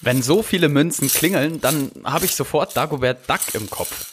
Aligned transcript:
Wenn 0.00 0.22
so 0.22 0.42
viele 0.42 0.68
Münzen 0.68 1.08
klingeln, 1.08 1.60
dann 1.60 1.90
habe 2.04 2.24
ich 2.24 2.34
sofort 2.34 2.76
Dagobert 2.76 3.28
Duck 3.28 3.54
im 3.54 3.68
Kopf. 3.68 4.12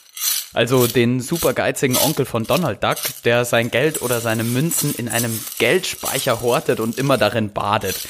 Also 0.54 0.88
den 0.88 1.20
supergeizigen 1.20 1.98
Onkel 1.98 2.26
von 2.26 2.46
Donald 2.46 2.84
Duck, 2.84 2.98
der 3.26 3.46
sein 3.46 3.70
Geld 3.70 4.02
oder 4.02 4.22
seine 4.22 4.44
Münzen 4.44 4.96
in 4.96 5.10
einem 5.10 5.38
Geldspeicher 5.60 6.42
hortet 6.42 6.80
und 6.80 6.98
immer 6.98 7.18
darin 7.18 7.52
badet. 7.52 8.08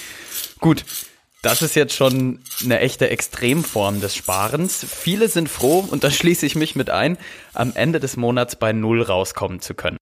Gut, 0.59 0.85
das 1.41 1.61
ist 1.61 1.75
jetzt 1.75 1.93
schon 1.93 2.39
eine 2.63 2.79
echte 2.79 3.09
Extremform 3.09 3.99
des 3.99 4.15
Sparens. 4.15 4.85
Viele 4.87 5.27
sind 5.27 5.49
froh, 5.49 5.85
und 5.89 6.03
da 6.03 6.11
schließe 6.11 6.45
ich 6.45 6.55
mich 6.55 6.75
mit 6.75 6.89
ein, 6.89 7.17
am 7.53 7.73
Ende 7.75 7.99
des 7.99 8.15
Monats 8.15 8.55
bei 8.55 8.73
Null 8.73 9.01
rauskommen 9.01 9.59
zu 9.59 9.73
können. 9.73 9.97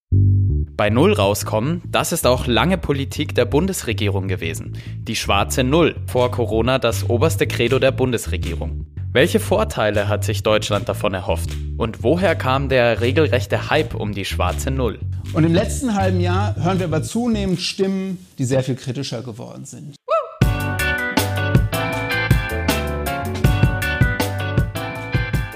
Bei 0.84 0.90
Null 0.90 1.14
rauskommen, 1.14 1.82
das 1.90 2.12
ist 2.12 2.28
auch 2.28 2.46
lange 2.46 2.78
Politik 2.78 3.34
der 3.36 3.46
Bundesregierung 3.46 4.28
gewesen. 4.28 4.74
Die 4.98 5.16
schwarze 5.16 5.64
Null, 5.64 5.96
vor 6.08 6.30
Corona 6.30 6.78
das 6.78 7.10
oberste 7.10 7.48
Credo 7.48 7.80
der 7.80 7.92
Bundesregierung. 7.92 8.86
Welche 9.14 9.40
Vorteile 9.40 10.10
hat 10.10 10.26
sich 10.26 10.44
Deutschland 10.44 10.90
davon 10.90 11.14
erhofft? 11.14 11.52
Und 11.78 12.04
woher 12.04 12.36
kam 12.36 12.68
der 12.68 13.00
regelrechte 13.00 13.70
Hype 13.70 13.96
um 13.96 14.12
die 14.12 14.26
schwarze 14.26 14.72
Null? 14.72 15.00
Und 15.32 15.46
im 15.46 15.54
letzten 15.54 15.96
halben 15.96 16.20
Jahr 16.20 16.54
hören 16.58 16.80
wir 16.80 16.88
aber 16.88 17.02
zunehmend 17.02 17.62
Stimmen, 17.62 18.18
die 18.38 18.44
sehr 18.44 18.62
viel 18.62 18.76
kritischer 18.76 19.22
geworden 19.22 19.64
sind. 19.64 19.96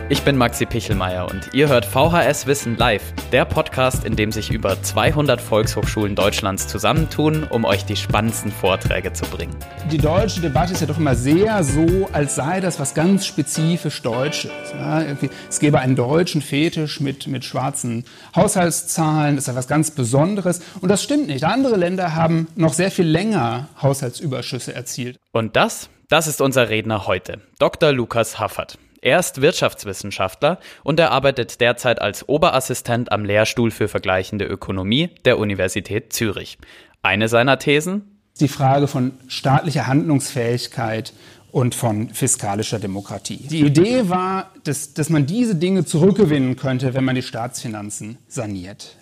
Ich 0.10 0.22
bin 0.22 0.38
Maxi 0.38 0.66
Pichelmeier 0.66 1.30
und 1.30 1.54
ihr 1.54 1.68
hört 1.68 1.84
VHS 1.84 2.48
Wissen 2.48 2.78
live, 2.78 3.14
der 3.34 3.44
Podcast, 3.44 4.06
in 4.06 4.16
dem 4.16 4.32
sich 4.32 4.50
über 4.52 4.82
200 4.82 5.42
Volkshochschulen 5.42 6.16
Deutschlands 6.16 6.70
zusammentun, 6.70 7.44
um 7.44 7.66
euch 7.66 7.84
die 7.84 7.98
spannendsten 7.98 8.54
Vorträge 8.54 9.12
zu 9.12 9.26
bringen. 9.26 9.54
Die 9.92 9.98
deutsche 9.98 10.40
Debatte 10.40 10.72
ist 10.72 10.80
ja 10.80 10.88
doch 10.88 10.98
immer 10.98 11.14
sehr 11.14 11.62
so, 11.62 12.08
als 12.14 12.36
sei 12.36 12.62
das 12.62 12.80
was 12.80 12.94
ganz 12.94 13.26
spezifisch 13.26 14.02
Deutsches. 14.02 14.52
Ja, 14.74 15.04
es 15.49 15.60
gäbe 15.60 15.80
einen 15.80 15.98
deutschen 15.98 16.42
Fetisch 16.42 17.02
mit, 17.02 17.27
mit 17.27 17.44
schwarzen 17.44 18.05
Haushaltszahlen, 18.34 19.36
das 19.36 19.44
ist 19.44 19.48
ja 19.49 19.55
was 19.55 19.68
ganz 19.68 19.92
Besonderes. 19.92 20.62
Und 20.80 20.88
das 20.88 21.04
stimmt 21.04 21.27
nicht. 21.27 21.44
Andere 21.44 21.76
Länder 21.76 22.16
haben 22.16 22.48
noch 22.55 22.71
sehr 22.71 22.92
viel 22.92 23.08
länger 23.08 23.68
Haushaltsüberschüsse 23.82 24.74
erzielt. 24.74 25.18
Und 25.34 25.58
das, 25.58 25.90
das 26.08 26.27
ist 26.27 26.40
unser 26.40 26.70
Redner 26.70 27.08
heute, 27.08 27.42
Dr. 27.60 27.92
Lukas 27.92 28.40
Haffert. 28.40 28.77
Er 29.01 29.20
ist 29.20 29.41
Wirtschaftswissenschaftler 29.41 30.59
und 30.84 30.99
er 30.99 31.12
arbeitet 31.12 31.62
derzeit 31.62 32.01
als 32.01 32.27
Oberassistent 32.27 33.12
am 33.12 33.26
Lehrstuhl 33.26 33.71
für 33.71 33.87
vergleichende 33.87 34.45
Ökonomie 34.45 35.09
der 35.26 35.37
Universität 35.37 36.13
Zürich. 36.13 36.57
Eine 37.01 37.27
seiner 37.27 37.59
Thesen? 37.59 38.20
Die 38.40 38.48
Frage 38.48 38.87
von 38.87 39.13
staatlicher 39.27 39.87
Handlungsfähigkeit 39.87 41.13
und 41.51 41.75
von 41.75 42.09
fiskalischer 42.09 42.79
Demokratie. 42.79 43.48
Die 43.49 43.62
Idee 43.62 44.09
war, 44.09 44.51
dass, 44.63 44.93
dass 44.93 45.09
man 45.09 45.25
diese 45.25 45.55
Dinge 45.55 45.85
zurückgewinnen 45.85 46.55
könnte, 46.55 46.93
wenn 46.93 47.03
man 47.03 47.15
die 47.15 47.21
Staatsfinanzen 47.21 48.18
saniert. 48.27 48.98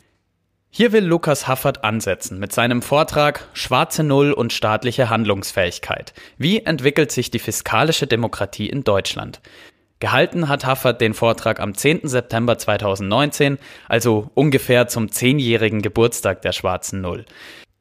Hier 0.70 0.92
will 0.92 1.06
Lukas 1.06 1.48
Haffert 1.48 1.86
ansetzen 1.86 2.38
mit 2.38 2.52
seinem 2.52 2.82
Vortrag 2.82 3.48
Schwarze 3.54 4.04
Null 4.04 4.34
und 4.34 4.52
staatliche 4.52 5.10
Handlungsfähigkeit. 5.10 6.14
Wie 6.38 6.66
entwickelt 6.66 7.14
sich 7.14 7.32
die 7.32 7.40
fiskalische 7.40 8.08
Demokratie 8.08 8.68
in 8.68 8.84
Deutschland? 8.84 9.42
Gehalten 10.06 10.50
hat 10.50 10.68
Haffert 10.68 11.02
den 11.02 11.16
Vortrag 11.16 11.60
am 11.60 11.74
10. 11.74 12.02
September 12.04 12.60
2019, 12.60 13.58
also 13.90 14.30
ungefähr 14.36 14.88
zum 14.88 15.10
zehnjährigen 15.10 15.82
Geburtstag 15.82 16.44
der 16.44 16.52
Schwarzen 16.52 17.02
Null. 17.02 17.26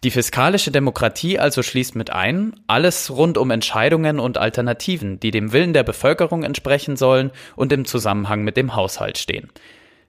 Die 0.05 0.11
fiskalische 0.11 0.71
Demokratie 0.71 1.39
also 1.39 1.63
schließt 1.63 1.97
mit 1.97 2.09
ein, 2.09 2.55
alles 2.67 3.11
rund 3.11 3.37
um 3.37 3.51
Entscheidungen 3.51 4.21
und 4.21 4.39
Alternativen, 4.39 5.21
die 5.21 5.33
dem 5.33 5.53
Willen 5.53 5.75
der 5.75 5.83
Bevölkerung 5.83 6.45
entsprechen 6.45 6.97
sollen 6.97 7.31
und 7.57 7.75
im 7.75 7.85
Zusammenhang 7.85 8.43
mit 8.43 8.57
dem 8.57 8.75
Haushalt 8.75 9.19
stehen. 9.19 9.51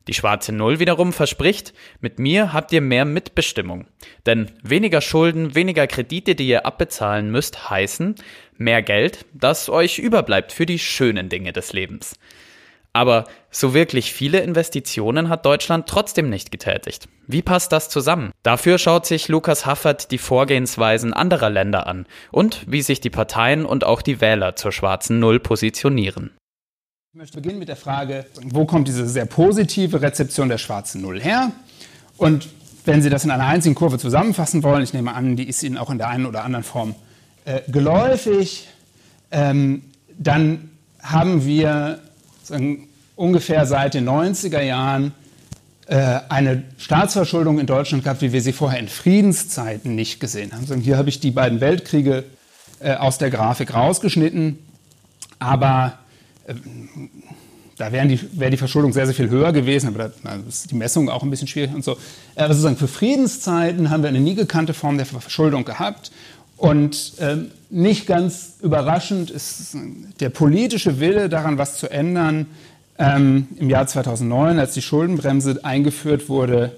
Die 0.07 0.13
schwarze 0.13 0.51
Null 0.51 0.79
wiederum 0.79 1.13
verspricht, 1.13 1.73
mit 1.99 2.19
mir 2.19 2.53
habt 2.53 2.71
ihr 2.71 2.81
mehr 2.81 3.05
Mitbestimmung. 3.05 3.87
Denn 4.25 4.51
weniger 4.61 5.01
Schulden, 5.01 5.55
weniger 5.55 5.87
Kredite, 5.87 6.35
die 6.35 6.47
ihr 6.47 6.65
abbezahlen 6.65 7.31
müsst, 7.31 7.69
heißen 7.69 8.15
mehr 8.57 8.83
Geld, 8.83 9.25
das 9.33 9.69
euch 9.69 9.97
überbleibt 9.97 10.51
für 10.51 10.65
die 10.65 10.79
schönen 10.79 11.29
Dinge 11.29 11.53
des 11.53 11.73
Lebens. 11.73 12.15
Aber 12.93 13.25
so 13.51 13.73
wirklich 13.73 14.13
viele 14.13 14.39
Investitionen 14.39 15.27
hat 15.27 15.45
Deutschland 15.45 15.87
trotzdem 15.87 16.29
nicht 16.29 16.49
getätigt. 16.49 17.09
Wie 17.27 17.41
passt 17.41 17.73
das 17.73 17.89
zusammen? 17.89 18.31
Dafür 18.41 18.77
schaut 18.77 19.05
sich 19.05 19.27
Lukas 19.27 19.65
Haffert 19.65 20.11
die 20.11 20.17
Vorgehensweisen 20.17 21.13
anderer 21.13 21.49
Länder 21.49 21.87
an 21.87 22.05
und 22.31 22.63
wie 22.67 22.81
sich 22.81 23.01
die 23.01 23.09
Parteien 23.09 23.65
und 23.65 23.83
auch 23.83 24.01
die 24.01 24.21
Wähler 24.21 24.55
zur 24.55 24.71
schwarzen 24.71 25.19
Null 25.19 25.41
positionieren. 25.41 26.31
Ich 27.15 27.17
möchte 27.17 27.37
beginnen 27.37 27.59
mit 27.59 27.69
der 27.69 27.77
Frage, 27.77 28.25
wo 28.43 28.65
kommt 28.65 28.89
diese 28.89 29.07
sehr 29.07 29.25
positive 29.25 30.01
Rezeption 30.01 30.49
der 30.49 30.57
schwarzen 30.57 31.01
Null 31.01 31.21
her? 31.21 31.53
Und 32.17 32.49
wenn 32.83 33.01
Sie 33.01 33.09
das 33.09 33.23
in 33.23 33.31
einer 33.31 33.45
einzigen 33.45 33.73
Kurve 33.73 33.97
zusammenfassen 33.97 34.63
wollen, 34.63 34.83
ich 34.83 34.93
nehme 34.93 35.13
an, 35.13 35.37
die 35.37 35.47
ist 35.47 35.63
Ihnen 35.63 35.77
auch 35.77 35.89
in 35.89 35.97
der 35.97 36.09
einen 36.09 36.25
oder 36.25 36.43
anderen 36.43 36.65
Form 36.65 36.93
äh, 37.45 37.61
geläufig, 37.71 38.67
ähm, 39.31 39.83
dann 40.17 40.71
haben 41.01 41.45
wir 41.45 42.01
ungefähr 43.15 43.65
seit 43.65 43.93
den 43.93 44.09
90er 44.09 44.59
Jahren 44.59 45.13
äh, 45.87 46.19
eine 46.27 46.63
Staatsverschuldung 46.77 47.59
in 47.59 47.65
Deutschland 47.65 48.03
gehabt, 48.03 48.23
wie 48.23 48.33
wir 48.33 48.41
sie 48.41 48.51
vorher 48.51 48.77
in 48.77 48.89
Friedenszeiten 48.89 49.95
nicht 49.95 50.19
gesehen 50.19 50.51
haben. 50.51 50.63
Also 50.63 50.75
hier 50.75 50.97
habe 50.97 51.07
ich 51.07 51.21
die 51.21 51.31
beiden 51.31 51.61
Weltkriege 51.61 52.25
äh, 52.81 52.95
aus 52.95 53.19
der 53.19 53.29
Grafik 53.29 53.73
rausgeschnitten, 53.73 54.59
aber 55.39 55.97
da 57.77 57.91
wäre 57.91 58.07
die, 58.07 58.19
wär 58.39 58.49
die 58.49 58.57
Verschuldung 58.57 58.93
sehr, 58.93 59.05
sehr 59.05 59.15
viel 59.15 59.29
höher 59.29 59.51
gewesen, 59.51 59.87
aber 59.87 60.11
da 60.23 60.35
ist 60.47 60.71
die 60.71 60.75
Messung 60.75 61.09
auch 61.09 61.23
ein 61.23 61.29
bisschen 61.29 61.47
schwierig 61.47 61.73
und 61.73 61.83
so. 61.83 61.97
Aber 62.35 62.53
sozusagen 62.53 62.77
für 62.77 62.87
Friedenszeiten 62.87 63.89
haben 63.89 64.03
wir 64.03 64.09
eine 64.09 64.21
nie 64.21 64.35
gekannte 64.35 64.73
Form 64.73 64.97
der 64.97 65.05
Verschuldung 65.05 65.65
gehabt. 65.65 66.11
Und 66.57 67.13
ähm, 67.19 67.51
nicht 67.69 68.07
ganz 68.07 68.53
überraschend 68.61 69.29
ist 69.29 69.75
der 70.21 70.29
politische 70.29 71.01
Wille 71.01 71.27
daran, 71.27 71.57
was 71.57 71.77
zu 71.77 71.91
ändern, 71.91 72.47
ähm, 72.97 73.49
im 73.57 73.69
Jahr 73.69 73.87
2009, 73.87 74.57
als 74.57 74.73
die 74.73 74.81
Schuldenbremse 74.81 75.59
eingeführt 75.65 76.29
wurde, 76.29 76.77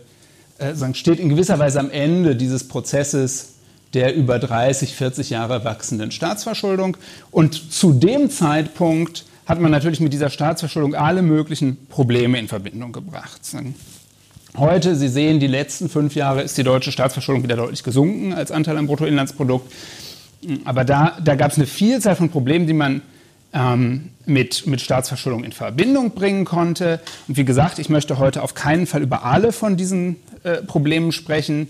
äh, 0.58 0.74
steht 0.96 1.20
in 1.20 1.30
gewisser 1.30 1.60
Weise 1.60 1.80
am 1.80 1.92
Ende 1.92 2.36
dieses 2.36 2.68
Prozesses 2.68 3.54
der 3.94 4.16
über 4.16 4.38
30, 4.38 4.96
40 4.96 5.30
Jahre 5.30 5.64
wachsenden 5.64 6.12
Staatsverschuldung. 6.12 6.98
Und 7.32 7.72
zu 7.72 7.94
dem 7.94 8.30
Zeitpunkt 8.30 9.26
hat 9.48 9.62
man 9.62 9.72
natürlich 9.72 10.02
mit 10.02 10.12
dieser 10.12 10.30
Staatsverschuldung 10.30 10.94
alle 10.94 11.22
möglichen 11.22 11.88
Probleme 11.88 12.38
in 12.38 12.50
Verbindung 12.50 12.92
gebracht. 12.92 13.42
Heute, 14.58 14.96
Sie 14.96 15.08
sehen, 15.08 15.40
die 15.40 15.48
letzten 15.48 15.88
fünf 15.90 16.16
Jahre 16.16 16.42
ist 16.42 16.58
die 16.58 16.64
deutsche 16.64 16.92
Staatsverschuldung 16.92 17.44
wieder 17.44 17.56
deutlich 17.56 17.84
gesunken 17.84 18.34
als 18.34 18.52
Anteil 18.52 18.78
am 18.78 18.88
Bruttoinlandsprodukt. 18.88 19.72
Aber 20.66 20.84
da, 20.84 21.18
da 21.24 21.36
gab 21.36 21.52
es 21.52 21.58
eine 21.58 21.66
Vielzahl 21.66 22.16
von 22.16 22.30
Problemen, 22.30 22.68
die 22.68 22.74
man 22.74 23.02
ähm, 23.54 24.10
mit, 24.26 24.68
mit 24.68 24.82
Staatsverschuldung 24.82 25.46
in 25.46 25.54
Verbindung 25.54 26.12
bringen 26.12 26.44
konnte. 26.44 27.00
Und 27.28 27.38
wie 27.38 27.46
gesagt, 27.46 27.80
ich 27.80 27.90
möchte 27.90 28.18
heute 28.18 28.44
auf 28.44 28.54
keinen 28.54 28.86
Fall 28.86 29.02
über 29.02 29.24
alle 29.24 29.54
von 29.54 29.78
diesen 29.78 30.18
äh, 30.44 30.58
Problemen 30.58 31.14
sprechen. 31.14 31.70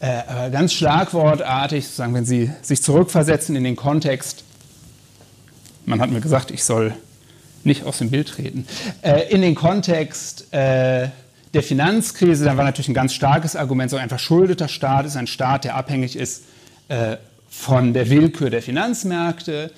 Äh, 0.00 0.50
ganz 0.50 0.72
schlagwortartig, 0.72 1.84
sozusagen, 1.84 2.14
wenn 2.14 2.24
Sie 2.24 2.50
sich 2.62 2.82
zurückversetzen 2.82 3.54
in 3.54 3.64
den 3.64 3.76
Kontext, 3.76 4.44
man 5.84 6.00
hat 6.00 6.10
mir 6.10 6.20
gesagt, 6.20 6.50
ich 6.50 6.64
soll 6.64 6.94
nicht 7.68 7.84
aus 7.84 7.98
dem 7.98 8.10
Bild 8.10 8.28
treten, 8.28 8.66
äh, 9.02 9.30
in 9.30 9.42
den 9.42 9.54
Kontext 9.54 10.52
äh, 10.52 11.08
der 11.54 11.62
Finanzkrise, 11.62 12.44
da 12.44 12.56
war 12.56 12.64
natürlich 12.64 12.88
ein 12.88 12.94
ganz 12.94 13.14
starkes 13.14 13.56
Argument, 13.56 13.90
so 13.90 13.96
ein 13.96 14.08
verschuldeter 14.08 14.68
Staat 14.68 15.06
ist 15.06 15.16
ein 15.16 15.26
Staat, 15.26 15.64
der 15.64 15.76
abhängig 15.76 16.16
ist 16.16 16.44
äh, 16.88 17.16
von 17.48 17.92
der 17.94 18.10
Willkür 18.10 18.50
der 18.50 18.62
Finanzmärkte. 18.62 19.72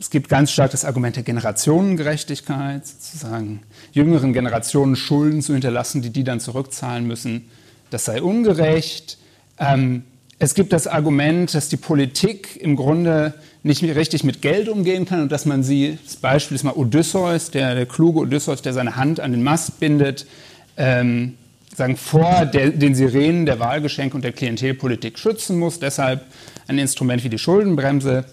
Es 0.00 0.10
gibt 0.10 0.28
ganz 0.28 0.50
stark 0.50 0.70
das 0.70 0.84
Argument 0.84 1.16
der 1.16 1.22
Generationengerechtigkeit, 1.22 2.86
sozusagen 2.86 3.62
jüngeren 3.92 4.32
Generationen 4.32 4.96
Schulden 4.96 5.42
zu 5.42 5.52
hinterlassen, 5.52 6.02
die 6.02 6.10
die 6.10 6.24
dann 6.24 6.40
zurückzahlen 6.40 7.06
müssen. 7.06 7.48
Das 7.90 8.06
sei 8.06 8.22
ungerecht. 8.22 9.18
Ähm, 9.58 10.04
es 10.38 10.54
gibt 10.54 10.72
das 10.72 10.86
Argument, 10.86 11.54
dass 11.54 11.68
die 11.68 11.76
Politik 11.76 12.56
im 12.60 12.76
Grunde 12.76 13.34
nicht 13.62 13.82
richtig 13.82 14.24
mit 14.24 14.42
Geld 14.42 14.68
umgehen 14.68 15.06
kann 15.06 15.22
und 15.22 15.32
dass 15.32 15.46
man 15.46 15.62
sie, 15.62 15.98
das 16.04 16.16
Beispiel 16.16 16.54
ist 16.54 16.64
mal 16.64 16.72
Odysseus, 16.72 17.50
der, 17.50 17.74
der 17.74 17.86
kluge 17.86 18.20
Odysseus, 18.20 18.60
der 18.62 18.72
seine 18.72 18.96
Hand 18.96 19.20
an 19.20 19.32
den 19.32 19.42
Mast 19.42 19.80
bindet, 19.80 20.26
ähm, 20.76 21.34
sagen, 21.74 21.96
vor 21.96 22.46
der, 22.46 22.70
den 22.70 22.94
Sirenen 22.94 23.46
der 23.46 23.58
Wahlgeschenke 23.58 24.14
und 24.16 24.22
der 24.22 24.32
Klientelpolitik 24.32 25.18
schützen 25.18 25.58
muss. 25.58 25.80
Deshalb 25.80 26.24
ein 26.68 26.78
Instrument 26.78 27.24
wie 27.24 27.28
die 27.28 27.38
Schuldenbremse. 27.38 28.24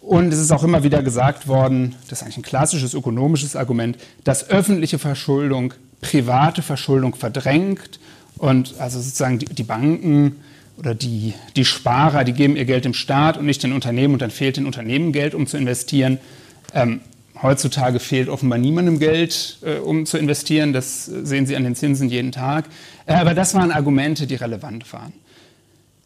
Und 0.00 0.32
es 0.32 0.38
ist 0.38 0.50
auch 0.50 0.64
immer 0.64 0.82
wieder 0.82 1.02
gesagt 1.02 1.48
worden, 1.48 1.94
das 2.08 2.18
ist 2.18 2.24
eigentlich 2.24 2.38
ein 2.38 2.42
klassisches 2.42 2.94
ökonomisches 2.94 3.56
Argument, 3.56 3.96
dass 4.22 4.50
öffentliche 4.50 4.98
Verschuldung 4.98 5.74
private 6.00 6.60
Verschuldung 6.62 7.14
verdrängt 7.14 7.98
und 8.36 8.74
also 8.78 9.00
sozusagen 9.00 9.38
die, 9.38 9.46
die 9.46 9.62
Banken 9.62 10.36
oder 10.76 10.94
die, 10.94 11.34
die 11.56 11.64
Sparer, 11.64 12.24
die 12.24 12.32
geben 12.32 12.56
ihr 12.56 12.64
Geld 12.64 12.84
dem 12.84 12.94
Staat 12.94 13.36
und 13.36 13.46
nicht 13.46 13.62
den 13.62 13.72
Unternehmen 13.72 14.14
und 14.14 14.22
dann 14.22 14.30
fehlt 14.30 14.56
den 14.56 14.66
Unternehmen 14.66 15.12
Geld, 15.12 15.34
um 15.34 15.46
zu 15.46 15.56
investieren. 15.56 16.18
Ähm, 16.72 17.00
heutzutage 17.40 18.00
fehlt 18.00 18.28
offenbar 18.28 18.58
niemandem 18.58 18.98
Geld, 18.98 19.58
äh, 19.62 19.76
um 19.76 20.06
zu 20.06 20.18
investieren. 20.18 20.72
Das 20.72 21.04
sehen 21.04 21.46
Sie 21.46 21.56
an 21.56 21.64
den 21.64 21.76
Zinsen 21.76 22.08
jeden 22.08 22.32
Tag. 22.32 22.66
Äh, 23.06 23.14
aber 23.14 23.34
das 23.34 23.54
waren 23.54 23.70
Argumente, 23.70 24.26
die 24.26 24.34
relevant 24.34 24.92
waren. 24.92 25.12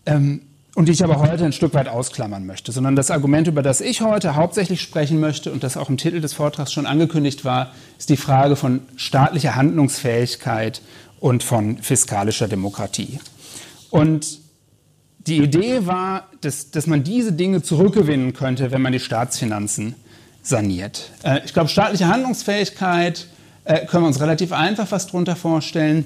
Ähm, 0.07 0.43
und 0.75 0.87
die 0.87 0.93
ich 0.93 1.03
aber 1.03 1.19
heute 1.19 1.45
ein 1.45 1.53
Stück 1.53 1.75
weit 1.75 1.89
ausklammern 1.89 2.47
möchte, 2.47 2.71
sondern 2.71 2.95
das 2.95 3.11
Argument, 3.11 3.49
über 3.49 3.63
das 3.63 3.81
ich 3.81 4.01
heute 4.01 4.37
hauptsächlich 4.37 4.81
sprechen 4.81 5.19
möchte 5.19 5.51
und 5.51 5.65
das 5.65 5.77
auch 5.77 5.89
im 5.89 5.97
Titel 5.97 6.21
des 6.21 6.35
Vortrags 6.35 6.73
schon 6.73 6.87
angekündigt 6.87 7.45
war, 7.45 7.73
ist 7.99 8.11
die 8.11 8.17
Frage 8.17 8.55
von 8.55 8.83
staatlicher 8.95 9.57
Handlungsfähigkeit 9.57 10.81
und 11.19 11.43
von 11.43 11.79
fiskalischer 11.79 12.47
Demokratie. 12.47 13.19
Und 13.91 14.39
die 15.27 15.39
Idee 15.39 15.87
war, 15.87 16.29
dass, 16.41 16.71
dass 16.71 16.87
man 16.87 17.05
diese 17.05 17.33
Dinge 17.33 17.63
zurückgewinnen 17.63 18.33
könnte, 18.33 18.71
wenn 18.71 18.83
man 18.83 18.93
die 18.93 19.01
Staatsfinanzen 19.01 19.95
saniert. 20.43 21.11
Äh, 21.23 21.41
ich 21.45 21.53
glaube, 21.53 21.69
staatliche 21.69 22.09
Handlungsfähigkeit 22.09 23.27
äh, 23.65 23.87
können 23.87 24.05
wir 24.05 24.09
uns 24.09 24.21
relativ 24.21 24.53
einfach 24.53 24.91
was 24.91 25.07
darunter 25.07 25.37
vorstellen. 25.37 26.05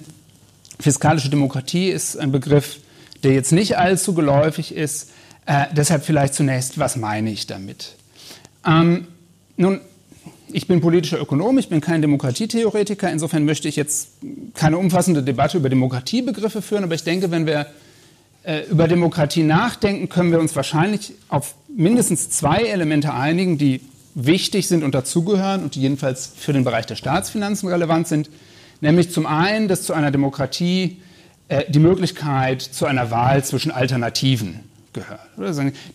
Fiskalische 0.80 1.28
Demokratie 1.28 1.90
ist 1.90 2.16
ein 2.16 2.32
Begriff, 2.32 2.80
der 3.22 3.32
jetzt 3.32 3.52
nicht 3.52 3.78
allzu 3.78 4.14
geläufig 4.14 4.74
ist. 4.74 5.10
Äh, 5.46 5.66
deshalb 5.72 6.04
vielleicht 6.04 6.34
zunächst, 6.34 6.78
was 6.78 6.96
meine 6.96 7.30
ich 7.30 7.46
damit? 7.46 7.94
Ähm, 8.66 9.06
nun, 9.56 9.80
ich 10.52 10.66
bin 10.66 10.80
politischer 10.80 11.20
Ökonom, 11.20 11.58
ich 11.58 11.68
bin 11.68 11.80
kein 11.80 12.02
Demokratietheoretiker, 12.02 13.10
insofern 13.10 13.44
möchte 13.44 13.68
ich 13.68 13.76
jetzt 13.76 14.10
keine 14.54 14.78
umfassende 14.78 15.22
Debatte 15.22 15.56
über 15.56 15.68
Demokratiebegriffe 15.68 16.62
führen, 16.62 16.84
aber 16.84 16.94
ich 16.94 17.04
denke, 17.04 17.30
wenn 17.30 17.46
wir 17.46 17.66
über 18.70 18.88
Demokratie 18.88 19.44
nachdenken, 19.44 20.08
können 20.08 20.32
wir 20.32 20.40
uns 20.40 20.56
wahrscheinlich 20.56 21.12
auf 21.28 21.54
mindestens 21.68 22.30
zwei 22.30 22.64
Elemente 22.64 23.14
einigen, 23.14 23.56
die 23.56 23.80
wichtig 24.14 24.68
sind 24.68 24.84
und 24.84 24.94
dazugehören 24.94 25.62
und 25.62 25.74
die 25.74 25.80
jedenfalls 25.80 26.32
für 26.36 26.52
den 26.52 26.64
Bereich 26.64 26.86
der 26.86 26.96
Staatsfinanzen 26.96 27.68
relevant 27.68 28.08
sind. 28.08 28.30
Nämlich 28.80 29.10
zum 29.10 29.26
einen, 29.26 29.68
dass 29.68 29.82
zu 29.82 29.94
einer 29.94 30.10
Demokratie 30.10 30.98
äh, 31.48 31.64
die 31.70 31.78
Möglichkeit 31.78 32.62
zu 32.62 32.86
einer 32.86 33.10
Wahl 33.10 33.44
zwischen 33.44 33.70
Alternativen 33.70 34.60
gehört. 34.92 35.20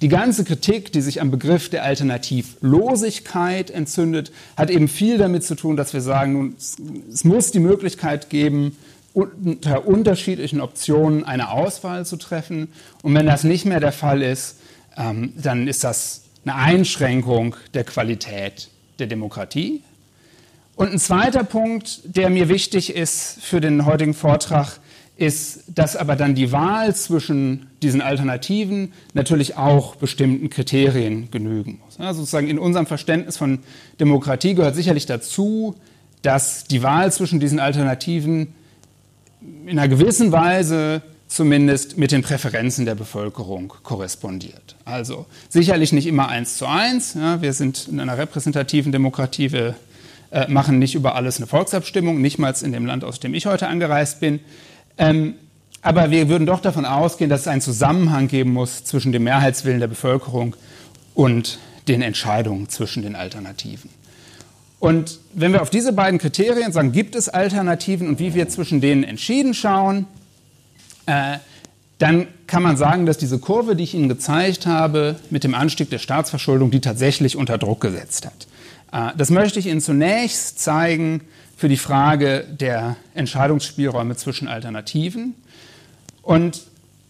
Die 0.01 0.07
ganze 0.07 0.43
Kritik, 0.43 0.91
die 0.91 1.01
sich 1.01 1.21
am 1.21 1.29
Begriff 1.29 1.69
der 1.69 1.83
Alternativlosigkeit 1.83 3.69
entzündet, 3.69 4.31
hat 4.55 4.71
eben 4.71 4.87
viel 4.87 5.19
damit 5.19 5.43
zu 5.43 5.55
tun, 5.55 5.77
dass 5.77 5.93
wir 5.93 6.01
sagen, 6.01 6.55
es 6.57 7.23
muss 7.23 7.51
die 7.51 7.59
Möglichkeit 7.59 8.31
geben, 8.31 8.75
unter 9.17 9.87
unterschiedlichen 9.87 10.61
Optionen 10.61 11.23
eine 11.23 11.49
Auswahl 11.49 12.05
zu 12.05 12.17
treffen. 12.17 12.67
Und 13.01 13.15
wenn 13.15 13.25
das 13.25 13.43
nicht 13.43 13.65
mehr 13.65 13.79
der 13.79 13.91
Fall 13.91 14.21
ist, 14.21 14.57
ähm, 14.95 15.33
dann 15.35 15.67
ist 15.67 15.83
das 15.83 16.25
eine 16.45 16.55
Einschränkung 16.55 17.55
der 17.73 17.83
Qualität 17.83 18.69
der 18.99 19.07
Demokratie. 19.07 19.81
Und 20.75 20.91
ein 20.91 20.99
zweiter 20.99 21.43
Punkt, 21.43 22.01
der 22.03 22.29
mir 22.29 22.47
wichtig 22.47 22.95
ist 22.95 23.39
für 23.41 23.59
den 23.59 23.87
heutigen 23.87 24.13
Vortrag, 24.13 24.79
ist, 25.15 25.63
dass 25.73 25.95
aber 25.95 26.15
dann 26.15 26.35
die 26.35 26.51
Wahl 26.51 26.93
zwischen 26.93 27.71
diesen 27.81 28.01
Alternativen 28.01 28.93
natürlich 29.15 29.57
auch 29.57 29.95
bestimmten 29.95 30.51
Kriterien 30.51 31.31
genügen 31.31 31.79
muss. 31.83 31.99
Also 31.99 32.19
sozusagen 32.19 32.49
in 32.49 32.59
unserem 32.59 32.85
Verständnis 32.85 33.35
von 33.35 33.59
Demokratie 33.99 34.53
gehört 34.53 34.75
sicherlich 34.75 35.07
dazu, 35.07 35.73
dass 36.21 36.65
die 36.65 36.83
Wahl 36.83 37.11
zwischen 37.11 37.39
diesen 37.39 37.59
Alternativen 37.59 38.53
in 39.65 39.77
einer 39.77 39.87
gewissen 39.87 40.31
Weise 40.31 41.01
zumindest 41.27 41.97
mit 41.97 42.11
den 42.11 42.21
Präferenzen 42.21 42.85
der 42.85 42.95
Bevölkerung 42.95 43.73
korrespondiert. 43.83 44.75
Also 44.85 45.25
sicherlich 45.49 45.91
nicht 45.91 46.07
immer 46.07 46.29
eins 46.29 46.57
zu 46.57 46.65
eins. 46.65 47.15
Ja, 47.15 47.41
wir 47.41 47.53
sind 47.53 47.87
in 47.87 47.99
einer 47.99 48.17
repräsentativen 48.17 48.91
Demokratie, 48.91 49.51
wir 49.51 49.75
äh, 50.31 50.47
machen 50.47 50.79
nicht 50.79 50.95
über 50.95 51.15
alles 51.15 51.37
eine 51.37 51.47
Volksabstimmung, 51.47 52.21
nicht 52.21 52.39
mal 52.39 52.53
in 52.61 52.71
dem 52.71 52.85
Land, 52.85 53.03
aus 53.03 53.19
dem 53.19 53.33
ich 53.33 53.45
heute 53.45 53.67
angereist 53.67 54.19
bin. 54.19 54.39
Ähm, 54.97 55.35
aber 55.81 56.11
wir 56.11 56.27
würden 56.27 56.45
doch 56.45 56.59
davon 56.59 56.85
ausgehen, 56.85 57.29
dass 57.29 57.41
es 57.41 57.47
einen 57.47 57.61
Zusammenhang 57.61 58.27
geben 58.27 58.51
muss 58.51 58.83
zwischen 58.83 59.11
dem 59.11 59.23
Mehrheitswillen 59.23 59.79
der 59.79 59.87
Bevölkerung 59.87 60.55
und 61.13 61.59
den 61.87 62.01
Entscheidungen 62.01 62.67
zwischen 62.69 63.03
den 63.03 63.15
Alternativen. 63.15 63.89
Und 64.79 65.19
wenn 65.33 65.53
wir 65.53 65.61
auf 65.61 65.69
diese 65.69 65.93
beiden 65.93 66.19
Kriterien 66.19 66.71
sagen, 66.71 66.91
gibt 66.91 67.15
es 67.15 67.29
Alternativen 67.29 68.07
und 68.07 68.19
wie 68.19 68.33
wir 68.33 68.47
zwischen 68.47 68.79
denen 68.79 69.03
entschieden 69.03 69.53
schauen, 69.53 70.05
äh, 71.07 71.37
dann 71.97 72.27
kann 72.45 72.61
man 72.61 72.77
sagen, 72.77 73.07
dass 73.07 73.17
diese 73.17 73.39
Kurve, 73.39 73.75
die 73.75 73.83
ich 73.83 73.95
Ihnen 73.95 74.07
gezeigt 74.07 74.67
habe, 74.67 75.15
mit 75.31 75.43
dem 75.43 75.55
Anstieg 75.55 75.89
der 75.89 75.97
Staatsverschuldung, 75.97 76.69
die 76.69 76.79
tatsächlich 76.79 77.35
unter 77.35 77.57
Druck 77.57 77.81
gesetzt 77.81 78.27
hat. 78.27 78.47
Äh, 78.91 79.17
das 79.17 79.31
möchte 79.31 79.59
ich 79.59 79.65
Ihnen 79.65 79.81
zunächst 79.81 80.59
zeigen 80.59 81.21
für 81.55 81.69
die 81.69 81.77
Frage 81.77 82.45
der 82.47 82.97
Entscheidungsspielräume 83.15 84.15
zwischen 84.15 84.47
Alternativen. 84.47 85.33
Und 86.21 86.61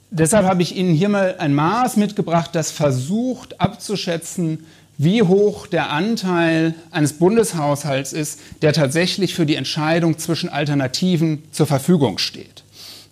deshalb 0.10 0.46
habe 0.46 0.62
ich 0.62 0.76
Ihnen 0.76 0.94
hier 0.94 1.10
mal 1.10 1.36
ein 1.38 1.54
Maß 1.54 1.98
mitgebracht, 1.98 2.52
das 2.54 2.72
versucht 2.72 3.60
abzuschätzen, 3.60 4.66
wie 4.98 5.22
hoch 5.22 5.68
der 5.68 5.92
Anteil 5.92 6.74
eines 6.92 7.14
Bundeshaushalts 7.14 8.14
ist, 8.14 8.40
der 8.62 8.74
tatsächlich 8.74 9.36
für 9.36 9.46
die 9.46 9.56
Entscheidung 9.56 10.18
zwischen 10.18 10.50
Alternativen 10.50 11.44
zur 11.52 11.68
Verfügung 11.68 12.18
steht. 12.18 12.64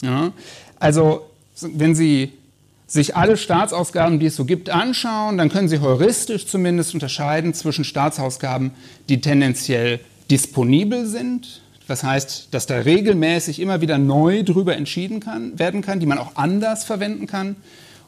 Ja, 0.02 0.32
also 0.80 1.30
wenn 1.62 1.96
Sie 1.96 2.34
sich 2.88 3.16
alle 3.16 3.38
Staatsausgaben, 3.38 4.20
die 4.20 4.28
es 4.28 4.36
so 4.36 4.46
gibt, 4.46 4.70
anschauen, 4.70 5.38
dann 5.38 5.50
können 5.50 5.70
Sie 5.70 5.80
heuristisch 5.80 6.48
zumindest 6.48 6.94
unterscheiden 6.94 7.54
zwischen 7.54 7.84
Staatsausgaben, 7.84 8.72
die 9.10 9.22
tendenziell 9.22 10.00
disponibel 10.30 11.06
sind. 11.06 11.62
Das 11.88 12.04
heißt, 12.04 12.50
dass 12.52 12.66
da 12.66 12.78
regelmäßig 12.78 13.60
immer 13.60 13.81
wieder 13.81 13.98
neu 13.98 14.44
drüber 14.44 14.76
entschieden 14.76 15.20
kann, 15.20 15.58
werden 15.60 15.81
kann, 15.81 16.00
die 16.00 16.06
man 16.08 16.18
auch 16.18 16.36
anders 16.36 16.84
verwenden 16.84 17.28
kann. 17.28 17.56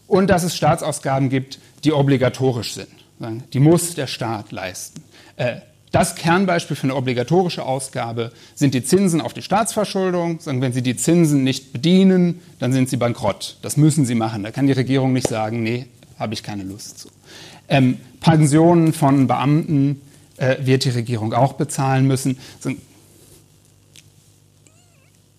Und 0.08 0.30
dass 0.30 0.44
es 0.44 0.56
Staatsausgaben 0.56 1.30
gibt, 1.30 1.60
die 1.84 1.92
obligatorisch 1.92 2.74
sind. 2.74 2.88
Die 3.54 3.60
muss 3.60 3.96
der 3.96 4.08
Staat 4.08 4.52
leisten. 4.52 5.04
Äh, 5.38 5.58
das 5.92 6.16
Kernbeispiel 6.16 6.76
für 6.76 6.84
eine 6.84 6.96
obligatorische 6.96 7.64
Ausgabe 7.64 8.32
sind 8.56 8.74
die 8.74 8.84
Zinsen 8.84 9.22
auf 9.22 9.34
die 9.34 9.42
Staatsverschuldung. 9.42 10.40
Wenn 10.44 10.74
Sie 10.74 10.82
die 10.82 10.98
Zinsen 10.98 11.44
nicht 11.44 11.72
bedienen, 11.72 12.42
dann 12.60 12.74
sind 12.74 12.90
Sie 12.90 12.98
bankrott. 12.98 13.58
Das 13.62 13.78
müssen 13.78 14.06
Sie 14.06 14.16
machen. 14.16 14.44
Da 14.44 14.52
kann 14.52 14.68
die 14.68 14.74
Regierung 14.74 15.14
nicht 15.14 15.28
sagen, 15.28 15.64
nee, 15.64 15.88
habe 16.20 16.34
ich 16.34 16.44
keine 16.44 16.64
Lust 16.64 17.00
zu. 17.00 17.10
Ähm, 17.70 17.98
Pensionen 18.20 18.94
von 18.94 19.28
Beamten 19.28 20.02
äh, 20.36 20.58
wird 20.60 20.84
die 20.84 20.90
Regierung 20.90 21.34
auch 21.34 21.54
bezahlen 21.54 22.06
müssen. 22.06 22.38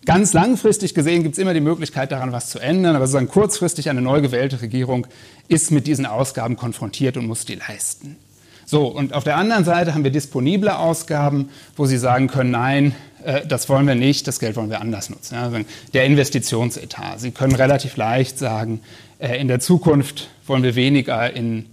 Ganz 0.09 0.33
langfristig 0.33 0.95
gesehen 0.95 1.23
gibt 1.23 1.35
es 1.35 1.38
immer 1.38 1.53
die 1.53 1.61
Möglichkeit, 1.61 2.12
daran 2.12 2.33
was 2.33 2.49
zu 2.49 2.59
ändern, 2.59 2.97
aber 2.97 3.07
sozusagen 3.07 3.29
kurzfristig 3.29 3.91
eine 3.91 4.00
neu 4.00 4.23
gewählte 4.23 4.62
Regierung 4.62 5.07
ist 5.49 5.71
mit 5.71 5.87
diesen 5.87 6.07
Ausgaben 6.07 6.57
konfrontiert 6.57 7.19
und 7.19 7.27
muss 7.27 7.45
die 7.45 7.57
leisten. 7.57 8.17
So, 8.65 8.87
und 8.87 9.12
auf 9.12 9.25
der 9.25 9.37
anderen 9.37 9.67
Seite 9.67 9.93
haben 9.93 10.05
wir 10.05 10.11
disponible 10.11 10.75
Ausgaben, 10.79 11.50
wo 11.77 11.85
Sie 11.85 11.99
sagen 11.99 12.29
können, 12.29 12.53
nein, 12.53 12.95
äh, 13.23 13.47
das 13.47 13.69
wollen 13.69 13.87
wir 13.87 13.97
nicht, 13.97 14.27
das 14.27 14.41
Geld 14.41 14.57
wollen 14.57 14.71
wir 14.71 14.81
anders 14.81 15.11
nutzen. 15.11 15.35
Ja, 15.35 15.53
der 15.93 16.07
Investitionsetat. 16.07 17.21
Sie 17.21 17.31
können 17.31 17.55
relativ 17.55 17.99
leicht 17.99 18.38
sagen, 18.38 18.81
äh, 19.19 19.38
in 19.38 19.47
der 19.47 19.61
Zukunft 19.61 20.31
wollen 20.47 20.62
wir 20.62 20.75
weniger 20.75 21.31
in 21.35 21.67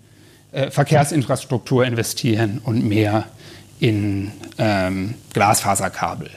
äh, 0.52 0.72
Verkehrsinfrastruktur 0.72 1.86
investieren 1.86 2.60
und 2.66 2.86
mehr 2.86 3.28
in 3.80 4.34
ähm, 4.58 5.14
Glasfaserkabel. 5.32 6.30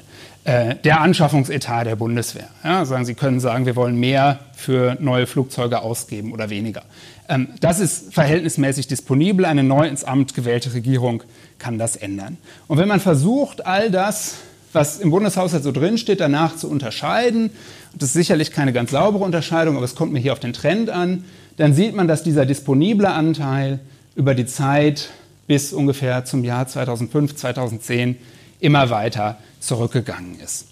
Äh, 0.49 0.77
der 0.77 1.03
Anschaffungsetat 1.03 1.87
der 1.87 1.97
Bundeswehr. 1.97 2.49
Ja, 2.65 2.83
sagen, 2.87 3.05
Sie 3.05 3.13
können 3.13 3.39
sagen, 3.39 3.67
wir 3.67 3.77
wollen 3.77 4.01
mehr 4.01 4.39
für 4.57 4.97
neue 4.99 5.27
Flugzeuge 5.27 5.83
ausgeben 5.83 6.33
oder 6.33 6.49
weniger. 6.49 6.85
Ähm, 7.29 7.49
das 7.61 7.81
ist 7.81 8.15
verhältnismäßig 8.15 8.87
disponibel. 8.87 9.45
Eine 9.45 9.63
neu 9.63 9.87
ins 9.87 10.05
Amt 10.05 10.33
gewählte 10.33 10.73
Regierung 10.73 11.23
kann 11.59 11.77
das 11.77 11.97
ändern. 11.97 12.39
Und 12.67 12.79
wenn 12.79 12.89
man 12.89 12.99
versucht, 12.99 13.67
all 13.67 13.91
das, 13.91 14.37
was 14.73 15.01
im 15.01 15.11
Bundeshaushalt 15.11 15.63
so 15.63 15.71
drinsteht, 15.71 16.21
danach 16.21 16.57
zu 16.57 16.71
unterscheiden, 16.71 17.51
das 17.93 18.05
ist 18.05 18.15
sicherlich 18.15 18.51
keine 18.51 18.73
ganz 18.73 18.93
saubere 18.93 19.25
Unterscheidung, 19.25 19.77
aber 19.77 19.85
es 19.85 19.97
kommt 19.97 20.15
mir 20.15 20.19
hier 20.19 20.33
auf 20.33 20.41
den 20.41 20.55
Trend 20.55 20.89
an, 20.89 21.27
dann 21.59 21.75
sieht 21.75 21.95
man, 21.95 22.09
dass 22.09 22.23
dieser 22.23 22.47
disponible 22.47 23.09
Anteil 23.09 23.81
über 24.17 24.35
die 24.35 24.47
Zeit 24.47 25.11
bis 25.47 25.75
ungefähr 25.75 26.25
zum 26.25 26.43
Jahr 26.43 26.67
2005, 26.67 27.37
2010 27.37 28.17
immer 28.61 28.89
weiter 28.89 29.37
zurückgegangen 29.61 30.39
ist. 30.41 30.67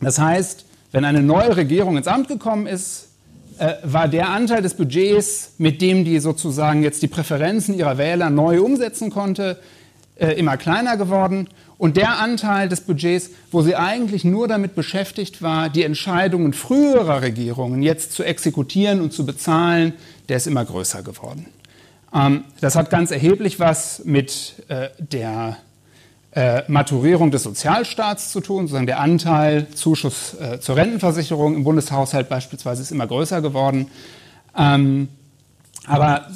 Das 0.00 0.18
heißt, 0.18 0.64
wenn 0.92 1.04
eine 1.04 1.22
neue 1.22 1.56
Regierung 1.56 1.96
ins 1.96 2.06
Amt 2.06 2.28
gekommen 2.28 2.66
ist, 2.66 3.08
äh, 3.58 3.74
war 3.82 4.08
der 4.08 4.28
Anteil 4.28 4.62
des 4.62 4.74
Budgets, 4.74 5.52
mit 5.58 5.80
dem 5.80 6.04
die 6.04 6.18
sozusagen 6.18 6.82
jetzt 6.82 7.02
die 7.02 7.08
Präferenzen 7.08 7.74
ihrer 7.74 7.98
Wähler 7.98 8.30
neu 8.30 8.60
umsetzen 8.60 9.10
konnte, 9.10 9.58
äh, 10.16 10.32
immer 10.32 10.56
kleiner 10.56 10.96
geworden. 10.96 11.48
Und 11.78 11.96
der 11.96 12.18
Anteil 12.18 12.68
des 12.68 12.82
Budgets, 12.82 13.30
wo 13.50 13.62
sie 13.62 13.74
eigentlich 13.74 14.24
nur 14.24 14.48
damit 14.48 14.74
beschäftigt 14.74 15.42
war, 15.42 15.68
die 15.68 15.82
Entscheidungen 15.82 16.52
früherer 16.54 17.22
Regierungen 17.22 17.82
jetzt 17.82 18.12
zu 18.12 18.24
exekutieren 18.24 19.00
und 19.00 19.12
zu 19.12 19.26
bezahlen, 19.26 19.92
der 20.28 20.38
ist 20.38 20.46
immer 20.46 20.64
größer 20.64 21.02
geworden. 21.02 21.46
Ähm, 22.14 22.44
das 22.60 22.76
hat 22.76 22.90
ganz 22.90 23.10
erheblich 23.10 23.60
was 23.60 24.02
mit 24.04 24.54
äh, 24.68 24.88
der 24.98 25.58
äh, 26.36 26.64
Maturierung 26.68 27.30
des 27.30 27.44
Sozialstaats 27.44 28.30
zu 28.30 28.42
tun. 28.42 28.66
Sozusagen 28.66 28.86
der 28.86 29.00
Anteil 29.00 29.68
Zuschuss 29.74 30.34
äh, 30.34 30.60
zur 30.60 30.76
Rentenversicherung 30.76 31.54
im 31.54 31.64
Bundeshaushalt 31.64 32.28
beispielsweise 32.28 32.82
ist 32.82 32.92
immer 32.92 33.06
größer 33.06 33.40
geworden. 33.40 33.90
Ähm, 34.54 35.08
aber 35.86 36.26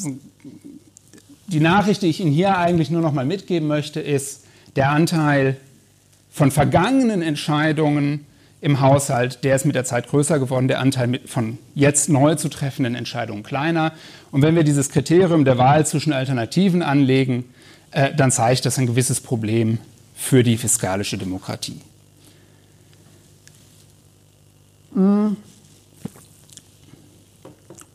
die 1.48 1.60
Nachricht, 1.60 2.00
die 2.00 2.06
ich 2.06 2.20
Ihnen 2.20 2.32
hier 2.32 2.56
eigentlich 2.56 2.90
nur 2.90 3.02
noch 3.02 3.12
mal 3.12 3.26
mitgeben 3.26 3.68
möchte, 3.68 4.00
ist, 4.00 4.46
der 4.74 4.88
Anteil 4.88 5.58
von 6.30 6.50
vergangenen 6.50 7.20
Entscheidungen 7.20 8.24
im 8.62 8.80
Haushalt, 8.80 9.44
der 9.44 9.56
ist 9.56 9.66
mit 9.66 9.74
der 9.74 9.84
Zeit 9.84 10.08
größer 10.08 10.38
geworden, 10.38 10.66
der 10.68 10.80
Anteil 10.80 11.20
von 11.26 11.58
jetzt 11.74 12.08
neu 12.08 12.36
zu 12.36 12.48
treffenden 12.48 12.94
Entscheidungen 12.94 13.42
kleiner. 13.42 13.92
Und 14.30 14.40
wenn 14.40 14.54
wir 14.56 14.64
dieses 14.64 14.88
Kriterium 14.88 15.44
der 15.44 15.58
Wahl 15.58 15.84
zwischen 15.84 16.14
Alternativen 16.14 16.80
anlegen, 16.80 17.44
äh, 17.90 18.14
dann 18.14 18.30
zeigt 18.30 18.64
das 18.64 18.78
ein 18.78 18.86
gewisses 18.86 19.20
Problem 19.20 19.78
für 20.20 20.42
die 20.42 20.58
fiskalische 20.58 21.16
Demokratie. 21.16 21.80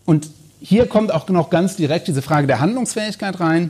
Und 0.06 0.30
hier 0.60 0.88
kommt 0.88 1.14
auch 1.14 1.30
noch 1.30 1.50
ganz 1.50 1.76
direkt 1.76 2.08
diese 2.08 2.24
Frage 2.24 2.48
der 2.48 2.60
Handlungsfähigkeit 2.60 3.40
rein. 3.40 3.70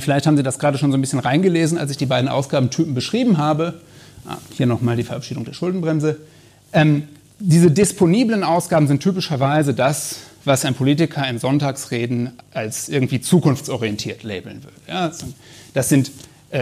Vielleicht 0.00 0.26
haben 0.26 0.36
Sie 0.36 0.42
das 0.42 0.58
gerade 0.58 0.78
schon 0.78 0.90
so 0.90 0.98
ein 0.98 1.00
bisschen 1.00 1.18
reingelesen, 1.18 1.78
als 1.78 1.90
ich 1.90 1.96
die 1.96 2.06
beiden 2.06 2.28
Ausgabentypen 2.28 2.94
beschrieben 2.94 3.38
habe. 3.38 3.80
Ah, 4.26 4.36
hier 4.52 4.66
nochmal 4.66 4.96
die 4.96 5.02
Verabschiedung 5.02 5.44
der 5.44 5.54
Schuldenbremse. 5.54 6.18
Ähm, 6.72 7.08
diese 7.38 7.70
disponiblen 7.70 8.44
Ausgaben 8.44 8.86
sind 8.88 9.02
typischerweise 9.02 9.74
das, 9.74 10.18
was 10.44 10.64
ein 10.64 10.74
Politiker 10.74 11.26
in 11.28 11.38
Sonntagsreden 11.38 12.32
als 12.52 12.88
irgendwie 12.88 13.20
zukunftsorientiert 13.20 14.22
labeln 14.22 14.62
würde. 14.62 14.76
Ja, 14.86 15.10
das 15.74 15.88
sind 15.88 16.10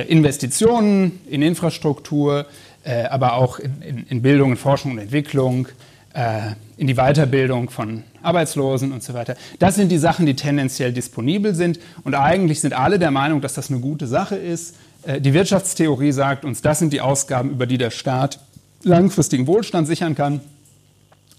Investitionen 0.01 1.21
in 1.29 1.43
Infrastruktur, 1.43 2.47
äh, 2.85 3.05
aber 3.05 3.35
auch 3.35 3.59
in, 3.59 4.07
in, 4.09 4.23
Bildung, 4.23 4.53
in 4.53 4.57
Forschung 4.57 4.93
und 4.93 4.99
Entwicklung, 4.99 5.69
äh, 6.15 6.53
in 6.77 6.87
die 6.87 6.95
Weiterbildung 6.95 7.71
von 7.71 8.03
Arbeitslosen 8.23 8.93
und 8.93 9.03
so 9.03 9.15
weiter. 9.15 9.37
Das 9.59 9.75
sind 9.75 9.91
die 9.91 9.99
Sachen, 9.99 10.27
die 10.27 10.35
tendenziell 10.35 10.93
disponibel 10.93 11.55
sind. 11.55 11.79
Und 12.05 12.15
eigentlich 12.15 12.61
sind 12.61 12.73
alle 12.73 12.99
der 12.99 13.11
Meinung, 13.11 13.41
dass 13.41 13.55
das 13.55 13.71
eine 13.71 13.81
gute 13.81 14.07
Sache 14.07 14.37
ist. 14.37 14.77
Äh, 15.05 15.21
die 15.21 15.35
Wirtschaftstheorie 15.35 16.13
sagt 16.13 16.45
uns, 16.45 16.63
das 16.63 16.79
sind 16.79 16.93
die 16.93 17.01
Ausgaben, 17.01 17.51
über 17.51 17.67
die 17.67 17.79
der 17.79 17.91
Staat 17.91 18.41
langfristigen 18.83 19.47
Wohlstand 19.47 19.87
sichern 19.87 20.15
kann. 20.15 20.41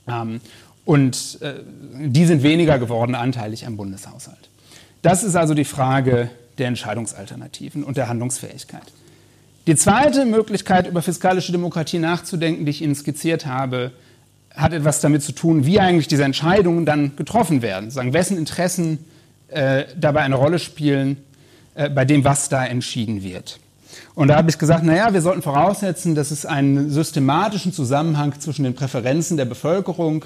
Ähm, 0.07 0.41
und 0.85 1.39
äh, 1.41 1.53
die 1.93 2.25
sind 2.25 2.43
weniger 2.43 2.77
geworden 2.79 3.15
anteilig 3.15 3.65
am 3.65 3.77
Bundeshaushalt. 3.77 4.49
Das 5.01 5.23
ist 5.23 5.35
also 5.35 5.53
die 5.53 5.65
Frage 5.65 6.29
der 6.57 6.67
Entscheidungsalternativen 6.67 7.83
und 7.83 7.97
der 7.97 8.07
Handlungsfähigkeit. 8.09 8.83
Die 9.65 9.75
zweite 9.75 10.25
Möglichkeit, 10.25 10.87
über 10.87 11.01
fiskalische 11.01 11.51
Demokratie 11.51 11.99
nachzudenken, 11.99 12.65
die 12.65 12.71
ich 12.71 12.81
Ihnen 12.81 12.95
skizziert 12.95 13.45
habe, 13.45 13.91
hat 14.53 14.73
etwas 14.73 14.99
damit 14.99 15.23
zu 15.23 15.31
tun, 15.31 15.65
wie 15.65 15.79
eigentlich 15.79 16.07
diese 16.07 16.23
Entscheidungen 16.23 16.85
dann 16.85 17.15
getroffen 17.15 17.61
werden. 17.61 17.89
Sagen, 17.89 18.13
wessen 18.13 18.37
Interessen 18.37 18.99
äh, 19.47 19.85
dabei 19.95 20.21
eine 20.21 20.35
Rolle 20.35 20.59
spielen, 20.59 21.17
äh, 21.75 21.89
bei 21.89 22.05
dem, 22.05 22.23
was 22.23 22.49
da 22.49 22.65
entschieden 22.65 23.23
wird. 23.23 23.59
Und 24.15 24.27
da 24.27 24.35
habe 24.35 24.49
ich 24.49 24.59
gesagt, 24.59 24.83
naja, 24.83 25.13
wir 25.13 25.21
sollten 25.21 25.41
voraussetzen, 25.41 26.13
dass 26.13 26.31
es 26.31 26.45
einen 26.45 26.89
systematischen 26.89 27.73
Zusammenhang 27.73 28.39
zwischen 28.39 28.63
den 28.63 28.75
Präferenzen 28.75 29.37
der 29.37 29.45
Bevölkerung 29.45 30.25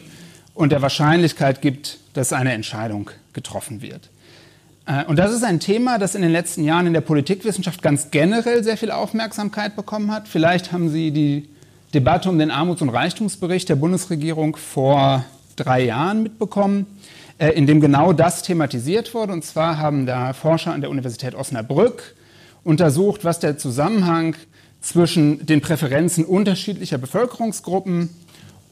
und 0.54 0.72
der 0.72 0.82
Wahrscheinlichkeit 0.82 1.62
gibt, 1.62 2.00
dass 2.14 2.34
eine 2.34 2.54
Entscheidung 2.54 3.12
getroffen 3.34 3.82
wird. 3.82 4.10
Äh, 4.88 5.06
und 5.06 5.20
das 5.20 5.32
ist 5.32 5.44
ein 5.44 5.60
Thema, 5.60 6.00
das 6.00 6.16
in 6.16 6.22
den 6.24 6.32
letzten 6.32 6.64
Jahren 6.64 6.88
in 6.88 6.94
der 6.94 7.02
Politikwissenschaft 7.02 7.82
ganz 7.82 8.10
generell 8.10 8.64
sehr 8.64 8.78
viel 8.78 8.92
Aufmerksamkeit 8.92 9.76
bekommen 9.76 10.12
hat. 10.12 10.28
Vielleicht 10.28 10.72
haben 10.72 10.90
Sie 10.90 11.12
die 11.12 11.48
Debatte 11.94 12.30
um 12.30 12.40
den 12.40 12.50
Armuts- 12.50 12.82
und 12.82 12.90
Reichtumsbericht 12.90 13.70
der 13.70 13.76
Bundesregierung 13.76 14.56
vor 14.56 15.26
drei 15.56 15.84
Jahren 15.86 16.24
mitbekommen. 16.24 16.88
Äh, 17.40 17.50
in 17.50 17.68
dem 17.68 17.82
genau 17.82 18.14
das 18.14 18.42
thematisiert 18.42 19.14
wurde. 19.14 19.34
Und 19.34 19.46
zwar 19.46 19.78
haben 19.78 20.06
da 20.06 20.34
Forscher 20.34 20.74
an 20.74 20.82
der 20.82 20.90
Universität 20.90 21.36
Osnabrück 21.36 22.16
untersucht, 22.64 23.24
was 23.24 23.40
der 23.40 23.58
Zusammenhang 23.58 24.36
zwischen 24.82 25.46
den 25.46 25.62
Präferenzen 25.62 26.26
unterschiedlicher 26.26 26.98
Bevölkerungsgruppen 26.98 28.10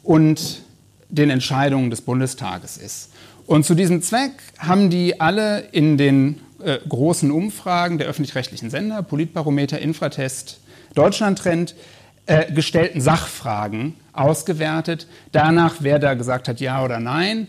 und 0.03 0.61
den 1.09 1.29
Entscheidungen 1.29 1.89
des 1.89 2.01
Bundestages 2.01 2.77
ist. 2.77 3.09
Und 3.47 3.65
zu 3.65 3.75
diesem 3.75 4.01
Zweck 4.01 4.31
haben 4.57 4.89
die 4.89 5.19
alle 5.19 5.59
in 5.71 5.97
den 5.97 6.41
äh, 6.63 6.79
großen 6.87 7.29
Umfragen 7.31 7.97
der 7.97 8.07
öffentlich-rechtlichen 8.07 8.69
Sender, 8.69 9.03
Politbarometer, 9.03 9.79
Infratest, 9.79 10.59
Deutschlandtrend, 10.95 11.75
äh, 12.25 12.51
gestellten 12.51 13.01
Sachfragen 13.01 13.95
ausgewertet, 14.13 15.07
danach, 15.31 15.75
wer 15.81 15.99
da 15.99 16.15
gesagt 16.15 16.47
hat 16.47 16.59
ja 16.59 16.83
oder 16.83 16.99
nein, 16.99 17.47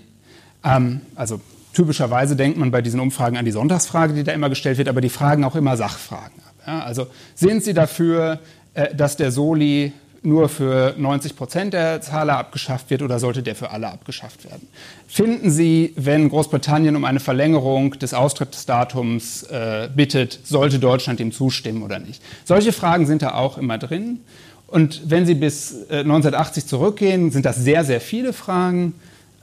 ähm, 0.65 1.01
also 1.15 1.41
typischerweise 1.73 2.37
denkt 2.37 2.59
man 2.59 2.71
bei 2.71 2.83
diesen 2.83 3.01
Umfragen 3.01 3.37
an 3.39 3.45
die 3.45 3.53
Sonntagsfrage, 3.53 4.13
die 4.13 4.25
da 4.25 4.33
immer 4.33 4.51
gestellt 4.51 4.77
wird, 4.77 4.89
aber 4.89 5.01
die 5.01 5.09
fragen 5.09 5.45
auch 5.45 5.57
immer 5.57 5.77
Sachfragen. 5.77 6.43
Ja, 6.67 6.81
also 6.81 7.07
sind 7.35 7.63
Sie 7.65 7.73
dafür, 7.73 8.41
äh, 8.75 8.95
dass 8.95 9.17
der 9.17 9.31
Soli 9.31 9.93
nur 10.27 10.49
für 10.49 10.95
90 10.99 11.37
Prozent 11.37 11.73
der 11.73 12.01
Zahler 12.01 12.37
abgeschafft 12.37 12.91
wird 12.91 13.03
oder 13.03 13.19
sollte 13.19 13.43
der 13.43 13.55
für 13.55 13.71
alle 13.71 13.89
abgeschafft 13.89 14.45
werden? 14.45 14.67
Finden 15.07 15.51
Sie, 15.51 15.93
wenn 15.97 16.29
Großbritannien 16.29 16.97
um 16.97 17.05
eine 17.05 17.21
Verlängerung 17.21 17.93
des 17.93 18.13
Austrittsdatums 18.13 19.45
äh, 19.45 19.89
bittet, 19.95 20.41
sollte 20.45 20.79
Deutschland 20.79 21.21
dem 21.21 21.33
zustimmen 21.33 21.83
oder 21.83 22.01
nicht? 22.01 22.23
Solche 22.45 22.73
Fragen 22.73 23.07
sind 23.07 23.23
da 23.23 23.35
auch 23.35 23.57
immer 23.57 23.79
drin. 23.79 24.21
Und 24.67 25.03
wenn 25.09 25.27
Sie 25.27 25.35
bis 25.35 25.87
äh, 25.91 26.01
1980 26.01 26.67
zurückgehen, 26.67 27.31
sind 27.31 27.47
das 27.47 27.57
sehr, 27.57 27.85
sehr 27.85 28.01
viele 28.01 28.33
Fragen 28.33 28.95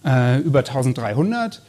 äh, 0.05 0.39
über 0.39 0.59
1300. 0.59 1.61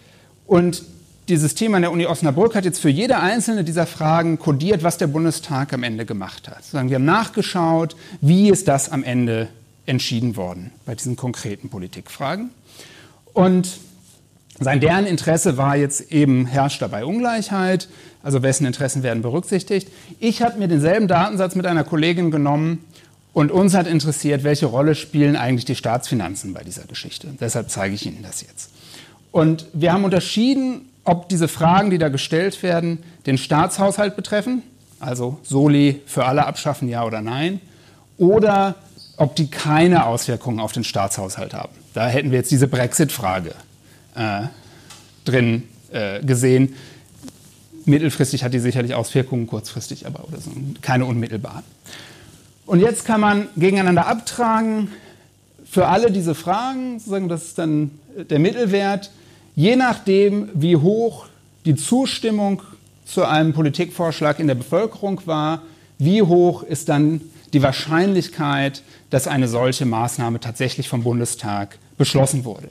Und 0.47 0.83
dieses 1.29 1.55
Thema 1.55 1.77
an 1.77 1.83
der 1.83 1.93
Uni 1.93 2.07
Osnabrück 2.07 2.55
hat 2.55 2.65
jetzt 2.65 2.81
für 2.81 2.91
jede 2.91 3.19
einzelne 3.19 3.65
dieser 3.65 3.87
Fragen 3.87 4.39
kodiert, 4.39 4.83
was 4.83 4.99
der 4.99 5.07
Bundestag 5.07 5.73
am 5.73 5.83
Ende 5.83 6.05
gemacht 6.05 6.49
hat. 6.49 6.65
wir 6.73 6.97
haben 6.97 7.05
nachgeschaut, 7.05 7.97
wie 8.21 8.51
ist 8.51 8.69
das 8.69 8.91
am 8.91 9.03
Ende 9.03 9.49
entschieden 9.87 10.37
worden 10.37 10.71
bei 10.87 10.95
diesen 10.95 11.17
konkreten 11.17 11.69
Politikfragen. 11.69 12.51
Und 13.33 13.79
sein 14.59 14.81
deren 14.81 15.07
Interesse 15.07 15.57
war 15.57 15.77
jetzt 15.77 16.13
eben, 16.13 16.47
herrscht 16.47 16.81
dabei 16.81 17.05
Ungleichheit, 17.05 17.89
also 18.23 18.43
wessen 18.43 18.67
Interessen 18.67 19.03
werden 19.03 19.23
berücksichtigt. 19.23 19.89
Ich 20.21 20.43
habe 20.43 20.59
mir 20.59 20.69
denselben 20.69 21.09
Datensatz 21.09 21.55
mit 21.55 21.67
einer 21.67 21.85
Kollegin 21.85 22.31
genommen 22.31 22.85
und 23.33 23.51
uns 23.51 23.75
hat 23.75 23.89
interessiert, 23.89 24.45
welche 24.45 24.67
Rolle 24.67 24.95
spielen 24.95 25.37
eigentlich 25.37 25.65
die 25.65 25.75
Staatsfinanzen 25.75 26.55
bei 26.55 26.63
dieser 26.63 26.85
Geschichte. 26.85 27.35
Deshalb 27.41 27.69
zeige 27.69 27.95
ich 27.95 28.07
Ihnen 28.07 28.23
das 28.23 28.43
jetzt. 28.43 28.71
Und 29.33 29.67
wir 29.73 29.93
haben 29.93 30.05
unterschieden, 30.05 30.89
ob 31.05 31.29
diese 31.29 31.49
Fragen, 31.49 31.91
die 31.91 31.99
da 31.99 32.09
gestellt 32.09 32.63
werden, 32.63 33.03
den 33.27 33.39
Staatshaushalt 33.39 34.17
betreffen, 34.17 34.63
also 35.01 35.39
Soli 35.43 36.01
für 36.07 36.25
alle 36.25 36.47
abschaffen, 36.47 36.89
ja 36.89 37.05
oder 37.05 37.21
nein, 37.21 37.61
oder 38.17 38.77
ob 39.17 39.37
die 39.37 39.49
keine 39.49 40.07
Auswirkungen 40.07 40.61
auf 40.61 40.73
den 40.73 40.85
Staatshaushalt 40.85 41.55
haben. 41.55 41.73
Da 41.93 42.09
hätten 42.09 42.31
wir 42.31 42.39
jetzt 42.39 42.51
diese 42.51 42.67
Brexit-Frage 42.67 43.55
äh, 44.17 44.43
drin 45.25 45.65
äh, 45.93 46.21
gesehen. 46.25 46.75
Mittelfristig 47.85 48.43
hat 48.43 48.55
die 48.55 48.59
sicherlich 48.59 48.95
Auswirkungen, 48.95 49.47
kurzfristig 49.47 50.07
aber 50.07 50.27
oder 50.27 50.41
so, 50.41 50.51
keine 50.81 51.05
unmittelbaren. 51.05 51.63
Und 52.67 52.81
jetzt 52.81 53.05
kann 53.05 53.21
man 53.21 53.49
gegeneinander 53.57 54.07
abtragen 54.07 54.89
für 55.69 55.87
alle 55.87 56.11
diese 56.11 56.35
Fragen, 56.35 56.99
sozusagen, 56.99 57.29
das 57.29 57.45
ist 57.45 57.59
dann 57.59 57.91
der 58.31 58.39
Mittelwert, 58.39 59.11
je 59.55 59.77
nachdem, 59.77 60.49
wie 60.55 60.77
hoch 60.77 61.27
die 61.65 61.77
Zustimmung 61.77 62.63
zu 63.05 63.25
einem 63.25 63.53
Politikvorschlag 63.53 64.39
in 64.39 64.47
der 64.47 64.55
Bevölkerung 64.55 65.21
war, 65.27 65.63
wie 65.99 66.23
hoch 66.23 66.63
ist 66.63 66.89
dann 66.89 67.21
die 67.53 67.63
Wahrscheinlichkeit, 67.63 68.83
dass 69.11 69.29
eine 69.29 69.49
solche 69.49 69.87
Maßnahme 69.87 70.41
tatsächlich 70.41 70.89
vom 70.89 71.05
Bundestag 71.05 71.79
beschlossen 71.97 72.45
wurde. 72.45 72.69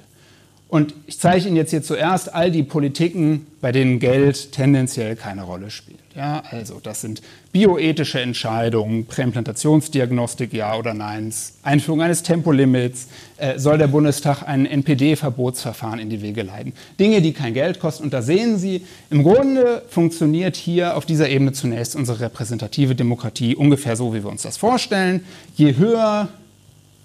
Und 0.74 0.96
ich 1.06 1.20
zeige 1.20 1.46
Ihnen 1.46 1.56
jetzt 1.56 1.70
hier 1.70 1.84
zuerst 1.84 2.34
all 2.34 2.50
die 2.50 2.64
Politiken, 2.64 3.46
bei 3.62 3.72
denen 3.72 4.00
Geld 4.00 4.54
tendenziell 4.54 5.16
keine 5.16 5.44
Rolle 5.44 5.70
spielt. 5.70 6.00
Ja, 6.16 6.42
also 6.50 6.80
das 6.82 7.02
sind 7.02 7.22
bioethische 7.52 8.20
Entscheidungen, 8.20 9.06
Präimplantationsdiagnostik, 9.06 10.52
ja 10.52 10.76
oder 10.76 10.96
nein, 10.96 11.32
Einführung 11.62 12.02
eines 12.02 12.24
Tempolimits, 12.24 13.08
äh, 13.38 13.60
soll 13.60 13.78
der 13.78 13.86
Bundestag 13.86 14.42
ein 14.48 14.66
NPD-Verbotsverfahren 14.66 16.00
in 16.00 16.10
die 16.10 16.24
Wege 16.24 16.42
leiten. 16.42 16.74
Dinge, 17.00 17.22
die 17.22 17.34
kein 17.34 17.54
Geld 17.54 17.80
kosten. 17.80 18.06
Und 18.06 18.14
da 18.14 18.24
sehen 18.24 18.58
Sie, 18.58 18.82
im 19.12 19.22
Grunde 19.22 19.84
funktioniert 19.90 20.56
hier 20.56 20.98
auf 20.98 21.06
dieser 21.06 21.30
Ebene 21.30 21.52
zunächst 21.52 21.96
unsere 21.96 22.20
repräsentative 22.20 22.96
Demokratie 22.96 23.56
ungefähr 23.56 23.96
so, 23.96 24.16
wie 24.16 24.24
wir 24.24 24.32
uns 24.32 24.42
das 24.42 24.58
vorstellen. 24.58 25.24
Je 25.56 25.78
höher 25.78 26.30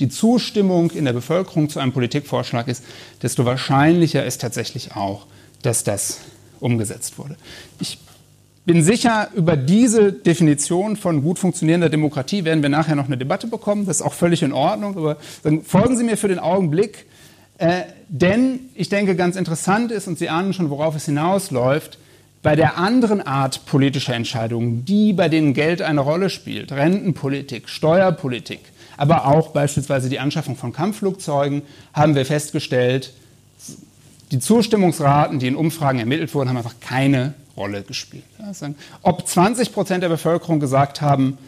die 0.00 0.08
Zustimmung 0.08 0.90
in 0.90 1.04
der 1.04 1.12
Bevölkerung 1.12 1.68
zu 1.68 1.80
einem 1.80 1.92
Politikvorschlag 1.92 2.68
ist, 2.68 2.84
desto 3.22 3.44
wahrscheinlicher 3.44 4.24
ist 4.24 4.40
tatsächlich 4.40 4.94
auch, 4.96 5.26
dass 5.62 5.84
das 5.84 6.20
umgesetzt 6.60 7.18
wurde. 7.18 7.36
Ich 7.80 7.98
bin 8.64 8.82
sicher, 8.82 9.28
über 9.34 9.56
diese 9.56 10.12
Definition 10.12 10.96
von 10.96 11.22
gut 11.22 11.38
funktionierender 11.38 11.88
Demokratie 11.88 12.44
werden 12.44 12.62
wir 12.62 12.68
nachher 12.68 12.96
noch 12.96 13.06
eine 13.06 13.16
Debatte 13.16 13.46
bekommen. 13.46 13.86
Das 13.86 14.00
ist 14.00 14.02
auch 14.02 14.12
völlig 14.12 14.42
in 14.42 14.52
Ordnung. 14.52 14.96
Aber 14.98 15.16
folgen 15.64 15.96
Sie 15.96 16.04
mir 16.04 16.18
für 16.18 16.28
den 16.28 16.38
Augenblick. 16.38 17.06
Äh, 17.56 17.84
denn 18.08 18.60
ich 18.74 18.88
denke, 18.88 19.16
ganz 19.16 19.36
interessant 19.36 19.90
ist, 19.90 20.06
und 20.06 20.18
Sie 20.18 20.28
ahnen 20.28 20.52
schon, 20.52 20.70
worauf 20.70 20.94
es 20.94 21.06
hinausläuft, 21.06 21.98
bei 22.42 22.56
der 22.56 22.78
anderen 22.78 23.20
Art 23.20 23.66
politischer 23.66 24.14
Entscheidungen, 24.14 24.84
die 24.84 25.12
bei 25.12 25.28
denen 25.28 25.54
Geld 25.54 25.82
eine 25.82 26.00
Rolle 26.00 26.30
spielt, 26.30 26.70
Rentenpolitik, 26.70 27.68
Steuerpolitik, 27.68 28.60
aber 28.98 29.26
auch 29.26 29.48
beispielsweise 29.48 30.10
die 30.10 30.18
Anschaffung 30.18 30.56
von 30.56 30.74
Kampfflugzeugen, 30.74 31.62
haben 31.94 32.14
wir 32.14 32.26
festgestellt, 32.26 33.14
die 34.30 34.40
Zustimmungsraten, 34.40 35.38
die 35.38 35.46
in 35.46 35.56
Umfragen 35.56 35.98
ermittelt 35.98 36.34
wurden, 36.34 36.50
haben 36.50 36.58
einfach 36.58 36.80
keine 36.80 37.32
Rolle 37.56 37.82
gespielt. 37.82 38.24
Ob 39.02 39.26
20 39.26 39.72
Prozent 39.72 40.02
der 40.02 40.10
Bevölkerung 40.10 40.60
gesagt 40.60 41.00
haben, 41.00 41.38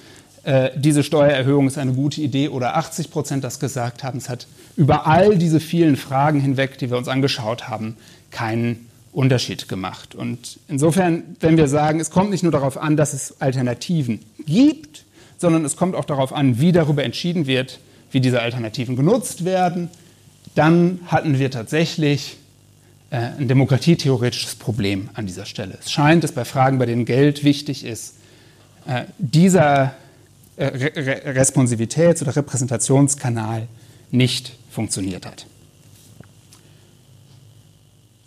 äh, 0.44 0.70
diese 0.76 1.02
Steuererhöhung 1.02 1.66
ist 1.66 1.76
eine 1.76 1.92
gute 1.92 2.22
Idee 2.22 2.48
oder 2.48 2.76
80 2.76 3.10
Prozent 3.10 3.44
das 3.44 3.60
gesagt 3.60 4.02
haben, 4.02 4.16
es 4.16 4.30
hat 4.30 4.46
über 4.76 5.06
all 5.06 5.36
diese 5.36 5.60
vielen 5.60 5.96
Fragen 5.96 6.40
hinweg, 6.40 6.78
die 6.78 6.88
wir 6.88 6.96
uns 6.96 7.08
angeschaut 7.08 7.68
haben, 7.68 7.96
keinen 8.30 8.88
Unterschied 9.12 9.68
gemacht. 9.68 10.14
Und 10.14 10.58
insofern, 10.68 11.36
wenn 11.40 11.56
wir 11.56 11.68
sagen, 11.68 12.00
es 12.00 12.10
kommt 12.10 12.30
nicht 12.30 12.42
nur 12.42 12.52
darauf 12.52 12.78
an, 12.78 12.96
dass 12.96 13.12
es 13.12 13.40
Alternativen 13.40 14.20
gibt, 14.46 15.04
sondern 15.40 15.64
es 15.64 15.76
kommt 15.76 15.96
auch 15.96 16.04
darauf 16.04 16.34
an, 16.34 16.60
wie 16.60 16.70
darüber 16.70 17.02
entschieden 17.02 17.46
wird, 17.46 17.80
wie 18.10 18.20
diese 18.20 18.42
Alternativen 18.42 18.94
genutzt 18.94 19.44
werden, 19.46 19.88
dann 20.54 21.00
hatten 21.06 21.38
wir 21.38 21.50
tatsächlich 21.50 22.36
äh, 23.08 23.16
ein 23.16 23.48
demokratietheoretisches 23.48 24.56
Problem 24.56 25.08
an 25.14 25.26
dieser 25.26 25.46
Stelle. 25.46 25.78
Es 25.80 25.90
scheint, 25.90 26.24
dass 26.24 26.32
bei 26.32 26.44
Fragen, 26.44 26.78
bei 26.78 26.84
denen 26.84 27.06
Geld 27.06 27.42
wichtig 27.42 27.84
ist, 27.84 28.16
äh, 28.86 29.04
dieser 29.18 29.94
äh, 30.56 30.66
Re 30.66 31.40
Responsivitäts- 31.40 32.20
oder 32.20 32.36
Repräsentationskanal 32.36 33.66
nicht 34.10 34.52
funktioniert 34.70 35.24
hat. 35.24 35.46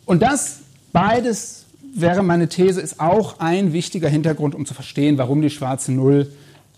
Und 0.05 0.23
das 0.23 0.61
beides 0.91 1.65
wäre 1.95 2.23
meine 2.23 2.49
These, 2.49 2.81
ist 2.81 2.99
auch 2.99 3.39
ein 3.39 3.71
wichtiger 3.71 4.09
Hintergrund, 4.09 4.55
um 4.55 4.65
zu 4.65 4.73
verstehen, 4.73 5.19
warum 5.19 5.43
die 5.43 5.51
schwarze 5.51 5.91
Null 5.91 6.31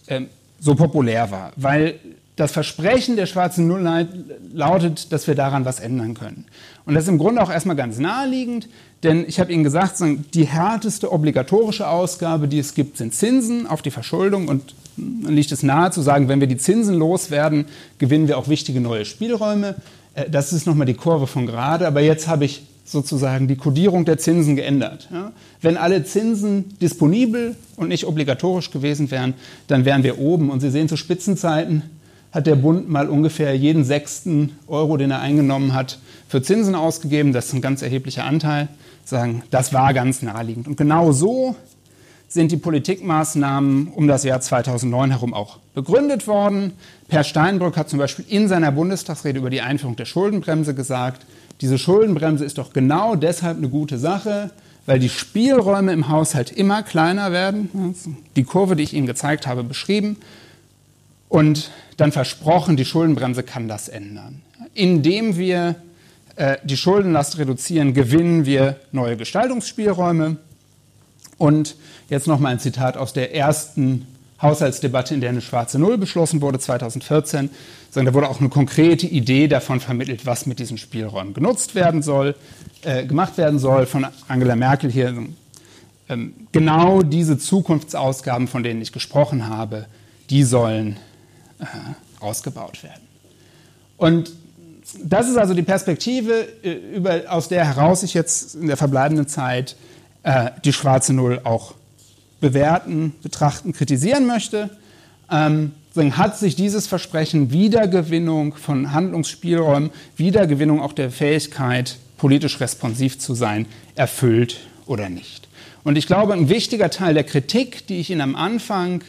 ähm, 0.08 0.28
so 0.60 0.76
populär 0.76 1.32
war. 1.32 1.52
Weil 1.56 2.00
das 2.36 2.52
Versprechen 2.52 3.16
der 3.16 3.28
schwarzen 3.28 3.68
Null 3.68 4.08
lautet, 4.54 5.12
dass 5.12 5.28
wir 5.28 5.36
daran 5.36 5.64
was 5.64 5.80
ändern 5.80 6.16
können. 6.16 6.46
Und 6.86 6.94
das 6.94 7.04
ist 7.04 7.10
im 7.10 7.18
Grunde 7.18 7.42
auch 7.42 7.50
erstmal 7.50 7.78
ganz 7.78 7.98
naheliegend, 7.98 8.68
denn 9.04 9.26
ich 9.28 9.40
habe 9.40 9.54
Ihnen 9.54 9.64
gesagt, 9.64 9.98
die 10.34 10.46
härteste 10.46 11.12
obligatorische 11.12 11.88
Ausgabe, 11.88 12.48
die 12.48 12.60
es 12.60 12.74
gibt, 12.74 12.98
sind 12.98 13.14
Zinsen 13.14 13.68
auf 13.68 13.82
die 13.82 13.92
Verschuldung. 13.92 14.48
Und 14.48 14.74
dann 14.98 15.34
liegt 15.34 15.52
es 15.52 15.64
nahe 15.64 15.92
zu 15.92 16.02
sagen, 16.02 16.28
wenn 16.28 16.40
wir 16.40 16.48
die 16.48 16.58
Zinsen 16.58 16.96
loswerden, 16.96 17.66
gewinnen 18.00 18.28
wir 18.28 18.38
auch 18.38 18.48
wichtige 18.48 18.82
neue 18.82 19.06
Spielräume. 19.06 19.76
Äh, 20.16 20.30
das 20.30 20.54
ist 20.54 20.66
nochmal 20.66 20.88
die 20.88 20.96
Kurve 20.96 21.28
von 21.28 21.46
gerade. 21.46 21.88
Aber 21.88 22.02
jetzt 22.02 22.28
habe 22.28 22.46
ich 22.46 22.64
sozusagen 22.86 23.48
die 23.48 23.56
Kodierung 23.56 24.06
der 24.06 24.20
Zinsen 24.20 24.56
geändert. 24.56 25.10
Ja? 25.12 25.34
Wenn 25.62 25.76
alle 25.76 26.04
Zinsen 26.04 26.78
disponibel 26.80 27.56
und 27.76 27.90
nicht 27.90 28.06
obligatorisch 28.06 28.72
gewesen 28.72 29.10
wären, 29.12 29.34
dann 29.68 29.84
wären 29.84 30.04
wir 30.04 30.20
oben. 30.20 30.52
Und 30.52 30.60
Sie 30.60 30.70
sehen, 30.70 30.88
zu 30.88 30.96
Spitzenzeiten 30.96 31.82
hat 32.32 32.48
der 32.48 32.56
Bund 32.56 32.88
mal 32.90 33.10
ungefähr 33.10 33.58
jeden 33.58 33.84
sechsten 33.84 34.52
Euro, 34.68 34.98
den 34.98 35.10
er 35.10 35.22
eingenommen 35.22 35.74
hat, 35.74 36.00
für 36.28 36.42
Zinsen 36.42 36.76
ausgegeben. 36.76 37.34
Das 37.34 37.48
ist 37.48 37.54
ein 37.54 37.62
ganz 37.62 37.82
erheblicher 37.82 38.26
Anteil. 38.26 38.68
Sagen, 39.04 39.44
das 39.50 39.74
war 39.74 39.94
ganz 39.94 40.22
naheliegend. 40.22 40.68
Und 40.68 40.78
genau 40.78 41.12
so 41.12 41.56
sind 42.28 42.52
die 42.52 42.58
Politikmaßnahmen 42.58 43.88
um 43.88 44.08
das 44.08 44.24
Jahr 44.24 44.42
2009 44.42 45.12
herum 45.12 45.34
auch 45.34 45.60
begründet 45.74 46.28
worden. 46.28 46.74
Per 47.08 47.24
Steinbrück 47.24 47.78
hat 47.78 47.90
zum 47.90 48.00
Beispiel 48.00 48.26
in 48.28 48.48
seiner 48.48 48.72
Bundestagsrede 48.72 49.40
über 49.40 49.50
die 49.50 49.62
Einführung 49.62 49.96
der 49.96 50.06
Schuldenbremse 50.06 50.76
gesagt, 50.76 51.26
diese 51.62 51.78
Schuldenbremse 51.78 52.44
ist 52.44 52.58
doch 52.58 52.74
genau 52.74 53.16
deshalb 53.16 53.58
eine 53.58 53.70
gute 53.70 53.98
Sache, 53.98 54.52
weil 54.86 55.00
die 55.00 55.10
Spielräume 55.10 55.94
im 55.94 56.10
Haushalt 56.10 56.52
immer 56.52 56.84
kleiner 56.84 57.32
werden. 57.32 57.96
Die 58.36 58.44
Kurve, 58.44 58.76
die 58.76 58.84
ich 58.84 58.94
Ihnen 58.94 59.08
gezeigt 59.08 59.48
habe, 59.48 59.64
beschrieben. 59.64 60.18
Und 61.30 61.72
dann 61.98 62.12
versprochen, 62.12 62.78
die 62.78 62.86
Schuldenbremse 62.86 63.44
kann 63.44 63.68
das 63.68 63.90
ändern. 63.90 64.42
Indem 64.74 65.38
wir 65.38 65.76
äh, 66.36 66.58
die 66.64 66.78
Schuldenlast 66.78 67.38
reduzieren, 67.38 67.94
gewinnen 67.94 68.46
wir 68.46 68.80
neue 68.92 69.18
Gestaltungsspielräume. 69.18 70.38
Und 71.38 71.76
jetzt 72.10 72.28
nochmal 72.28 72.54
ein 72.54 72.60
Zitat 72.60 72.98
aus 72.98 73.14
der 73.14 73.34
ersten 73.34 74.06
Haushaltsdebatte, 74.42 75.14
in 75.14 75.22
der 75.22 75.30
eine 75.30 75.42
schwarze 75.42 75.80
Null 75.80 75.98
beschlossen 75.98 76.42
wurde, 76.42 76.60
2014. 76.60 77.50
Da 77.94 78.14
wurde 78.14 78.28
auch 78.28 78.42
eine 78.42 78.50
konkrete 78.50 79.08
Idee 79.08 79.48
davon 79.48 79.80
vermittelt, 79.80 80.26
was 80.26 80.46
mit 80.46 80.60
diesen 80.60 80.78
Spielräumen 80.78 81.34
genutzt 81.34 81.76
werden 81.76 82.02
soll, 82.02 82.36
äh, 82.84 83.06
gemacht 83.06 83.38
werden 83.38 83.60
soll 83.60 83.86
von 83.86 84.06
Angela 84.28 84.56
Merkel 84.58 84.92
hier. 84.92 85.16
Ähm, 86.10 86.34
genau 86.52 87.02
diese 87.02 87.38
Zukunftsausgaben, 87.38 88.48
von 88.48 88.64
denen 88.64 88.82
ich 88.82 88.92
gesprochen 88.92 89.48
habe, 89.48 89.86
die 90.30 90.44
sollen 90.44 90.98
äh, 91.60 91.66
ausgebaut 92.20 92.84
werden. 92.84 93.02
Und 93.98 94.32
das 95.04 95.30
ist 95.30 95.38
also 95.38 95.54
die 95.54 95.64
Perspektive, 95.64 96.48
äh, 96.64 96.74
über, 96.96 97.22
aus 97.30 97.48
der 97.48 97.66
heraus 97.66 98.04
ich 98.04 98.14
jetzt 98.14 98.56
in 98.56 98.68
der 98.68 98.78
verbleibenden 98.78 99.28
Zeit 99.28 99.76
äh, 100.24 100.52
die 100.64 100.74
schwarze 100.74 101.14
Null 101.14 101.42
auch 101.44 101.74
bewerten, 102.46 103.16
betrachten, 103.24 103.74
kritisieren 103.74 104.28
möchte. 104.28 104.70
Ähm, 105.32 105.72
hat 105.96 106.38
sich 106.38 106.56
dieses 106.56 106.86
Versprechen 106.86 107.52
Wiedergewinnung 107.52 108.54
von 108.54 108.92
Handlungsspielräumen, 108.94 109.90
Wiedergewinnung 110.16 110.80
auch 110.80 110.94
der 110.94 111.10
Fähigkeit, 111.10 111.98
politisch 112.18 112.60
responsiv 112.60 113.18
zu 113.18 113.34
sein, 113.34 113.66
erfüllt 113.96 114.60
oder 114.86 115.10
nicht. 115.10 115.48
Und 115.84 115.98
ich 115.98 116.06
glaube, 116.06 116.34
ein 116.34 116.48
wichtiger 116.48 116.92
Teil 116.92 117.16
der 117.16 117.24
Kritik, 117.24 117.88
die 117.88 118.00
ich 118.00 118.12
Ihnen 118.12 118.22
am 118.22 118.36
Anfang 118.36 119.04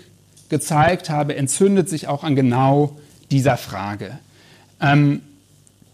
gezeigt 0.48 1.10
habe, 1.10 1.36
entzündet 1.36 1.90
sich 1.90 2.08
auch 2.08 2.24
an 2.24 2.36
genau 2.36 2.96
dieser 3.30 3.58
Frage. 3.58 4.18
Ähm, 4.80 5.20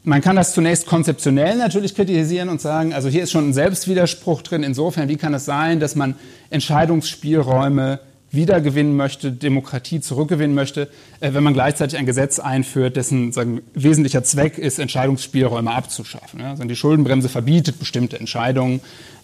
man 0.04 0.20
kann 0.20 0.36
das 0.36 0.52
zunächst 0.52 0.86
konzeptionell 0.86 1.56
natürlich 1.56 1.94
kritisieren 1.94 2.48
und 2.48 2.60
sagen, 2.60 2.92
also 2.92 3.08
hier 3.08 3.22
ist 3.22 3.30
schon 3.30 3.50
ein 3.50 3.52
Selbstwiderspruch 3.52 4.42
drin. 4.42 4.62
Insofern, 4.64 5.08
wie 5.08 5.16
kann 5.16 5.32
es 5.34 5.44
sein, 5.44 5.78
dass 5.78 5.94
man 5.94 6.16
Entscheidungsspielräume 6.50 8.00
wiedergewinnen 8.32 8.96
möchte, 8.96 9.30
Demokratie 9.30 10.00
zurückgewinnen 10.00 10.54
möchte, 10.54 10.88
äh, 11.20 11.34
wenn 11.34 11.44
man 11.44 11.52
gleichzeitig 11.52 11.98
ein 11.98 12.06
Gesetz 12.06 12.38
einführt, 12.38 12.96
dessen 12.96 13.30
sagen, 13.30 13.60
wesentlicher 13.74 14.24
Zweck 14.24 14.58
ist, 14.58 14.78
Entscheidungsspielräume 14.78 15.70
abzuschaffen. 15.70 16.40
Also 16.40 16.64
die 16.64 16.76
Schuldenbremse 16.76 17.28
verbietet 17.28 17.78
bestimmte 17.78 18.18
Entscheidungen. 18.18 18.80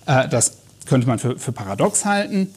Äh, 0.06 0.28
das 0.28 0.58
könnte 0.86 1.08
man 1.08 1.18
für, 1.18 1.38
für 1.38 1.52
paradox 1.52 2.04
halten. 2.04 2.48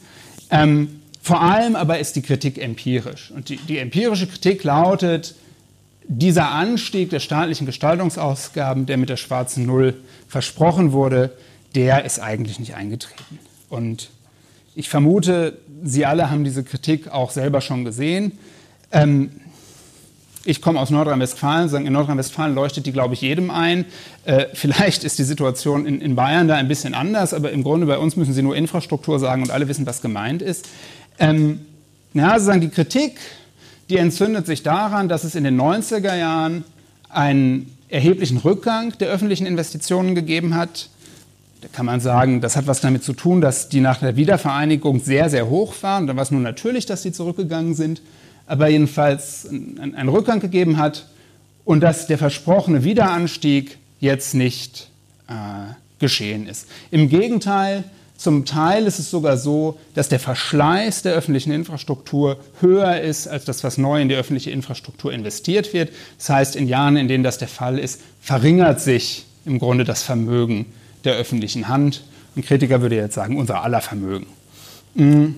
Ähm, 0.50 1.00
vor 1.22 1.40
allem 1.40 1.74
aber 1.74 1.98
ist 1.98 2.16
die 2.16 2.22
Kritik 2.22 2.58
empirisch. 2.58 3.32
Und 3.34 3.48
die, 3.48 3.56
die 3.56 3.78
empirische 3.78 4.26
Kritik 4.26 4.62
lautet, 4.62 5.34
dieser 6.08 6.50
Anstieg 6.50 7.10
der 7.10 7.20
staatlichen 7.20 7.66
Gestaltungsausgaben, 7.66 8.86
der 8.86 8.96
mit 8.96 9.08
der 9.08 9.16
schwarzen 9.16 9.66
Null 9.66 9.94
versprochen 10.28 10.92
wurde, 10.92 11.36
der 11.74 12.04
ist 12.04 12.18
eigentlich 12.18 12.58
nicht 12.58 12.74
eingetreten. 12.74 13.38
Und 13.68 14.10
ich 14.74 14.88
vermute, 14.88 15.58
Sie 15.84 16.06
alle 16.06 16.30
haben 16.30 16.44
diese 16.44 16.62
Kritik 16.62 17.08
auch 17.08 17.30
selber 17.30 17.60
schon 17.60 17.84
gesehen. 17.84 18.38
Ähm, 18.90 19.30
ich 20.44 20.60
komme 20.60 20.80
aus 20.80 20.90
Nordrhein-Westfalen, 20.90 21.86
in 21.86 21.92
Nordrhein-Westfalen 21.92 22.54
leuchtet 22.54 22.86
die, 22.86 22.92
glaube 22.92 23.14
ich, 23.14 23.20
jedem 23.20 23.50
ein. 23.50 23.84
Äh, 24.24 24.46
vielleicht 24.54 25.04
ist 25.04 25.18
die 25.18 25.24
Situation 25.24 25.86
in, 25.86 26.00
in, 26.00 26.16
Bayern 26.16 26.48
da 26.48 26.56
ein 26.56 26.68
bisschen 26.68 26.94
anders, 26.94 27.32
aber 27.32 27.52
im 27.52 27.62
Grunde 27.62 27.86
bei 27.86 27.98
uns 27.98 28.16
müssen 28.16 28.32
Sie 28.32 28.42
nur 28.42 28.56
Infrastruktur 28.56 29.18
sagen 29.18 29.42
und 29.42 29.50
alle 29.50 29.68
wissen, 29.68 29.86
was 29.86 30.02
gemeint 30.02 30.42
ist. 30.42 30.68
Ähm, 31.18 31.60
ja, 32.14 32.32
sozusagen 32.32 32.60
die 32.60 32.70
Kritik 32.70 33.18
die 33.92 33.98
entzündet 33.98 34.46
sich 34.46 34.62
daran, 34.62 35.10
dass 35.10 35.22
es 35.22 35.34
in 35.34 35.44
den 35.44 35.60
90er 35.60 36.16
Jahren 36.16 36.64
einen 37.10 37.76
erheblichen 37.90 38.38
Rückgang 38.38 38.96
der 38.98 39.10
öffentlichen 39.10 39.44
Investitionen 39.44 40.14
gegeben 40.14 40.54
hat. 40.54 40.88
Da 41.60 41.68
kann 41.70 41.84
man 41.84 42.00
sagen, 42.00 42.40
das 42.40 42.56
hat 42.56 42.66
was 42.66 42.80
damit 42.80 43.04
zu 43.04 43.12
tun, 43.12 43.42
dass 43.42 43.68
die 43.68 43.80
nach 43.80 43.98
der 43.98 44.16
Wiedervereinigung 44.16 45.00
sehr, 45.00 45.28
sehr 45.28 45.50
hoch 45.50 45.74
waren. 45.82 46.06
Da 46.06 46.16
war 46.16 46.22
es 46.22 46.30
nur 46.30 46.40
natürlich, 46.40 46.86
dass 46.86 47.02
sie 47.02 47.12
zurückgegangen 47.12 47.74
sind, 47.74 48.00
aber 48.46 48.68
jedenfalls 48.68 49.46
einen 49.50 50.08
Rückgang 50.08 50.40
gegeben 50.40 50.78
hat 50.78 51.06
und 51.66 51.82
dass 51.82 52.06
der 52.06 52.16
versprochene 52.16 52.84
Wiederanstieg 52.84 53.76
jetzt 54.00 54.34
nicht 54.34 54.88
äh, 55.28 55.34
geschehen 55.98 56.46
ist. 56.46 56.66
Im 56.90 57.10
Gegenteil, 57.10 57.84
zum 58.22 58.44
Teil 58.44 58.86
ist 58.86 59.00
es 59.00 59.10
sogar 59.10 59.36
so, 59.36 59.78
dass 59.94 60.08
der 60.08 60.20
Verschleiß 60.20 61.02
der 61.02 61.14
öffentlichen 61.14 61.50
Infrastruktur 61.50 62.36
höher 62.60 63.00
ist 63.00 63.26
als 63.26 63.44
das, 63.44 63.64
was 63.64 63.78
neu 63.78 64.00
in 64.00 64.08
die 64.08 64.14
öffentliche 64.14 64.50
Infrastruktur 64.52 65.12
investiert 65.12 65.74
wird. 65.74 65.90
Das 66.18 66.28
heißt, 66.28 66.56
in 66.56 66.68
Jahren, 66.68 66.96
in 66.96 67.08
denen 67.08 67.24
das 67.24 67.38
der 67.38 67.48
Fall 67.48 67.80
ist, 67.80 68.00
verringert 68.20 68.80
sich 68.80 69.26
im 69.44 69.58
Grunde 69.58 69.82
das 69.82 70.04
Vermögen 70.04 70.66
der 71.04 71.14
öffentlichen 71.14 71.66
Hand. 71.66 72.04
Ein 72.36 72.42
Kritiker 72.42 72.80
würde 72.80 72.94
jetzt 72.94 73.14
sagen, 73.14 73.36
unser 73.36 73.64
aller 73.64 73.80
Vermögen. 73.80 74.26
Mhm. 74.94 75.34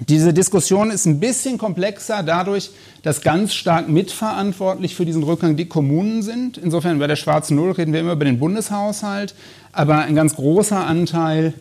Diese 0.00 0.32
Diskussion 0.32 0.92
ist 0.92 1.06
ein 1.06 1.18
bisschen 1.18 1.58
komplexer 1.58 2.22
dadurch, 2.22 2.70
dass 3.02 3.22
ganz 3.22 3.52
stark 3.52 3.88
mitverantwortlich 3.88 4.94
für 4.94 5.04
diesen 5.04 5.24
Rückgang 5.24 5.56
die 5.56 5.66
Kommunen 5.66 6.22
sind. 6.22 6.56
Insofern 6.58 7.00
bei 7.00 7.08
der 7.08 7.16
schwarzen 7.16 7.56
Null 7.56 7.72
reden 7.72 7.92
wir 7.92 8.00
immer 8.00 8.12
über 8.12 8.24
den 8.24 8.38
Bundeshaushalt, 8.38 9.34
aber 9.72 9.98
ein 9.98 10.14
ganz 10.14 10.36
großer 10.36 10.86
Anteil 10.86 11.54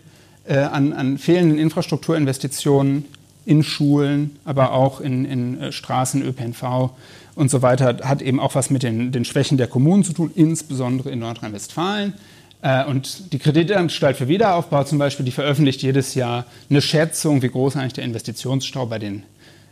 äh, 0.48 0.58
an, 0.58 0.94
an, 0.94 1.18
fehlenden 1.18 1.60
Infrastrukturinvestitionen 1.60 3.06
in 3.46 3.64
Schulen, 3.64 4.38
aber 4.46 4.74
auch 4.74 5.00
in, 5.00 5.26
in 5.26 5.62
äh, 5.62 5.72
Straßen, 5.72 6.22
ÖPNV 6.22 6.92
und 7.36 7.52
so 7.52 7.62
weiter 7.62 7.98
hat 8.04 8.22
eben 8.22 8.40
auch 8.40 8.56
was 8.56 8.70
mit 8.70 8.84
den, 8.84 9.12
den 9.12 9.24
Schwächen 9.24 9.58
der 9.58 9.68
Kommunen 9.68 10.04
zu 10.04 10.14
tun, 10.14 10.32
insbesondere 10.34 11.12
in 11.12 11.20
Nordrhein-Westfalen. 11.20 12.14
Äh, 12.62 12.86
und 12.86 13.32
die 13.32 13.40
Kreditanstalt 13.40 14.18
für 14.18 14.28
Wiederaufbau 14.28 14.84
zum 14.84 14.98
Beispiel, 14.98 15.26
die 15.26 15.32
veröffentlicht 15.32 15.82
jedes 15.84 16.16
Jahr 16.16 16.46
eine 16.70 16.82
Schätzung, 16.82 17.42
wie 17.42 17.50
groß 17.50 17.76
eigentlich 17.76 17.94
der 17.94 18.06
Investitionsstau 18.06 18.88
bei 18.88 19.00
den 19.00 19.24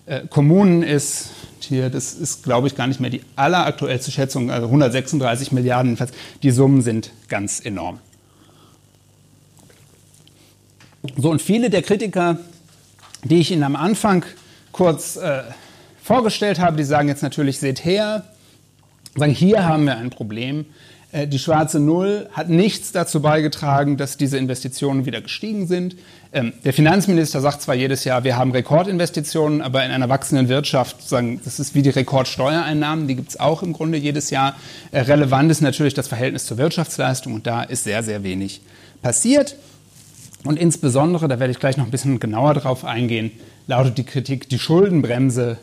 äh, 0.05 0.21
Kommunen 0.27 0.83
ist. 0.83 1.31
Hier, 1.59 1.89
das 1.89 2.13
ist, 2.13 2.43
glaube 2.43 2.67
ich, 2.67 2.75
gar 2.75 2.85
nicht 2.85 2.99
mehr 2.99 3.09
die 3.09 3.21
alleraktuellste 3.35 4.11
Schätzung, 4.11 4.51
also 4.51 4.67
136 4.67 5.51
Milliarden. 5.51 5.97
Die 6.43 6.51
Summen 6.51 6.83
sind 6.83 7.11
ganz 7.27 7.59
enorm. 7.59 7.99
So, 11.17 11.29
und 11.29 11.41
viele 11.41 11.69
der 11.69 11.81
Kritiker, 11.81 12.39
die 13.23 13.39
ich 13.39 13.51
Ihnen 13.51 13.63
am 13.63 13.75
Anfang 13.75 14.25
kurz 14.71 15.15
äh, 15.15 15.43
vorgestellt 16.01 16.59
habe, 16.59 16.77
die 16.77 16.83
sagen 16.83 17.07
jetzt 17.07 17.23
natürlich, 17.23 17.59
seht 17.59 17.83
her, 17.83 18.23
sagen, 19.15 19.31
hier 19.31 19.65
haben 19.65 19.85
wir 19.85 19.97
ein 19.97 20.09
Problem. 20.09 20.65
Äh, 21.11 21.27
die 21.27 21.39
schwarze 21.39 21.79
Null 21.79 22.29
hat 22.33 22.49
nichts 22.49 22.91
dazu 22.91 23.21
beigetragen, 23.21 23.97
dass 23.97 24.17
diese 24.17 24.37
Investitionen 24.37 25.05
wieder 25.05 25.21
gestiegen 25.21 25.65
sind. 25.65 25.95
Ähm, 26.33 26.53
der 26.65 26.73
Finanzminister 26.73 27.39
sagt 27.39 27.61
zwar 27.61 27.75
jedes 27.75 28.03
Jahr, 28.03 28.23
wir 28.25 28.37
haben 28.37 28.51
Rekordinvestitionen, 28.51 29.61
aber 29.61 29.85
in 29.85 29.91
einer 29.91 30.09
wachsenden 30.09 30.49
Wirtschaft, 30.49 31.07
sagen, 31.07 31.39
das 31.45 31.59
ist 31.59 31.73
wie 31.73 31.81
die 31.81 31.89
Rekordsteuereinnahmen, 31.89 33.07
die 33.07 33.15
gibt 33.15 33.29
es 33.29 33.39
auch 33.39 33.63
im 33.63 33.71
Grunde 33.71 33.97
jedes 33.97 34.29
Jahr. 34.29 34.55
Äh, 34.91 35.01
relevant 35.01 35.49
ist 35.49 35.61
natürlich 35.61 35.93
das 35.93 36.09
Verhältnis 36.09 36.45
zur 36.45 36.57
Wirtschaftsleistung 36.57 37.33
und 37.33 37.47
da 37.47 37.63
ist 37.63 37.85
sehr, 37.85 38.03
sehr 38.03 38.23
wenig 38.23 38.61
passiert. 39.01 39.55
Und 40.45 40.57
insbesondere, 40.57 41.27
da 41.27 41.39
werde 41.39 41.51
ich 41.51 41.59
gleich 41.59 41.75
noch 41.75 41.85
ein 41.85 41.91
bisschen 41.91 42.19
genauer 42.19 42.53
drauf 42.53 42.85
eingehen, 42.85 43.31
lautet 43.67 43.97
die 43.97 44.03
Kritik, 44.03 44.47
die 44.47 44.59
Schuldenbremse 44.59 45.57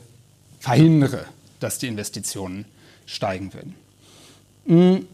verhindere, 0.58 1.24
dass 1.60 1.78
die 1.78 1.86
Investitionen 1.86 2.64
steigen 3.06 3.54
würden. 3.54 3.74
Hm, 4.66 5.06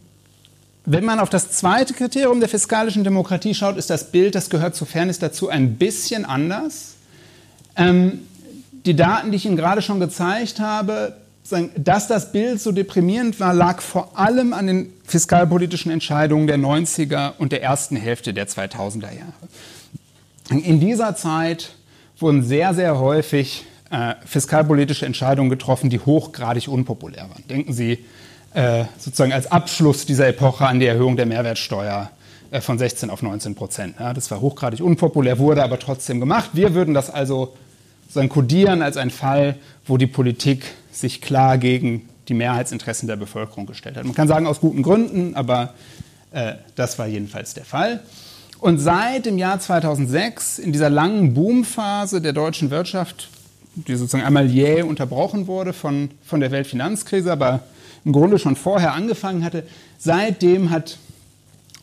wenn 0.85 1.05
man 1.05 1.21
auf 1.21 1.29
das 1.29 1.51
zweite 1.53 1.93
Kriterium 1.93 2.41
der 2.41 2.49
fiskalischen 2.49 3.05
Demokratie 3.05 3.55
schaut, 3.55 3.77
ist 3.77 3.91
das 3.91 4.11
Bild, 4.11 4.35
das 4.35 4.49
gehört 4.49 4.75
zu 4.75 4.87
Fairness 4.87 5.19
dazu, 5.19 5.51
ein 5.51 5.77
bisschen 5.77 6.25
anders. 6.25 6.95
Ähm, 7.77 8.21
die 8.87 8.97
Daten, 8.97 9.31
die 9.31 9.37
ich 9.37 9.45
Ihnen 9.45 9.57
gerade 9.57 9.83
schon 9.83 10.01
gezeigt 10.01 10.61
habe, 10.61 11.15
dass 11.77 12.09
das 12.09 12.33
Bild 12.33 12.61
so 12.61 12.73
deprimierend 12.73 13.41
war, 13.41 13.55
lag 13.55 13.81
vor 13.81 14.19
allem 14.19 14.53
an 14.53 14.67
den 14.67 14.93
fiskalpolitischen 15.05 15.91
Entscheidungen 15.91 16.47
der 16.47 16.59
90er 16.59 17.33
und 17.39 17.53
der 17.53 17.63
ersten 17.63 17.97
Hälfte 17.97 18.35
der 18.35 18.49
2000er 18.49 19.03
Jahre. 19.03 20.63
In 20.65 20.81
dieser 20.81 21.15
Zeit 21.17 21.75
wurden 22.19 22.43
sehr, 22.43 22.75
sehr 22.75 22.99
häufig 22.99 23.65
äh, 23.91 24.15
fiskalpolitische 24.25 25.07
Entscheidungen 25.07 25.51
getroffen, 25.51 25.91
die 25.91 26.01
hochgradig 26.01 26.69
unpopulär 26.69 27.29
waren. 27.31 27.45
Denken 27.49 27.73
Sie 27.73 28.05
äh, 28.55 28.85
sozusagen 28.99 29.33
als 29.33 29.51
Abschluss 29.51 30.07
dieser 30.07 30.29
Epoche 30.29 30.67
an 30.67 30.81
die 30.81 30.87
Erhöhung 30.87 31.17
der 31.17 31.27
Mehrwertsteuer 31.27 32.11
äh, 32.51 32.61
von 32.61 32.79
16 32.79 33.11
auf 33.11 33.23
19 33.23 33.55
Prozent. 33.55 33.97
Ja, 33.99 34.13
das 34.13 34.31
war 34.31 34.41
hochgradig 34.41 34.81
unpopulär, 34.81 35.39
wurde 35.39 35.63
aber 35.63 35.79
trotzdem 35.79 36.21
gemacht. 36.21 36.51
Wir 36.55 36.75
würden 36.75 36.95
das 36.95 37.11
also 37.11 37.55
sozusagen 38.09 38.31
kodieren 38.31 38.83
als 38.83 38.97
ein 38.97 39.11
Fall, 39.11 39.57
wo 39.87 39.99
die 39.99 40.07
Politik 40.07 40.65
sich 40.91 41.21
klar 41.21 41.59
gegen 41.59 42.09
die 42.29 42.35
Mehrheitsinteressen 42.35 43.07
der 43.07 43.17
Bevölkerung 43.17 43.67
gestellt 43.67 43.97
hat. 43.97 44.05
Man 44.05 44.15
kann 44.15 44.29
sagen 44.29 44.47
aus 44.47 44.61
guten 44.61 44.83
Gründen, 44.83 45.35
aber 45.35 45.75
äh, 46.33 46.55
das 46.75 46.99
war 46.99 47.07
jedenfalls 47.07 47.55
der 47.55 47.65
Fall. 47.65 48.01
Und 48.61 48.79
seit 48.79 49.27
dem 49.27 49.39
Jahr 49.39 49.61
2006, 49.61 50.59
in 50.59 50.73
dieser 50.73 50.91
langen 50.91 51.35
Boomphase 51.35 52.21
der 52.21 52.33
deutschen 52.33 52.71
Wirtschaft, 52.71 53.29
die 53.75 53.95
sozusagen 53.95 54.25
einmal 54.25 54.47
jäh 54.51 54.83
unterbrochen 54.83 55.47
wurde 55.47 55.73
von, 55.73 56.11
von 56.25 56.41
der 56.41 56.51
Weltfinanzkrise, 56.51 57.31
aber 57.31 57.61
im 58.05 58.13
Grunde 58.13 58.39
schon 58.39 58.57
vorher 58.57 58.95
angefangen 58.95 59.45
hatte. 59.45 59.65
Seitdem 59.99 60.71
hat 60.71 60.99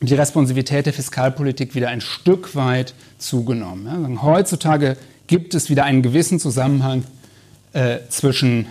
die 0.02 0.16
Responsivität 0.16 0.86
der 0.86 0.94
Fiskalpolitik 0.94 1.76
wieder 1.76 1.90
ein 1.90 2.02
Stück 2.02 2.56
weit 2.56 2.94
zugenommen. 3.18 3.86
Ja, 3.86 4.22
heutzutage 4.24 4.98
gibt 5.28 5.54
es 5.54 5.70
wieder 5.70 5.86
einen 5.86 6.02
gewissen 6.02 6.40
Zusammenhang 6.40 7.04
äh, 7.74 8.00
zwischen 8.10 8.68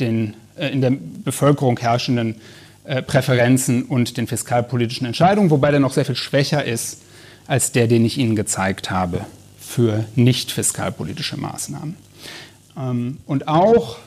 den 0.00 0.34
äh, 0.56 0.68
in 0.68 0.80
der 0.80 0.92
Bevölkerung 1.24 1.78
herrschenden 1.78 2.36
äh, 2.84 3.02
Präferenzen 3.02 3.84
und 3.84 4.16
den 4.16 4.26
fiskalpolitischen 4.26 5.06
Entscheidungen, 5.06 5.50
wobei 5.50 5.70
der 5.70 5.80
noch 5.80 5.92
sehr 5.92 6.04
viel 6.04 6.16
schwächer 6.16 6.64
ist 6.64 7.02
als 7.46 7.72
der, 7.72 7.88
den 7.88 8.04
ich 8.04 8.18
Ihnen 8.18 8.36
gezeigt 8.36 8.90
habe 8.90 9.26
für 9.58 10.04
nicht 10.14 10.50
fiskalpolitische 10.50 11.36
Maßnahmen. 11.36 11.96
Ähm, 12.76 13.18
und 13.26 13.48
auch 13.48 13.98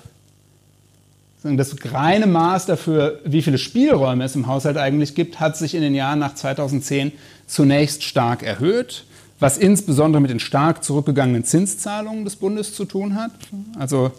das 1.44 1.76
reine 1.94 2.28
Maß 2.28 2.66
dafür, 2.66 3.22
wie 3.24 3.42
viele 3.42 3.58
Spielräume 3.58 4.24
es 4.24 4.36
im 4.36 4.48
Haushalt 4.48 4.78
eigentlich 4.78 5.16
gibt, 5.16 5.40
hat 5.40 5.56
sich 5.56 5.76
in 5.76 5.82
den 5.82 5.96
Jahren 5.96 6.20
nach 6.20 6.36
2010 6.36 7.12
zunächst 7.46 8.04
stark 8.04 8.44
erhöht, 8.44 9.06
was 9.40 9.58
insbesondere 9.58 10.22
mit 10.22 10.32
den 10.32 10.40
stark 10.40 10.84
zurückgegangenen 10.84 11.44
Zinszahlungen 11.44 12.24
des 12.24 12.36
Bundes 12.36 12.74
zu 12.74 12.86
tun 12.86 13.16
hat. 13.16 13.32
Also 13.78 14.12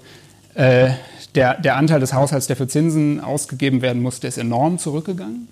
äh, 0.55 0.91
der, 1.35 1.61
der, 1.61 1.77
Anteil 1.77 2.01
des 2.01 2.13
Haushalts, 2.13 2.47
der 2.47 2.57
für 2.57 2.69
Zinsen 2.69 3.21
ausgegeben 3.21 3.83
werden 3.83 4.03
musste, 4.03 4.29
ist 4.29 4.39
enorm 4.39 4.79
zurückgegangen. 4.79 5.49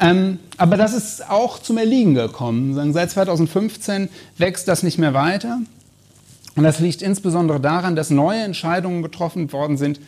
Ähm, 0.00 0.38
aber 0.56 0.76
das 0.76 0.94
ist 0.94 1.28
auch 1.28 1.58
zum 1.58 1.78
Erliegen 1.78 2.14
gekommen. 2.14 2.92
Seit 2.92 3.10
2015 3.10 4.08
wächst 4.36 4.68
das 4.68 4.82
nicht 4.82 4.98
mehr 4.98 5.14
weiter. 5.14 5.60
Und 6.56 6.64
das 6.64 6.80
liegt 6.80 7.02
insbesondere 7.02 7.60
daran, 7.60 7.96
dass 7.96 8.10
neue 8.10 8.42
Entscheidungen 8.42 9.02
getroffen 9.02 9.52
worden 9.52 9.76
sind, 9.76 10.00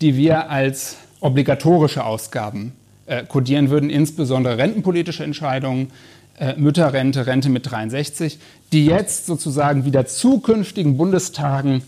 die 0.00 0.16
wir 0.16 0.50
als 0.50 0.96
obligatorische 1.20 2.04
Ausgaben 2.04 2.72
äh, 3.06 3.24
kodieren 3.24 3.70
würden, 3.70 3.90
insbesondere 3.90 4.58
rentenpolitische 4.58 5.24
Entscheidungen, 5.24 5.90
äh, 6.38 6.54
Mütterrente, 6.56 7.26
Rente 7.26 7.48
mit 7.48 7.70
63, 7.70 8.38
die 8.72 8.86
jetzt 8.86 9.26
sozusagen 9.26 9.84
wieder 9.84 10.06
zukünftigen 10.06 10.96
Bundestagen 10.96 11.82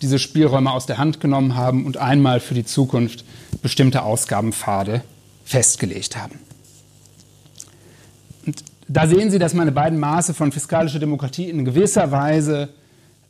diese 0.00 0.18
Spielräume 0.18 0.72
aus 0.72 0.86
der 0.86 0.98
Hand 0.98 1.20
genommen 1.20 1.54
haben 1.54 1.86
und 1.86 1.96
einmal 1.96 2.40
für 2.40 2.54
die 2.54 2.64
Zukunft 2.64 3.24
bestimmte 3.62 4.02
Ausgabenpfade 4.02 5.02
festgelegt 5.44 6.16
haben. 6.16 6.38
Und 8.44 8.64
da 8.88 9.06
sehen 9.06 9.30
Sie, 9.30 9.38
dass 9.38 9.54
meine 9.54 9.70
beiden 9.70 10.00
Maße 10.00 10.34
von 10.34 10.50
fiskalischer 10.50 10.98
Demokratie 10.98 11.48
in 11.48 11.64
gewisser 11.64 12.10
Weise 12.10 12.70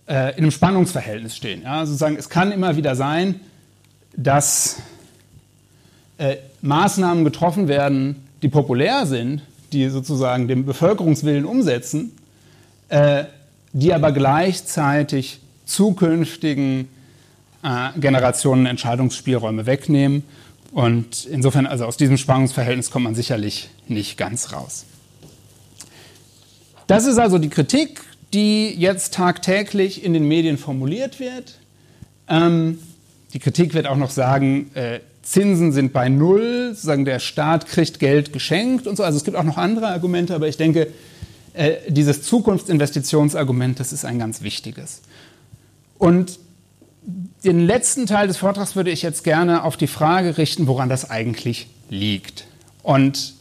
äh, 0.08 0.30
in 0.32 0.38
einem 0.38 0.50
Spannungsverhältnis 0.50 1.36
stehen. 1.36 1.62
Ja, 1.62 1.84
sozusagen, 1.84 2.16
es 2.16 2.30
kann 2.30 2.50
immer 2.50 2.76
wieder 2.76 2.96
sein, 2.96 3.40
dass 4.16 4.78
äh, 6.18 6.36
Maßnahmen 6.62 7.24
getroffen 7.24 7.68
werden, 7.68 8.16
die 8.42 8.48
populär 8.48 9.06
sind, 9.06 9.42
die 9.72 9.88
sozusagen 9.88 10.48
den 10.48 10.64
Bevölkerungswillen 10.64 11.44
umsetzen, 11.44 12.12
äh, 12.88 13.24
die 13.72 13.92
aber 13.92 14.12
gleichzeitig 14.12 15.40
zukünftigen 15.64 16.88
äh, 17.62 17.98
Generationen 17.98 18.66
Entscheidungsspielräume 18.66 19.66
wegnehmen. 19.66 20.24
Und 20.72 21.26
insofern, 21.26 21.66
also 21.66 21.84
aus 21.84 21.96
diesem 21.96 22.16
Spannungsverhältnis 22.16 22.90
kommt 22.90 23.04
man 23.04 23.14
sicherlich 23.14 23.68
nicht 23.88 24.16
ganz 24.16 24.52
raus. 24.52 24.86
Das 26.86 27.06
ist 27.06 27.18
also 27.18 27.38
die 27.38 27.50
Kritik, 27.50 28.00
die 28.32 28.70
jetzt 28.70 29.14
tagtäglich 29.14 30.04
in 30.04 30.12
den 30.14 30.26
Medien 30.26 30.58
formuliert 30.58 31.20
wird. 31.20 31.58
Ähm, 32.28 32.78
die 33.32 33.38
Kritik 33.38 33.74
wird 33.74 33.86
auch 33.86 33.96
noch 33.96 34.10
sagen, 34.10 34.70
äh, 34.74 35.00
Zinsen 35.22 35.72
sind 35.72 35.92
bei 35.92 36.08
Null, 36.08 36.70
sozusagen 36.70 37.04
der 37.04 37.20
Staat 37.20 37.66
kriegt 37.66 37.98
Geld 38.00 38.32
geschenkt 38.32 38.86
und 38.86 38.96
so. 38.96 39.04
Also 39.04 39.16
es 39.16 39.24
gibt 39.24 39.36
auch 39.36 39.44
noch 39.44 39.56
andere 39.56 39.88
Argumente, 39.88 40.34
aber 40.34 40.48
ich 40.48 40.56
denke, 40.56 40.88
äh, 41.54 41.74
dieses 41.88 42.22
Zukunftsinvestitionsargument, 42.22 43.78
das 43.78 43.92
ist 43.92 44.04
ein 44.04 44.18
ganz 44.18 44.42
wichtiges. 44.42 45.02
Und 45.98 46.38
den 47.44 47.60
letzten 47.60 48.06
Teil 48.06 48.28
des 48.28 48.36
Vortrags 48.36 48.76
würde 48.76 48.90
ich 48.90 49.02
jetzt 49.02 49.24
gerne 49.24 49.64
auf 49.64 49.76
die 49.76 49.86
Frage 49.86 50.38
richten, 50.38 50.66
woran 50.66 50.88
das 50.88 51.10
eigentlich 51.10 51.68
liegt. 51.90 52.46
Und 52.82 53.34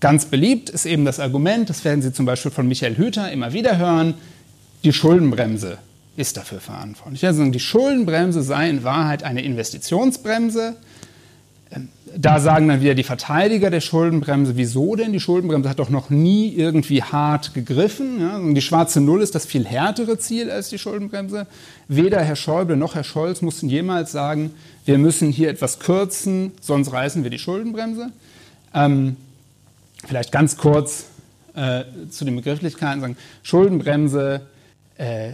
ganz 0.00 0.26
beliebt 0.26 0.70
ist 0.70 0.86
eben 0.86 1.04
das 1.04 1.20
Argument, 1.20 1.68
das 1.68 1.84
werden 1.84 2.02
Sie 2.02 2.12
zum 2.12 2.26
Beispiel 2.26 2.50
von 2.50 2.66
Michael 2.68 2.96
Hüter 2.96 3.30
immer 3.30 3.52
wieder 3.52 3.78
hören, 3.78 4.14
die 4.84 4.92
Schuldenbremse 4.92 5.78
ist 6.16 6.36
dafür 6.36 6.60
verantwortlich. 6.60 7.24
Also 7.26 7.44
die 7.44 7.60
Schuldenbremse 7.60 8.42
sei 8.42 8.70
in 8.70 8.84
Wahrheit 8.84 9.22
eine 9.22 9.42
Investitionsbremse, 9.42 10.76
da 12.16 12.40
sagen 12.40 12.68
dann 12.68 12.80
wieder 12.80 12.94
die 12.94 13.02
Verteidiger 13.02 13.70
der 13.70 13.80
Schuldenbremse, 13.80 14.56
wieso 14.56 14.96
denn? 14.96 15.12
Die 15.12 15.20
Schuldenbremse 15.20 15.68
hat 15.68 15.78
doch 15.78 15.90
noch 15.90 16.10
nie 16.10 16.54
irgendwie 16.54 17.02
hart 17.02 17.54
gegriffen. 17.54 18.20
Ja? 18.20 18.40
Die 18.40 18.62
schwarze 18.62 19.00
Null 19.00 19.22
ist 19.22 19.34
das 19.34 19.46
viel 19.46 19.66
härtere 19.66 20.18
Ziel 20.18 20.50
als 20.50 20.70
die 20.70 20.78
Schuldenbremse. 20.78 21.46
Weder 21.86 22.20
Herr 22.22 22.36
Schäuble 22.36 22.76
noch 22.76 22.94
Herr 22.94 23.04
Scholz 23.04 23.42
mussten 23.42 23.68
jemals 23.68 24.12
sagen, 24.12 24.52
wir 24.86 24.98
müssen 24.98 25.30
hier 25.30 25.50
etwas 25.50 25.78
kürzen, 25.78 26.52
sonst 26.60 26.92
reißen 26.92 27.22
wir 27.22 27.30
die 27.30 27.38
Schuldenbremse. 27.38 28.10
Ähm, 28.74 29.16
vielleicht 30.06 30.32
ganz 30.32 30.56
kurz 30.56 31.06
äh, 31.54 31.84
zu 32.10 32.24
den 32.24 32.36
Begrifflichkeiten 32.36 33.00
sagen. 33.00 33.16
Schuldenbremse, 33.42 34.42
äh, 34.96 35.32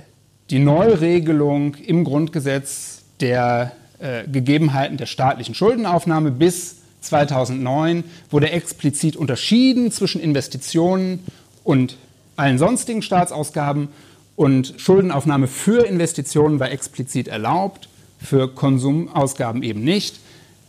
die 0.51 0.59
Neuregelung 0.59 1.77
im 1.77 2.05
Grundgesetz 2.05 3.03
der 3.20 3.73
äh, 4.05 4.29
Gegebenheiten 4.31 4.99
der 4.99 5.07
staatlichen 5.07 5.55
Schuldenaufnahme 5.55 6.31
bis 6.31 6.77
2009 7.01 8.05
wurde 8.31 8.51
explizit 8.51 9.17
unterschieden 9.17 9.90
zwischen 9.90 10.21
Investitionen 10.21 11.21
und 11.64 11.97
allen 12.37 12.59
sonstigen 12.59 13.01
Staatsausgaben 13.01 13.88
und 14.37 14.75
Schuldenaufnahme 14.77 15.47
für 15.47 15.87
Investitionen 15.87 16.61
war 16.61 16.71
explizit 16.71 17.29
erlaubt, 17.29 17.88
für 18.19 18.49
Konsumausgaben 18.49 19.62
eben 19.62 19.83
nicht. 19.83 20.21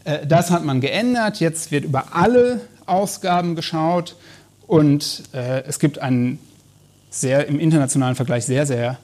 Äh, 0.05 0.25
das 0.25 0.49
hat 0.49 0.63
man 0.63 0.79
geändert. 0.79 1.41
Jetzt 1.41 1.71
wird 1.71 1.83
über 1.83 2.15
alle 2.15 2.61
Ausgaben 2.85 3.55
geschaut 3.55 4.15
und 4.65 5.23
äh, 5.33 5.63
es 5.63 5.79
gibt 5.79 5.99
einen 5.99 6.39
sehr 7.09 7.47
im 7.47 7.59
internationalen 7.59 8.15
Vergleich 8.15 8.45
sehr, 8.45 8.65
sehr 8.65 8.97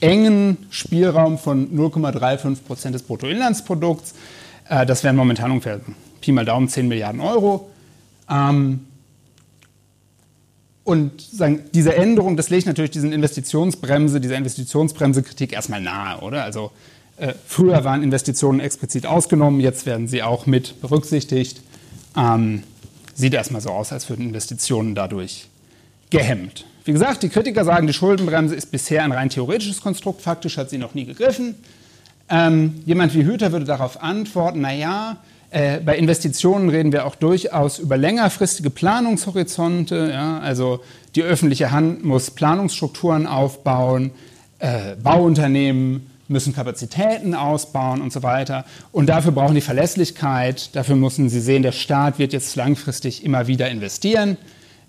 engen 0.00 0.58
Spielraum 0.70 1.38
von 1.38 1.76
0,35 1.76 2.62
Prozent 2.62 2.94
des 2.94 3.02
Bruttoinlandsprodukts. 3.02 4.14
Äh, 4.68 4.86
das 4.86 5.04
wären 5.04 5.16
momentan 5.16 5.50
ungefähr 5.50 5.80
Pi 6.20 6.32
mal 6.32 6.44
Daumen 6.44 6.68
10 6.68 6.88
Milliarden 6.88 7.20
Euro. 7.20 7.70
Ähm, 8.30 8.86
und 10.84 11.20
sagen, 11.20 11.64
diese 11.74 11.96
Änderung, 11.96 12.36
das 12.36 12.48
legt 12.48 12.66
natürlich 12.66 12.92
diesen 12.92 13.12
Investitionsbremse, 13.12 14.20
dieser 14.20 14.36
Investitionsbremse-Kritik 14.36 15.52
erstmal 15.52 15.80
nahe, 15.80 16.20
oder? 16.20 16.44
Also 16.44 16.70
äh, 17.16 17.34
früher 17.44 17.82
waren 17.82 18.04
Investitionen 18.04 18.60
explizit 18.60 19.04
ausgenommen, 19.04 19.60
jetzt 19.60 19.84
werden 19.84 20.06
sie 20.06 20.22
auch 20.22 20.46
mit 20.46 20.80
berücksichtigt. 20.80 21.60
Ähm, 22.16 22.62
sieht 23.14 23.34
erstmal 23.34 23.60
so 23.60 23.70
aus, 23.70 23.92
als 23.92 24.08
würden 24.08 24.26
Investitionen 24.26 24.94
dadurch 24.94 25.48
gehemmt. 26.10 26.66
Wie 26.86 26.92
gesagt, 26.92 27.24
die 27.24 27.28
Kritiker 27.28 27.64
sagen, 27.64 27.88
die 27.88 27.92
Schuldenbremse 27.92 28.54
ist 28.54 28.70
bisher 28.70 29.02
ein 29.02 29.10
rein 29.10 29.28
theoretisches 29.28 29.80
Konstrukt, 29.80 30.22
faktisch 30.22 30.56
hat 30.56 30.70
sie 30.70 30.78
noch 30.78 30.94
nie 30.94 31.04
gegriffen. 31.04 31.56
Ähm, 32.30 32.80
jemand 32.86 33.12
wie 33.12 33.24
Hüter 33.24 33.50
würde 33.50 33.64
darauf 33.64 34.00
antworten, 34.00 34.60
naja, 34.60 35.16
äh, 35.50 35.80
bei 35.80 35.98
Investitionen 35.98 36.68
reden 36.68 36.92
wir 36.92 37.04
auch 37.04 37.16
durchaus 37.16 37.80
über 37.80 37.96
längerfristige 37.96 38.70
Planungshorizonte. 38.70 40.10
Ja? 40.12 40.38
Also 40.38 40.78
die 41.16 41.24
öffentliche 41.24 41.72
Hand 41.72 42.04
muss 42.04 42.30
Planungsstrukturen 42.30 43.26
aufbauen, 43.26 44.12
äh, 44.60 44.94
Bauunternehmen 45.02 46.08
müssen 46.28 46.54
Kapazitäten 46.54 47.34
ausbauen 47.34 48.00
und 48.00 48.12
so 48.12 48.22
weiter. 48.22 48.64
Und 48.92 49.08
dafür 49.08 49.32
brauchen 49.32 49.56
die 49.56 49.60
Verlässlichkeit, 49.60 50.70
dafür 50.76 50.94
müssen 50.94 51.28
sie 51.30 51.40
sehen, 51.40 51.64
der 51.64 51.72
Staat 51.72 52.20
wird 52.20 52.32
jetzt 52.32 52.54
langfristig 52.54 53.24
immer 53.24 53.48
wieder 53.48 53.68
investieren. 53.68 54.36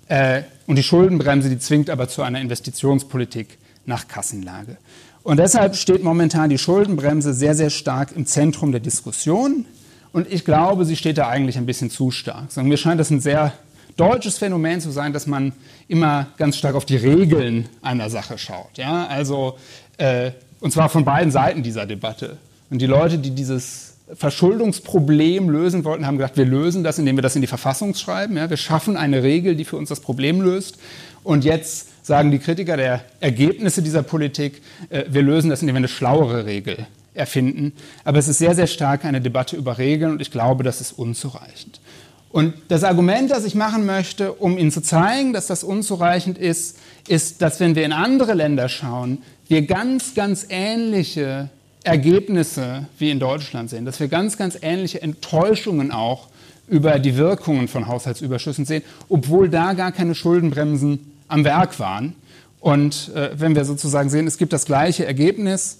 Äh, 0.08 0.43
und 0.65 0.76
die 0.78 0.84
Schuldenbremse, 0.84 1.50
die 1.50 1.60
zwingt 1.60 1.89
aber 1.89 2.08
zu 2.08 2.22
einer 2.22 2.39
Investitionspolitik 2.41 3.58
nach 3.86 4.08
Kassenlage. 4.08 4.78
Und 5.24 5.38
deshalb 5.38 5.76
steht 5.76 6.04
momentan 6.04 6.50
die 6.50 6.58
Schuldenbremse 6.58 7.34
sehr, 7.34 7.56
sehr 7.56 7.70
stark 7.70 8.13
im 8.15 8.26
Zentrum 8.26 8.72
der 8.72 8.80
Diskussion. 8.80 9.65
Und 10.13 10.32
ich 10.32 10.46
glaube, 10.46 10.86
sie 10.86 10.96
steht 10.96 11.17
da 11.17 11.28
eigentlich 11.28 11.58
ein 11.58 11.65
bisschen 11.65 11.89
zu 11.89 12.12
stark. 12.12 12.56
Mir 12.56 12.78
scheint 12.78 13.00
das 13.00 13.10
ein 13.10 13.20
sehr 13.20 13.54
deutsches 13.98 14.38
Phänomen 14.38 14.80
zu 14.80 14.91
sein, 14.91 15.12
dass 15.12 15.28
man 15.28 15.52
immer 15.88 16.28
ganz 16.38 16.58
stark 16.58 16.76
auf 16.76 16.86
die 16.86 16.96
Regeln 16.96 17.67
einer 17.82 18.10
Sache 18.10 18.38
schaut. 18.38 18.78
Ja? 18.78 19.08
Also, 19.08 19.58
äh, 19.98 20.32
und 20.60 20.72
zwar 20.72 20.89
von 20.89 21.04
beiden 21.04 21.32
Seiten 21.32 21.63
dieser 21.63 21.86
Debatte. 21.86 22.38
Und 22.70 22.80
die 22.80 22.86
Leute, 22.86 23.17
die 23.17 23.32
dieses 23.32 23.87
Verschuldungsproblem 24.13 25.50
lösen 25.50 25.84
wollten, 25.84 26.08
haben 26.08 26.17
gesagt, 26.17 26.38
wir 26.38 26.46
lösen 26.46 26.84
das, 26.84 26.98
indem 26.98 27.17
wir 27.17 27.22
das 27.22 27.36
in 27.36 27.41
die 27.41 27.48
Verfassung 27.48 27.93
schreiben. 27.93 28.38
Ja, 28.38 28.50
wir 28.50 28.58
schaffen 28.58 28.96
eine 28.96 29.22
Regel, 29.22 29.56
die 29.56 29.65
für 29.65 29.78
uns 29.78 29.89
das 29.89 30.00
Problem 30.00 30.41
löst. 30.41 30.78
Und 31.24 31.43
jetzt 31.43 32.06
sagen 32.06 32.32
die 32.32 32.39
Kritiker 32.39 32.78
der 32.78 33.02
Ergebnisse 33.20 33.82
dieser 33.82 34.04
Politik, 34.04 34.62
äh, 34.89 35.04
wir 35.10 35.24
lösen 35.24 35.50
das, 35.50 35.62
indem 35.62 35.76
wir 35.76 35.80
eine 35.80 35.88
schlauere 35.89 36.46
Regel 36.46 36.88
erfinden. 37.13 37.74
Aber 38.06 38.17
es 38.17 38.30
ist 38.30 38.38
sehr, 38.38 38.56
sehr 38.56 38.67
stark 38.67 39.04
eine 39.04 39.20
Debatte 39.20 39.58
über 39.58 39.78
Regeln 39.78 40.13
und 40.13 40.22
ich 40.22 40.32
glaube, 40.32 40.63
das 40.63 40.80
ist 40.80 40.93
unzureichend. 40.93 41.82
Und 42.30 42.54
das 42.67 42.84
Argument, 42.84 43.32
das 43.32 43.46
ich 43.46 43.56
machen 43.56 43.86
möchte, 43.86 44.34
um 44.34 44.58
Ihnen 44.58 44.72
zu 44.72 44.82
zeigen, 44.82 45.34
dass 45.34 45.48
das 45.48 45.63
unzureichend 45.63 46.38
ist, 46.38 46.78
ist, 47.08 47.41
dass 47.41 47.60
wenn 47.60 47.76
wir 47.76 47.84
in 47.84 47.93
andere 47.93 48.34
Länder 48.34 48.70
schauen, 48.70 49.20
wir 49.48 49.65
ganz, 49.65 50.13
ganz 50.13 50.46
ähnliche 50.50 51.50
Ergebnisse 51.88 52.86
wie 53.00 53.10
in 53.10 53.19
Deutschland 53.19 53.69
sehen, 53.69 53.86
dass 53.86 54.00
wir 54.00 54.08
ganz, 54.08 54.38
ganz 54.38 54.58
ähnliche 54.62 55.02
Enttäuschungen 55.02 55.91
auch 55.91 56.28
über 56.67 57.00
die 57.00 57.15
Wirkungen 57.15 57.67
von 57.67 57.88
Haushaltsüberschüssen 57.88 58.65
sehen, 58.65 58.84
obwohl 59.10 59.50
da 59.50 59.73
gar 59.73 59.91
keine 59.91 60.13
Schuldenbremsen 60.13 61.12
am 61.28 61.43
Werk 61.43 61.80
waren. 61.80 62.13
Und 62.60 63.12
äh, 63.15 63.32
wenn 63.39 63.56
wir 63.56 63.65
sozusagen 63.65 64.10
sehen, 64.10 64.28
es 64.28 64.38
gibt 64.38 64.54
das 64.54 64.65
gleiche 64.65 65.06
Ergebnis, 65.06 65.80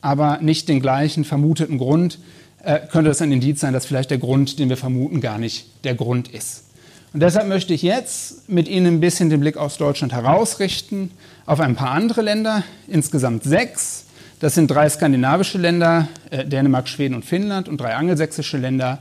aber 0.00 0.38
nicht 0.40 0.68
den 0.68 0.80
gleichen 0.80 1.24
vermuteten 1.24 1.78
Grund, 1.78 2.18
äh, 2.62 2.80
könnte 2.90 3.10
das 3.10 3.20
ein 3.20 3.32
Indiz 3.32 3.60
sein, 3.60 3.72
dass 3.72 3.84
vielleicht 3.84 4.10
der 4.10 4.18
Grund, 4.18 4.58
den 4.58 4.68
wir 4.68 4.76
vermuten, 4.76 5.20
gar 5.20 5.38
nicht 5.38 5.66
der 5.84 5.94
Grund 5.94 6.28
ist. 6.28 6.64
Und 7.12 7.20
deshalb 7.20 7.46
möchte 7.46 7.74
ich 7.74 7.82
jetzt 7.82 8.48
mit 8.48 8.66
Ihnen 8.66 8.86
ein 8.94 9.00
bisschen 9.00 9.30
den 9.30 9.40
Blick 9.40 9.56
aus 9.56 9.76
Deutschland 9.76 10.12
herausrichten 10.12 11.10
auf 11.46 11.60
ein 11.60 11.76
paar 11.76 11.90
andere 11.90 12.22
Länder, 12.22 12.64
insgesamt 12.88 13.44
sechs, 13.44 14.06
das 14.40 14.54
sind 14.54 14.70
drei 14.70 14.88
skandinavische 14.88 15.58
Länder, 15.58 16.08
äh, 16.30 16.44
Dänemark, 16.44 16.88
Schweden 16.88 17.14
und 17.14 17.24
Finnland 17.24 17.68
und 17.68 17.80
drei 17.80 17.94
angelsächsische 17.94 18.58
Länder, 18.58 18.98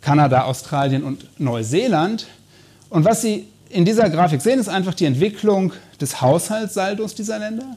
Kanada, 0.00 0.44
Australien 0.44 1.04
und 1.04 1.26
Neuseeland. 1.38 2.26
Und 2.90 3.04
was 3.04 3.22
Sie 3.22 3.46
in 3.70 3.84
dieser 3.84 4.10
Grafik 4.10 4.42
sehen, 4.42 4.58
ist 4.58 4.68
einfach 4.68 4.94
die 4.94 5.06
Entwicklung 5.06 5.72
des 6.00 6.20
Haushaltssaldos 6.20 7.14
dieser 7.14 7.38
Länder. 7.38 7.76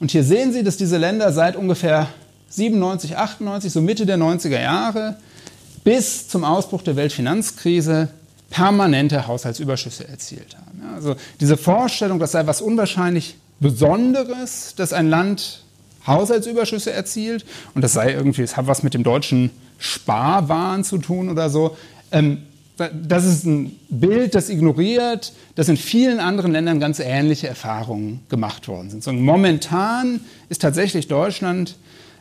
Und 0.00 0.10
hier 0.10 0.24
sehen 0.24 0.52
Sie, 0.52 0.62
dass 0.62 0.76
diese 0.76 0.96
Länder 0.96 1.32
seit 1.32 1.56
ungefähr 1.56 2.08
97, 2.48 3.16
98, 3.16 3.72
so 3.72 3.80
Mitte 3.80 4.06
der 4.06 4.16
90er 4.16 4.60
Jahre 4.60 5.16
bis 5.82 6.28
zum 6.28 6.44
Ausbruch 6.44 6.82
der 6.82 6.96
Weltfinanzkrise 6.96 8.08
permanente 8.48 9.26
Haushaltsüberschüsse 9.26 10.06
erzielt 10.08 10.56
haben. 10.56 10.82
also 10.94 11.16
diese 11.40 11.56
Vorstellung, 11.56 12.18
das 12.20 12.32
sei 12.32 12.46
was 12.46 12.60
unwahrscheinlich 12.60 13.36
Besonderes, 13.60 14.74
dass 14.76 14.92
ein 14.92 15.08
Land 15.08 15.63
Haushaltsüberschüsse 16.06 16.92
erzielt 16.92 17.44
und 17.74 17.82
das 17.82 17.92
sei 17.92 18.12
irgendwie, 18.12 18.42
es 18.42 18.56
hat 18.56 18.66
was 18.66 18.82
mit 18.82 18.94
dem 18.94 19.02
deutschen 19.02 19.50
Sparwahn 19.78 20.84
zu 20.84 20.98
tun 20.98 21.28
oder 21.30 21.50
so. 21.50 21.76
Ähm, 22.12 22.42
das 22.76 23.24
ist 23.24 23.44
ein 23.44 23.78
Bild, 23.88 24.34
das 24.34 24.48
ignoriert, 24.48 25.32
dass 25.54 25.68
in 25.68 25.76
vielen 25.76 26.18
anderen 26.18 26.52
Ländern 26.52 26.80
ganz 26.80 26.98
ähnliche 26.98 27.46
Erfahrungen 27.46 28.20
gemacht 28.28 28.66
worden 28.66 28.90
sind. 28.90 29.04
So, 29.04 29.12
momentan 29.12 30.20
ist 30.48 30.62
tatsächlich 30.62 31.06
Deutschland 31.06 31.76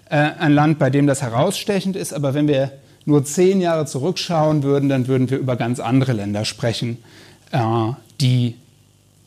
äh, 0.10 0.16
ein 0.16 0.54
Land, 0.54 0.78
bei 0.78 0.92
dem 0.92 1.08
das 1.08 1.24
herausstechend 1.24 1.96
ist, 1.96 2.14
aber 2.14 2.36
wenn 2.36 2.48
wir 2.48 2.72
nur 3.06 3.26
zehn 3.26 3.62
Jahre 3.62 3.86
zurückschauen 3.86 4.64
würden, 4.64 4.90
dann 4.90 5.08
würden 5.08 5.30
wir 5.30 5.40
über 5.40 5.56
ganz 5.56 5.80
andere 5.80 6.14
Länder 6.14 6.46
sprechen, 6.46 6.98
äh, 7.52 7.60
die 8.22 8.56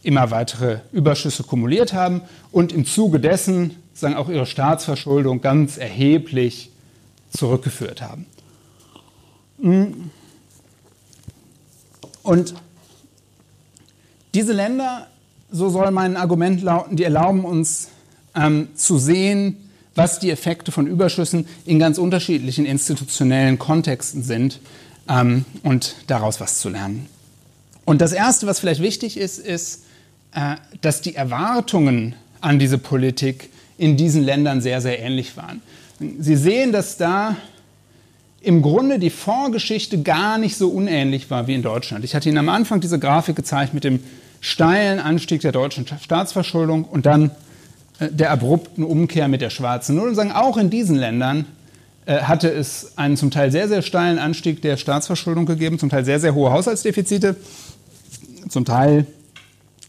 immer 0.03 0.31
weitere 0.31 0.79
Überschüsse 0.92 1.42
kumuliert 1.42 1.92
haben 1.92 2.23
und 2.53 2.73
im 2.73 2.87
Zuge 2.87 3.19
dessen 3.19 3.75
sagen 3.97 4.15
auch 4.15 4.29
ihre 4.29 4.47
Staatsverschuldung 4.47 5.41
ganz 5.41 5.79
erheblich 5.79 6.71
zurückgeführt 7.31 8.03
haben. 8.03 8.27
Und 12.23 12.55
diese 14.35 14.53
Länder, 14.53 15.07
so 15.51 15.71
soll 15.71 15.91
mein 15.91 16.17
Argument 16.17 16.63
lauten, 16.63 16.97
die 16.97 17.05
erlauben 17.05 17.45
uns 17.45 17.89
ähm, 18.35 18.69
zu 18.75 18.99
sehen, 18.99 19.71
was 19.95 20.19
die 20.19 20.31
Effekte 20.31 20.73
von 20.73 20.87
Überschüssen 20.87 21.47
in 21.65 21.79
ganz 21.79 21.97
unterschiedlichen 21.97 22.67
institutionellen 22.67 23.59
Kontexten 23.59 24.23
sind 24.23 24.61
ähm, 25.09 25.47
und 25.63 25.97
daraus 26.07 26.39
was 26.39 26.59
zu 26.59 26.69
lernen. 26.69 27.07
Und 27.87 28.03
das 28.03 28.13
Erste, 28.13 28.47
was 28.47 28.61
vielleicht 28.61 28.83
wichtig 28.83 29.17
ist, 29.17 29.39
ist, 29.39 29.85
äh, 30.35 30.57
dass 30.83 31.01
die 31.01 31.15
Erwartungen 31.15 32.15
an 32.43 32.59
diese 32.59 32.77
Politik 32.77 33.49
in 33.79 33.97
diesen 33.97 34.23
Ländern 34.23 34.61
sehr, 34.61 34.81
sehr 34.81 34.99
ähnlich 35.01 35.37
waren. 35.37 35.62
Sie 36.19 36.37
sehen, 36.37 36.73
dass 36.73 36.97
da 36.97 37.37
im 38.41 38.62
Grunde 38.62 38.99
die 38.99 39.11
Vorgeschichte 39.11 40.03
gar 40.03 40.39
nicht 40.39 40.57
so 40.57 40.69
unähnlich 40.69 41.31
war 41.31 41.47
wie 41.47 41.55
in 41.55 41.62
Deutschland. 41.62 42.05
Ich 42.05 42.15
hatte 42.15 42.29
Ihnen 42.29 42.39
am 42.39 42.49
Anfang 42.49 42.81
diese 42.81 42.99
Grafik 42.99 43.37
gezeigt 43.37 43.75
mit 43.75 43.85
dem 43.85 44.01
steilen 44.41 45.01
Anstieg 45.01 45.41
der 45.41 45.53
deutschen 45.53 45.87
Staatsverschuldung 46.01 46.85
und 46.85 47.07
dann 47.07 47.31
äh, 47.99 48.09
der 48.11 48.31
abrupten 48.31 48.85
Umkehr 48.85 49.29
mit 49.29 49.41
der 49.41 49.51
schwarzen 49.51 49.97
Null 49.97 50.11
und 50.11 50.15
sagen, 50.15 50.33
auch 50.33 50.57
in 50.57 50.71
diesen 50.71 50.97
Ländern 50.97 51.47
äh, 52.05 52.21
hatte 52.21 52.49
es 52.49 52.93
einen 52.97 53.17
zum 53.17 53.31
Teil 53.31 53.51
sehr, 53.51 53.69
sehr 53.69 53.83
steilen 53.83 54.19
Anstieg 54.19 54.62
der 54.62 54.77
Staatsverschuldung 54.77 55.47
gegeben, 55.47 55.79
zum 55.79 55.89
Teil 55.89 56.05
sehr, 56.05 56.21
sehr 56.21 56.35
hohe 56.35 56.53
Haushaltsdefizite, 56.53 57.37
zum 58.49 58.65
Teil 58.65 59.07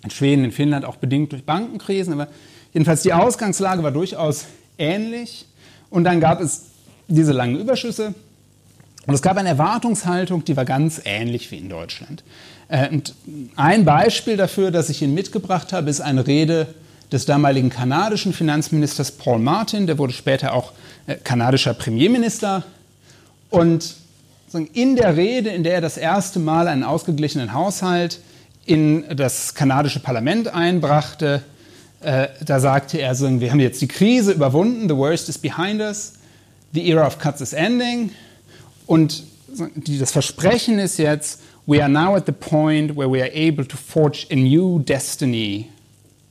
in 0.04 0.10
Schweden, 0.10 0.45
in 0.45 0.52
Finnland 0.52 0.86
auch 0.86 0.95
bedingt 0.95 1.32
durch 1.32 1.43
Bankenkrisen. 1.43 2.13
Aber 2.13 2.28
jedenfalls 2.73 3.01
die 3.01 3.13
Ausgangslage 3.13 3.84
war 3.84 3.91
durchaus 3.91 4.45
ähnlich. 4.77 5.45
Und 5.89 6.03
dann 6.03 6.19
gab 6.19 6.41
es 6.41 6.63
diese 7.08 7.32
langen 7.32 7.60
Überschüsse. 7.60 8.13
Und 9.06 9.13
es 9.13 9.21
gab 9.21 9.38
eine 9.38 9.49
Erwartungshaltung, 9.49 10.43
die 10.43 10.58
war 10.58 10.65
ganz 10.65 11.01
ähnlich 11.06 11.49
wie 11.51 11.58
in 11.58 11.69
Deutschland. 11.69 12.23
Äh, 12.67 12.89
und 12.89 13.15
ein 13.56 13.86
Beispiel 13.86 14.38
dafür, 14.38 14.71
das 14.71 14.89
ich 14.89 15.01
Ihnen 15.01 15.13
mitgebracht 15.13 15.71
habe, 15.71 15.89
ist 15.89 16.01
eine 16.01 16.27
Rede 16.27 16.67
des 17.12 17.25
damaligen 17.25 17.69
kanadischen 17.69 18.34
Finanzministers 18.34 19.12
Paul 19.12 19.39
Martin, 19.39 19.88
der 19.88 19.97
wurde 19.97 20.12
später 20.12 20.53
auch 20.53 20.73
äh, 21.08 21.15
kanadischer 21.15 21.73
Premierminister. 21.73 22.63
Und 23.49 23.95
in 24.73 24.95
der 24.95 25.15
Rede, 25.15 25.49
in 25.49 25.63
der 25.63 25.75
er 25.75 25.82
das 25.82 25.97
erste 25.97 26.39
Mal 26.39 26.67
einen 26.67 26.84
ausgeglichenen 26.84 27.53
Haushalt 27.53 28.19
in 28.65 29.06
das 29.15 29.56
kanadische 29.56 30.01
Parlament 30.01 30.49
einbrachte, 30.53 31.43
äh, 32.01 32.27
da 32.45 32.60
sagte 32.60 32.99
er, 32.99 33.15
so, 33.15 33.39
wir 33.39 33.51
haben 33.51 33.60
jetzt 33.60 33.81
die 33.81 33.88
Krise 33.88 34.31
überwunden, 34.31 34.88
the 34.88 34.95
worst 34.95 35.29
is 35.29 35.38
behind 35.38 35.81
us, 35.81 36.13
the 36.73 36.89
era 36.89 37.05
of 37.05 37.17
cuts 37.19 37.41
is 37.41 37.53
ending. 37.53 38.12
Und 38.86 39.23
die, 39.75 39.97
das 39.97 40.12
Versprechen 40.12 40.79
ist 40.79 40.97
jetzt, 40.97 41.41
we 41.65 41.81
are 41.81 41.89
now 41.89 42.15
at 42.15 42.25
the 42.25 42.31
point 42.31 42.95
where 42.95 43.10
we 43.10 43.21
are 43.21 43.31
able 43.33 43.67
to 43.67 43.77
forge 43.77 44.27
a 44.31 44.36
new 44.36 44.79
destiny 44.79 45.69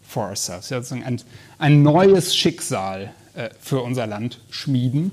for 0.02 0.28
ourselves. 0.28 0.70
Ja, 0.70 0.80
ein, 0.90 1.20
ein 1.58 1.82
neues 1.82 2.34
Schicksal 2.34 3.10
äh, 3.34 3.50
für 3.60 3.82
unser 3.82 4.06
Land 4.06 4.40
schmieden. 4.50 5.10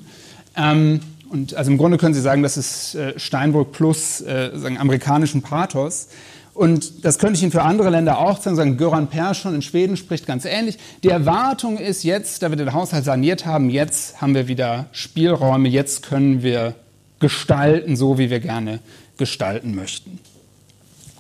Ähm, 0.56 1.02
und 1.30 1.56
also 1.56 1.72
im 1.72 1.78
Grunde 1.78 1.98
können 1.98 2.14
Sie 2.14 2.22
sagen, 2.22 2.44
das 2.44 2.58
ist 2.58 2.96
äh, 2.96 3.20
Steinbrück 3.20 3.72
plus 3.72 4.22
äh, 4.22 4.52
amerikanischen 4.78 5.42
Pathos. 5.42 6.10
Und 6.54 7.04
das 7.04 7.18
könnte 7.18 7.38
ich 7.38 7.44
Ihnen 7.44 7.52
für 7.52 7.64
andere 7.64 7.90
Länder 7.90 8.20
auch 8.20 8.40
sagen. 8.40 8.56
sagen 8.56 8.78
Göran 8.78 9.08
Persson 9.08 9.56
in 9.56 9.62
Schweden 9.62 9.98
spricht 9.98 10.28
ganz 10.28 10.46
ähnlich. 10.46 10.78
Die 11.04 11.10
Erwartung 11.10 11.78
ist 11.78 12.04
jetzt, 12.04 12.44
da 12.44 12.50
wir 12.50 12.58
den 12.58 12.74
Haushalt 12.74 13.06
saniert 13.06 13.46
haben, 13.46 13.70
jetzt 13.70 14.22
haben 14.22 14.36
wir 14.36 14.48
wieder 14.48 14.86
Spielräume, 14.92 15.68
jetzt 15.68 16.04
können 16.04 16.44
wir 16.44 16.76
gestalten, 17.20 17.96
so 17.96 18.20
wie 18.20 18.30
wir 18.30 18.40
gerne 18.40 18.80
gestalten 19.18 19.74
möchten. 19.74 20.20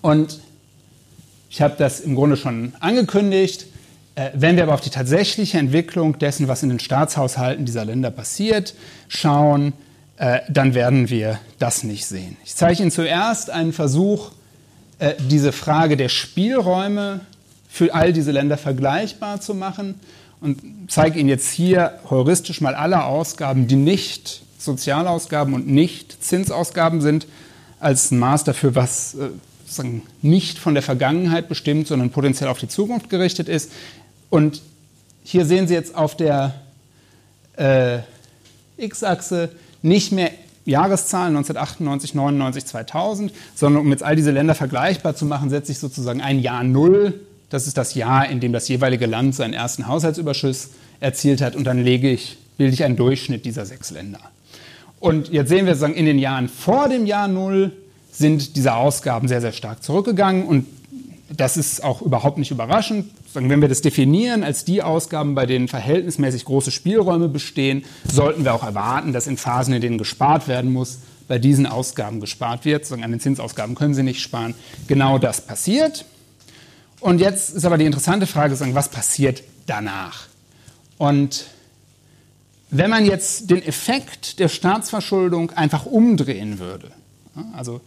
Und 0.01 0.39
ich 1.49 1.61
habe 1.61 1.75
das 1.77 1.99
im 1.99 2.15
Grunde 2.15 2.37
schon 2.37 2.73
angekündigt. 2.79 3.67
Äh, 4.15 4.29
wenn 4.35 4.55
wir 4.55 4.63
aber 4.63 4.75
auf 4.75 4.81
die 4.81 4.89
tatsächliche 4.89 5.57
Entwicklung 5.57 6.19
dessen, 6.19 6.47
was 6.47 6.61
in 6.61 6.69
den 6.69 6.79
Staatshaushalten 6.79 7.65
dieser 7.65 7.85
Länder 7.85 8.11
passiert, 8.11 8.75
schauen, 9.07 9.73
äh, 10.17 10.41
dann 10.49 10.75
werden 10.75 11.09
wir 11.09 11.39
das 11.57 11.83
nicht 11.83 12.05
sehen. 12.05 12.37
Ich 12.45 12.55
zeige 12.55 12.83
Ihnen 12.83 12.91
zuerst 12.91 13.49
einen 13.49 13.73
Versuch, 13.73 14.31
äh, 14.99 15.13
diese 15.29 15.51
Frage 15.51 15.97
der 15.97 16.09
Spielräume 16.09 17.21
für 17.69 17.93
all 17.93 18.13
diese 18.13 18.31
Länder 18.31 18.57
vergleichbar 18.57 19.41
zu 19.41 19.53
machen 19.53 19.99
und 20.41 20.59
zeige 20.89 21.19
Ihnen 21.19 21.29
jetzt 21.29 21.51
hier 21.51 21.99
heuristisch 22.09 22.59
mal 22.59 22.75
alle 22.75 23.05
Ausgaben, 23.05 23.67
die 23.67 23.77
nicht 23.77 24.43
Sozialausgaben 24.57 25.53
und 25.53 25.67
nicht 25.67 26.23
Zinsausgaben 26.23 27.01
sind, 27.01 27.27
als 27.79 28.11
Maß 28.11 28.43
dafür, 28.43 28.75
was 28.75 29.15
sozusagen 29.65 30.03
nicht 30.21 30.59
von 30.59 30.73
der 30.73 30.83
Vergangenheit 30.83 31.49
bestimmt, 31.49 31.87
sondern 31.87 32.09
potenziell 32.09 32.49
auf 32.49 32.59
die 32.59 32.67
Zukunft 32.67 33.09
gerichtet 33.09 33.49
ist. 33.49 33.71
Und 34.29 34.61
hier 35.23 35.45
sehen 35.45 35.67
Sie 35.67 35.73
jetzt 35.73 35.95
auf 35.95 36.15
der 36.17 36.53
äh, 37.57 37.99
X-Achse 38.77 39.49
nicht 39.81 40.11
mehr 40.11 40.31
Jahreszahlen 40.65 41.35
1998, 41.35 42.15
99, 42.15 42.65
2000, 42.65 43.33
sondern 43.55 43.81
um 43.81 43.91
jetzt 43.91 44.03
all 44.03 44.15
diese 44.15 44.31
Länder 44.31 44.55
vergleichbar 44.55 45.15
zu 45.15 45.25
machen, 45.25 45.49
setze 45.49 45.71
ich 45.71 45.79
sozusagen 45.79 46.21
ein 46.21 46.39
Jahr 46.39 46.63
Null. 46.63 47.19
Das 47.49 47.67
ist 47.67 47.77
das 47.77 47.95
Jahr, 47.95 48.29
in 48.29 48.39
dem 48.39 48.53
das 48.53 48.67
jeweilige 48.67 49.05
Land 49.05 49.35
seinen 49.35 49.53
ersten 49.53 49.87
Haushaltsüberschuss 49.87 50.69
erzielt 50.99 51.41
hat. 51.41 51.55
Und 51.55 51.65
dann 51.65 51.83
lege 51.83 52.09
ich, 52.09 52.37
bilde 52.57 52.73
ich 52.73 52.83
einen 52.83 52.95
Durchschnitt 52.95 53.45
dieser 53.45 53.65
sechs 53.65 53.91
Länder. 53.91 54.19
Und 54.99 55.29
jetzt 55.29 55.49
sehen 55.49 55.65
wir 55.65 55.73
sozusagen 55.73 55.95
in 55.95 56.05
den 56.05 56.17
Jahren 56.17 56.47
vor 56.47 56.87
dem 56.87 57.05
Jahr 57.05 57.27
Null 57.27 57.71
sind 58.11 58.55
diese 58.55 58.75
Ausgaben 58.75 59.27
sehr, 59.27 59.41
sehr 59.41 59.51
stark 59.51 59.83
zurückgegangen. 59.83 60.45
Und 60.45 60.65
das 61.29 61.57
ist 61.57 61.83
auch 61.83 62.01
überhaupt 62.01 62.37
nicht 62.37 62.51
überraschend. 62.51 63.09
Wenn 63.33 63.61
wir 63.61 63.67
das 63.67 63.81
definieren 63.81 64.43
als 64.43 64.63
die 64.65 64.83
Ausgaben, 64.83 65.35
bei 65.35 65.45
denen 65.45 65.67
verhältnismäßig 65.67 66.45
große 66.45 66.71
Spielräume 66.71 67.29
bestehen, 67.29 67.83
sollten 68.11 68.43
wir 68.43 68.53
auch 68.53 68.63
erwarten, 68.63 69.13
dass 69.13 69.27
in 69.27 69.37
Phasen, 69.37 69.73
in 69.73 69.81
denen 69.81 69.97
gespart 69.97 70.47
werden 70.47 70.71
muss, 70.71 70.99
bei 71.27 71.39
diesen 71.39 71.65
Ausgaben 71.65 72.19
gespart 72.19 72.65
wird. 72.65 72.91
An 72.91 73.01
den 73.01 73.19
Zinsausgaben 73.19 73.75
können 73.75 73.93
Sie 73.93 74.03
nicht 74.03 74.21
sparen. 74.21 74.55
Genau 74.87 75.17
das 75.17 75.41
passiert. 75.41 76.05
Und 76.99 77.19
jetzt 77.19 77.55
ist 77.55 77.65
aber 77.65 77.77
die 77.77 77.85
interessante 77.85 78.27
Frage, 78.27 78.57
was 78.73 78.89
passiert 78.89 79.43
danach? 79.65 80.27
Und 80.97 81.47
wenn 82.69 82.89
man 82.89 83.05
jetzt 83.05 83.49
den 83.49 83.61
Effekt 83.61 84.39
der 84.39 84.47
Staatsverschuldung 84.47 85.51
einfach 85.51 85.85
umdrehen 85.85 86.59
würde, 86.59 86.91
also 87.53 87.81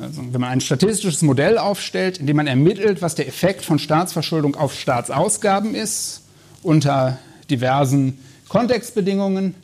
also 0.00 0.22
wenn 0.32 0.40
man 0.40 0.50
ein 0.50 0.60
statistisches 0.60 1.22
Modell 1.22 1.58
aufstellt, 1.58 2.18
in 2.18 2.26
dem 2.26 2.36
man 2.36 2.46
ermittelt, 2.46 3.02
was 3.02 3.14
der 3.14 3.28
Effekt 3.28 3.64
von 3.64 3.78
Staatsverschuldung 3.78 4.54
auf 4.54 4.78
Staatsausgaben 4.78 5.74
ist, 5.74 6.22
unter 6.62 7.18
diversen 7.50 8.18
Kontextbedingungen, 8.48 9.54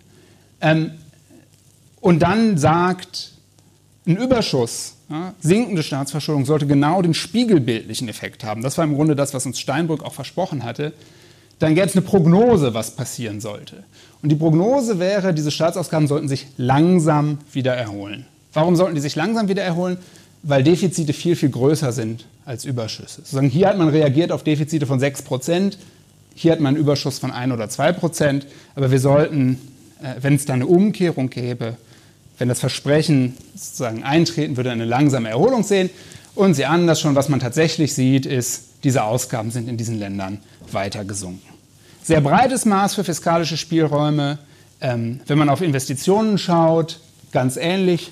ähm, 0.60 0.92
und 2.00 2.20
dann 2.20 2.58
sagt, 2.58 3.32
ein 4.06 4.16
Überschuss, 4.16 4.96
ja, 5.08 5.34
sinkende 5.40 5.82
Staatsverschuldung 5.82 6.44
sollte 6.44 6.66
genau 6.66 7.00
den 7.00 7.14
spiegelbildlichen 7.14 8.08
Effekt 8.08 8.44
haben. 8.44 8.62
Das 8.62 8.76
war 8.76 8.84
im 8.84 8.94
Grunde 8.94 9.16
das, 9.16 9.32
was 9.32 9.46
uns 9.46 9.58
Steinbrück 9.58 10.02
auch 10.02 10.12
versprochen 10.12 10.64
hatte. 10.64 10.92
Dann 11.58 11.74
gäbe 11.74 11.86
es 11.86 11.94
eine 11.94 12.02
Prognose, 12.02 12.74
was 12.74 12.90
passieren 12.90 13.40
sollte. 13.40 13.84
Und 14.22 14.28
die 14.30 14.34
Prognose 14.34 14.98
wäre, 14.98 15.32
diese 15.32 15.50
Staatsausgaben 15.50 16.08
sollten 16.08 16.28
sich 16.28 16.46
langsam 16.56 17.38
wieder 17.52 17.74
erholen. 17.74 18.26
Warum 18.52 18.76
sollten 18.76 18.94
die 18.94 19.00
sich 19.00 19.16
langsam 19.16 19.48
wieder 19.48 19.62
erholen? 19.62 19.98
Weil 20.44 20.62
Defizite 20.62 21.12
viel, 21.12 21.34
viel 21.36 21.48
größer 21.48 21.90
sind 21.90 22.26
als 22.44 22.64
Überschüsse. 22.64 23.22
Sozusagen 23.22 23.48
hier 23.48 23.68
hat 23.68 23.78
man 23.78 23.88
reagiert 23.88 24.30
auf 24.30 24.44
Defizite 24.44 24.86
von 24.86 25.00
6 25.00 25.22
Prozent, 25.22 25.78
hier 26.34 26.52
hat 26.52 26.60
man 26.60 26.74
einen 26.74 26.82
Überschuss 26.82 27.18
von 27.18 27.30
1 27.30 27.52
oder 27.52 27.68
2 27.68 27.92
Prozent, 27.92 28.46
aber 28.76 28.90
wir 28.90 29.00
sollten, 29.00 29.58
äh, 30.02 30.14
wenn 30.20 30.34
es 30.34 30.44
da 30.44 30.52
eine 30.52 30.66
Umkehrung 30.66 31.30
gäbe, 31.30 31.76
wenn 32.38 32.48
das 32.48 32.60
Versprechen 32.60 33.36
sozusagen 33.54 34.02
eintreten 34.02 34.56
würde, 34.56 34.70
eine 34.70 34.84
langsame 34.84 35.30
Erholung 35.30 35.62
sehen. 35.62 35.88
Und 36.34 36.54
Sie 36.54 36.66
ahnen 36.66 36.86
das 36.86 37.00
schon, 37.00 37.14
was 37.14 37.28
man 37.28 37.40
tatsächlich 37.40 37.94
sieht, 37.94 38.26
ist, 38.26 38.64
diese 38.82 39.04
Ausgaben 39.04 39.50
sind 39.50 39.68
in 39.68 39.76
diesen 39.76 39.98
Ländern 39.98 40.40
weiter 40.72 41.04
gesunken. 41.04 41.48
Sehr 42.02 42.20
breites 42.20 42.64
Maß 42.66 42.96
für 42.96 43.04
fiskalische 43.04 43.56
Spielräume. 43.56 44.38
Ähm, 44.80 45.20
wenn 45.26 45.38
man 45.38 45.48
auf 45.48 45.62
Investitionen 45.62 46.36
schaut, 46.36 47.00
ganz 47.32 47.56
ähnlich 47.56 48.10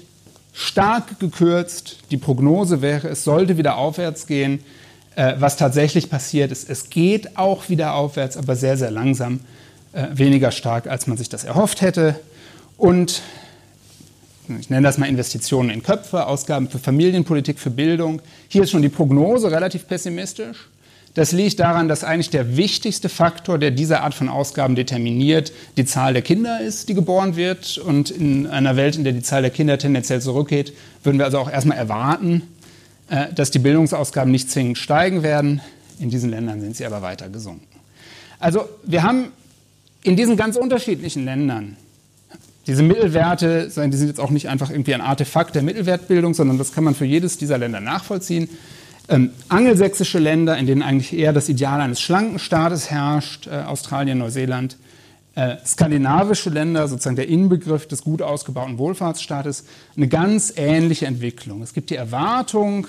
stark 0.53 1.19
gekürzt. 1.19 1.99
Die 2.11 2.17
Prognose 2.17 2.83
wäre, 2.83 3.09
es 3.09 3.25
sollte 3.25 3.59
wieder 3.59 3.77
aufwärts 3.77 4.27
gehen. 4.27 4.61
Äh, 5.15 5.35
was 5.39 5.57
tatsächlich 5.57 6.09
passiert 6.09 6.53
ist, 6.53 6.71
es 6.71 6.89
geht 6.89 7.37
auch 7.37 7.69
wieder 7.69 7.95
aufwärts, 7.95 8.37
aber 8.37 8.57
sehr, 8.57 8.77
sehr 8.79 8.91
langsam, 8.91 9.41
äh, 9.93 10.07
weniger 10.13 10.51
stark, 10.51 10.87
als 10.87 11.07
man 11.07 11.19
sich 11.19 11.29
das 11.29 11.45
erhofft 11.45 11.83
hätte. 11.83 12.19
Und 12.79 13.21
ich 14.59 14.71
nenne 14.71 14.87
das 14.87 14.99
mal 14.99 15.07
Investitionen 15.07 15.71
in 15.71 15.83
Köpfe, 15.83 16.27
Ausgaben 16.27 16.69
für 16.69 16.79
Familienpolitik, 16.79 17.59
für 17.59 17.71
Bildung. 17.71 18.23
Hier 18.49 18.63
ist 18.63 18.71
schon 18.71 18.83
die 18.83 18.89
Prognose 18.89 19.51
relativ 19.51 19.87
pessimistisch. 19.87 20.69
Das 21.15 21.33
liegt 21.33 21.61
daran, 21.61 21.89
dass 21.89 22.05
eigentlich 22.05 22.31
der 22.31 22.57
wichtigste 22.57 23.11
Faktor, 23.11 23.59
der 23.59 23.71
diese 23.71 24.01
Art 24.01 24.15
von 24.15 24.31
Ausgaben 24.31 24.75
determiniert, 24.75 25.53
die 25.77 25.85
Zahl 25.85 26.15
der 26.15 26.23
Kinder 26.23 26.61
ist, 26.61 26.89
die 26.89 26.95
geboren 26.95 27.37
wird. 27.37 27.77
Und 27.77 28.11
in 28.11 28.47
einer 28.47 28.77
Welt, 28.77 28.97
in 28.97 29.05
der 29.05 29.13
die 29.13 29.23
Zahl 29.23 29.43
der 29.43 29.51
Kinder 29.51 29.77
tendenziell 29.77 30.23
zurückgeht, 30.23 30.73
würden 31.05 31.19
wir 31.19 31.27
also 31.27 31.39
auch 31.39 31.51
erstmal 31.51 31.77
erwarten, 31.77 32.43
äh, 33.11 33.27
dass 33.35 33.51
die 33.51 33.59
Bildungsausgaben 33.59 34.33
nicht 34.33 34.51
zwingend 34.51 34.79
steigen 34.79 35.23
werden. 35.23 35.61
In 35.99 36.09
diesen 36.09 36.31
Ländern 36.31 36.63
sind 36.63 36.77
sie 36.77 36.87
aber 36.87 37.03
weiter 37.03 37.29
gesunken. 37.29 37.67
Also 38.39 38.69
wir 38.85 39.03
haben 39.03 39.29
in 40.03 40.17
diesen 40.17 40.37
ganz 40.37 40.57
unterschiedlichen 40.57 41.27
Ländern 41.27 41.77
diese 42.67 42.83
Mittelwerte, 42.83 43.65
die 43.65 43.97
sind 43.97 44.07
jetzt 44.07 44.21
auch 44.21 44.31
nicht 44.31 44.49
einfach 44.49 44.71
irgendwie 44.71 44.95
ein 44.95 45.01
Artefakt 45.01 45.55
der 45.55 45.63
Mittelwertbildung, 45.63 46.33
sondern 46.33 46.59
das 46.59 46.73
kann 46.73 46.85
man 46.85 46.95
für 46.95 47.05
jedes 47.05 47.37
dieser 47.37 47.59
Länder 47.59 47.81
nachvollziehen. 47.81 48.49
Ähm, 49.09 49.31
angelsächsische 49.49 50.19
Länder, 50.19 50.57
in 50.57 50.67
denen 50.67 50.83
eigentlich 50.83 51.13
eher 51.13 51.33
das 51.33 51.49
Ideal 51.49 51.81
eines 51.81 52.01
schlanken 52.01 52.39
Staates 52.39 52.91
herrscht, 52.91 53.47
äh, 53.47 53.63
Australien, 53.63 54.19
Neuseeland, 54.19 54.77
äh, 55.35 55.57
skandinavische 55.65 56.51
Länder, 56.51 56.87
sozusagen 56.89 57.17
der 57.17 57.29
Inbegriff 57.29 57.89
des 57.89 58.03
gut 58.03 58.23
ausgebauten 58.23 58.79
Wohlfahrtsstaates, 58.79 59.65
eine 59.97 60.09
ganz 60.09 60.53
ähnliche 60.57 61.07
Entwicklung. 61.07 61.63
Es 61.63 61.73
gibt 61.73 61.91
die 61.91 61.97
Erwartung, 61.97 62.87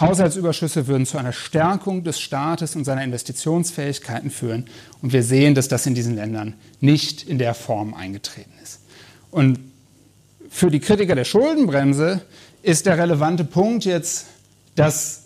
Haushaltsüberschüsse 0.00 0.86
würden 0.86 1.06
zu 1.06 1.18
einer 1.18 1.32
Stärkung 1.32 2.02
des 2.02 2.20
Staates 2.20 2.74
und 2.74 2.84
seiner 2.84 3.04
Investitionsfähigkeiten 3.04 4.30
führen. 4.30 4.66
Und 5.02 5.12
wir 5.12 5.22
sehen, 5.22 5.54
dass 5.54 5.68
das 5.68 5.86
in 5.86 5.94
diesen 5.94 6.16
Ländern 6.16 6.54
nicht 6.80 7.28
in 7.28 7.38
der 7.38 7.54
Form 7.54 7.94
eingetreten 7.94 8.52
ist. 8.62 8.80
Und 9.30 9.58
für 10.48 10.70
die 10.70 10.80
Kritiker 10.80 11.14
der 11.14 11.24
Schuldenbremse 11.24 12.22
ist 12.62 12.86
der 12.86 12.98
relevante 12.98 13.44
Punkt 13.44 13.84
jetzt, 13.84 14.26
dass 14.74 15.23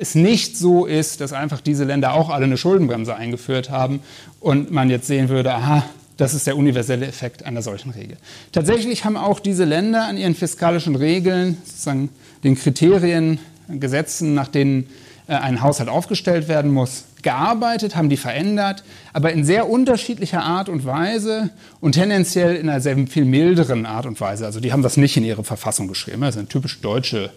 es 0.00 0.14
nicht 0.14 0.56
so 0.56 0.86
ist, 0.86 1.20
dass 1.20 1.32
einfach 1.32 1.60
diese 1.60 1.84
Länder 1.84 2.14
auch 2.14 2.30
alle 2.30 2.46
eine 2.46 2.56
Schuldenbremse 2.56 3.14
eingeführt 3.14 3.70
haben 3.70 4.00
und 4.40 4.70
man 4.70 4.88
jetzt 4.88 5.06
sehen 5.06 5.28
würde, 5.28 5.52
aha, 5.52 5.84
das 6.16 6.34
ist 6.34 6.46
der 6.46 6.56
universelle 6.56 7.06
Effekt 7.06 7.44
einer 7.44 7.62
solchen 7.62 7.90
Regel. 7.90 8.16
Tatsächlich 8.52 9.04
haben 9.04 9.16
auch 9.16 9.40
diese 9.40 9.64
Länder 9.64 10.06
an 10.06 10.16
ihren 10.16 10.34
fiskalischen 10.34 10.96
Regeln, 10.96 11.58
sozusagen 11.64 12.08
den 12.44 12.56
Kriterien, 12.56 13.38
Gesetzen, 13.68 14.34
nach 14.34 14.48
denen 14.48 14.88
äh, 15.28 15.34
ein 15.34 15.62
Haushalt 15.62 15.88
aufgestellt 15.88 16.48
werden 16.48 16.72
muss, 16.72 17.04
gearbeitet, 17.22 17.94
haben 17.94 18.08
die 18.08 18.16
verändert, 18.16 18.82
aber 19.12 19.32
in 19.32 19.44
sehr 19.44 19.68
unterschiedlicher 19.68 20.42
Art 20.42 20.68
und 20.68 20.86
Weise 20.86 21.50
und 21.80 21.92
tendenziell 21.92 22.56
in 22.56 22.68
einer 22.68 22.80
sehr 22.80 22.96
viel 23.06 23.26
milderen 23.26 23.86
Art 23.86 24.06
und 24.06 24.20
Weise. 24.20 24.46
Also 24.46 24.60
die 24.60 24.72
haben 24.72 24.82
das 24.82 24.96
nicht 24.96 25.16
in 25.16 25.24
ihre 25.24 25.44
Verfassung 25.44 25.88
geschrieben. 25.88 26.22
Das 26.22 26.34
ist 26.34 26.38
eine 26.38 26.48
typisch 26.48 26.80
deutsche 26.80 27.30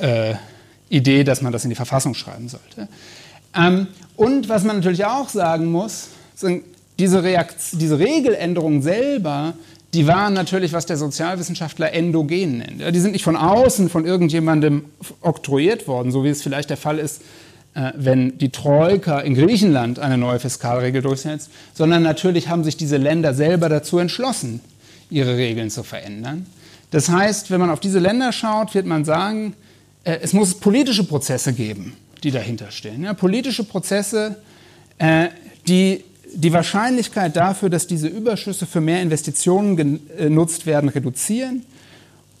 äh, 0.00 0.34
Idee, 0.88 1.24
dass 1.24 1.42
man 1.42 1.52
das 1.52 1.64
in 1.64 1.70
die 1.70 1.76
Verfassung 1.76 2.14
schreiben 2.14 2.48
sollte. 2.48 2.88
Ähm, 3.54 3.88
und 4.16 4.48
was 4.48 4.64
man 4.64 4.76
natürlich 4.76 5.04
auch 5.04 5.28
sagen 5.28 5.66
muss, 5.66 6.08
sind 6.34 6.64
diese, 6.98 7.22
diese 7.72 7.98
Regeländerungen 7.98 8.82
selber, 8.82 9.54
die 9.94 10.06
waren 10.06 10.34
natürlich, 10.34 10.72
was 10.72 10.86
der 10.86 10.96
Sozialwissenschaftler 10.96 11.92
endogen 11.92 12.58
nennt. 12.58 12.94
Die 12.94 13.00
sind 13.00 13.12
nicht 13.12 13.24
von 13.24 13.36
außen 13.36 13.88
von 13.88 14.04
irgendjemandem 14.04 14.84
oktroyiert 15.22 15.88
worden, 15.88 16.12
so 16.12 16.24
wie 16.24 16.28
es 16.28 16.42
vielleicht 16.42 16.70
der 16.70 16.76
Fall 16.76 16.98
ist, 16.98 17.22
äh, 17.74 17.92
wenn 17.94 18.36
die 18.38 18.50
Troika 18.50 19.20
in 19.20 19.34
Griechenland 19.34 19.98
eine 19.98 20.18
neue 20.18 20.40
Fiskalregel 20.40 21.00
durchsetzt, 21.00 21.50
sondern 21.74 22.02
natürlich 22.02 22.48
haben 22.48 22.64
sich 22.64 22.76
diese 22.76 22.98
Länder 22.98 23.32
selber 23.34 23.68
dazu 23.68 23.98
entschlossen, 23.98 24.60
ihre 25.10 25.36
Regeln 25.36 25.70
zu 25.70 25.82
verändern. 25.82 26.46
Das 26.90 27.08
heißt, 27.08 27.50
wenn 27.50 27.60
man 27.60 27.70
auf 27.70 27.80
diese 27.80 27.98
Länder 27.98 28.32
schaut, 28.32 28.74
wird 28.74 28.86
man 28.86 29.04
sagen, 29.04 29.54
äh, 30.04 30.18
es 30.22 30.32
muss 30.32 30.54
politische 30.54 31.04
Prozesse 31.04 31.52
geben, 31.52 31.94
die 32.22 32.30
dahinter 32.30 32.70
stehen. 32.70 33.04
Ja, 33.04 33.14
politische 33.14 33.64
Prozesse, 33.64 34.36
äh, 34.98 35.28
die 35.66 36.04
die 36.34 36.52
Wahrscheinlichkeit 36.52 37.36
dafür, 37.36 37.70
dass 37.70 37.86
diese 37.86 38.08
Überschüsse 38.08 38.66
für 38.66 38.80
mehr 38.80 39.02
Investitionen 39.02 39.76
genutzt 39.76 40.66
werden, 40.66 40.88
reduzieren 40.88 41.64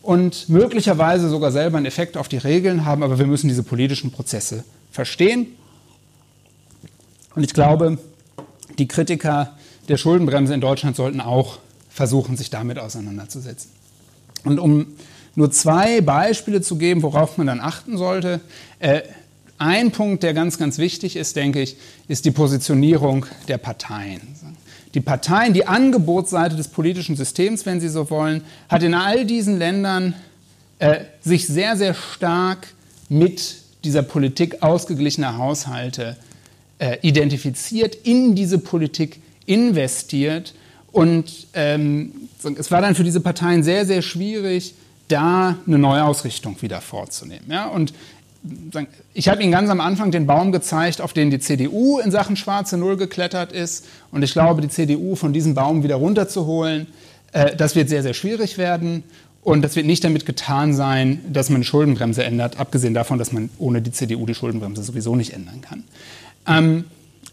und 0.02 0.48
möglicherweise 0.48 1.28
sogar 1.28 1.52
selber 1.52 1.78
einen 1.78 1.86
Effekt 1.86 2.16
auf 2.16 2.28
die 2.28 2.36
Regeln 2.36 2.84
haben, 2.84 3.02
aber 3.02 3.18
wir 3.18 3.26
müssen 3.26 3.48
diese 3.48 3.62
politischen 3.62 4.10
Prozesse 4.10 4.64
verstehen. 4.90 5.48
Und 7.34 7.44
ich 7.44 7.54
glaube, 7.54 7.98
die 8.78 8.88
Kritiker 8.88 9.56
der 9.88 9.96
Schuldenbremse 9.96 10.54
in 10.54 10.60
Deutschland 10.60 10.96
sollten 10.96 11.20
auch 11.20 11.58
versuchen, 11.88 12.36
sich 12.36 12.50
damit 12.50 12.78
auseinanderzusetzen. 12.78 13.70
Und 14.44 14.58
um 14.58 14.86
nur 15.38 15.52
zwei 15.52 16.00
Beispiele 16.00 16.62
zu 16.62 16.76
geben, 16.78 17.04
worauf 17.04 17.38
man 17.38 17.46
dann 17.46 17.60
achten 17.60 17.96
sollte. 17.96 18.40
Äh, 18.80 19.02
ein 19.56 19.92
Punkt, 19.92 20.24
der 20.24 20.34
ganz, 20.34 20.58
ganz 20.58 20.78
wichtig 20.78 21.14
ist, 21.14 21.36
denke 21.36 21.62
ich, 21.62 21.76
ist 22.08 22.24
die 22.24 22.32
Positionierung 22.32 23.24
der 23.46 23.58
Parteien. 23.58 24.20
Die 24.94 25.00
Parteien, 25.00 25.52
die 25.52 25.64
Angebotsseite 25.64 26.56
des 26.56 26.66
politischen 26.66 27.14
Systems, 27.14 27.66
wenn 27.66 27.80
Sie 27.80 27.88
so 27.88 28.10
wollen, 28.10 28.42
hat 28.68 28.82
in 28.82 28.94
all 28.94 29.24
diesen 29.24 29.58
Ländern 29.58 30.14
äh, 30.80 31.04
sich 31.20 31.46
sehr, 31.46 31.76
sehr 31.76 31.94
stark 31.94 32.66
mit 33.08 33.58
dieser 33.84 34.02
Politik 34.02 34.64
ausgeglichener 34.64 35.38
Haushalte 35.38 36.16
äh, 36.80 36.98
identifiziert, 37.02 37.94
in 37.94 38.34
diese 38.34 38.58
Politik 38.58 39.20
investiert. 39.46 40.54
Und 40.90 41.46
ähm, 41.54 42.10
es 42.58 42.72
war 42.72 42.80
dann 42.80 42.96
für 42.96 43.04
diese 43.04 43.20
Parteien 43.20 43.62
sehr, 43.62 43.86
sehr 43.86 44.02
schwierig, 44.02 44.74
da 45.08 45.56
eine 45.66 45.78
Neuausrichtung 45.78 46.60
wieder 46.62 46.80
vorzunehmen. 46.80 47.50
Ja? 47.50 47.66
Und 47.66 47.92
ich 49.14 49.28
habe 49.28 49.42
Ihnen 49.42 49.52
ganz 49.52 49.68
am 49.68 49.80
Anfang 49.80 50.10
den 50.10 50.26
Baum 50.26 50.52
gezeigt, 50.52 51.00
auf 51.00 51.12
den 51.12 51.30
die 51.30 51.40
CDU 51.40 51.98
in 51.98 52.10
Sachen 52.10 52.36
schwarze 52.36 52.76
Null 52.76 52.96
geklettert 52.96 53.52
ist. 53.52 53.86
Und 54.12 54.22
ich 54.22 54.32
glaube, 54.32 54.62
die 54.62 54.68
CDU 54.68 55.16
von 55.16 55.32
diesem 55.32 55.54
Baum 55.54 55.82
wieder 55.82 55.96
runterzuholen, 55.96 56.86
äh, 57.32 57.56
das 57.56 57.74
wird 57.74 57.88
sehr, 57.88 58.02
sehr 58.02 58.14
schwierig 58.14 58.58
werden. 58.58 59.02
Und 59.42 59.62
das 59.62 59.76
wird 59.76 59.86
nicht 59.86 60.04
damit 60.04 60.26
getan 60.26 60.74
sein, 60.74 61.20
dass 61.28 61.48
man 61.48 61.56
eine 61.56 61.64
Schuldenbremse 61.64 62.22
ändert, 62.22 62.58
abgesehen 62.60 62.94
davon, 62.94 63.18
dass 63.18 63.32
man 63.32 63.50
ohne 63.58 63.80
die 63.82 63.92
CDU 63.92 64.26
die 64.26 64.34
Schuldenbremse 64.34 64.82
sowieso 64.82 65.16
nicht 65.16 65.32
ändern 65.32 65.60
kann. 65.60 65.84
Ähm, 66.46 66.84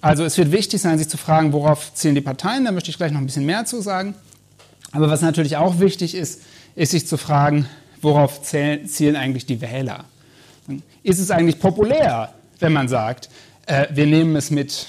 also 0.01 0.23
es 0.23 0.37
wird 0.37 0.51
wichtig 0.51 0.81
sein, 0.81 0.97
sich 0.97 1.09
zu 1.09 1.17
fragen, 1.17 1.51
worauf 1.51 1.93
zielen 1.93 2.15
die 2.15 2.21
Parteien. 2.21 2.65
Da 2.65 2.71
möchte 2.71 2.89
ich 2.89 2.97
gleich 2.97 3.11
noch 3.11 3.19
ein 3.19 3.25
bisschen 3.25 3.45
mehr 3.45 3.65
zu 3.65 3.81
sagen. 3.81 4.15
Aber 4.91 5.09
was 5.09 5.21
natürlich 5.21 5.57
auch 5.57 5.79
wichtig 5.79 6.15
ist, 6.15 6.41
ist 6.75 6.91
sich 6.91 7.07
zu 7.07 7.17
fragen, 7.17 7.67
worauf 8.01 8.41
zielen 8.41 9.15
eigentlich 9.15 9.45
die 9.45 9.61
Wähler? 9.61 10.05
Ist 11.03 11.19
es 11.19 11.31
eigentlich 11.31 11.59
populär, 11.59 12.33
wenn 12.59 12.73
man 12.73 12.87
sagt, 12.87 13.29
äh, 13.67 13.87
wir 13.91 14.05
nehmen 14.05 14.35
es 14.35 14.51
mit 14.51 14.87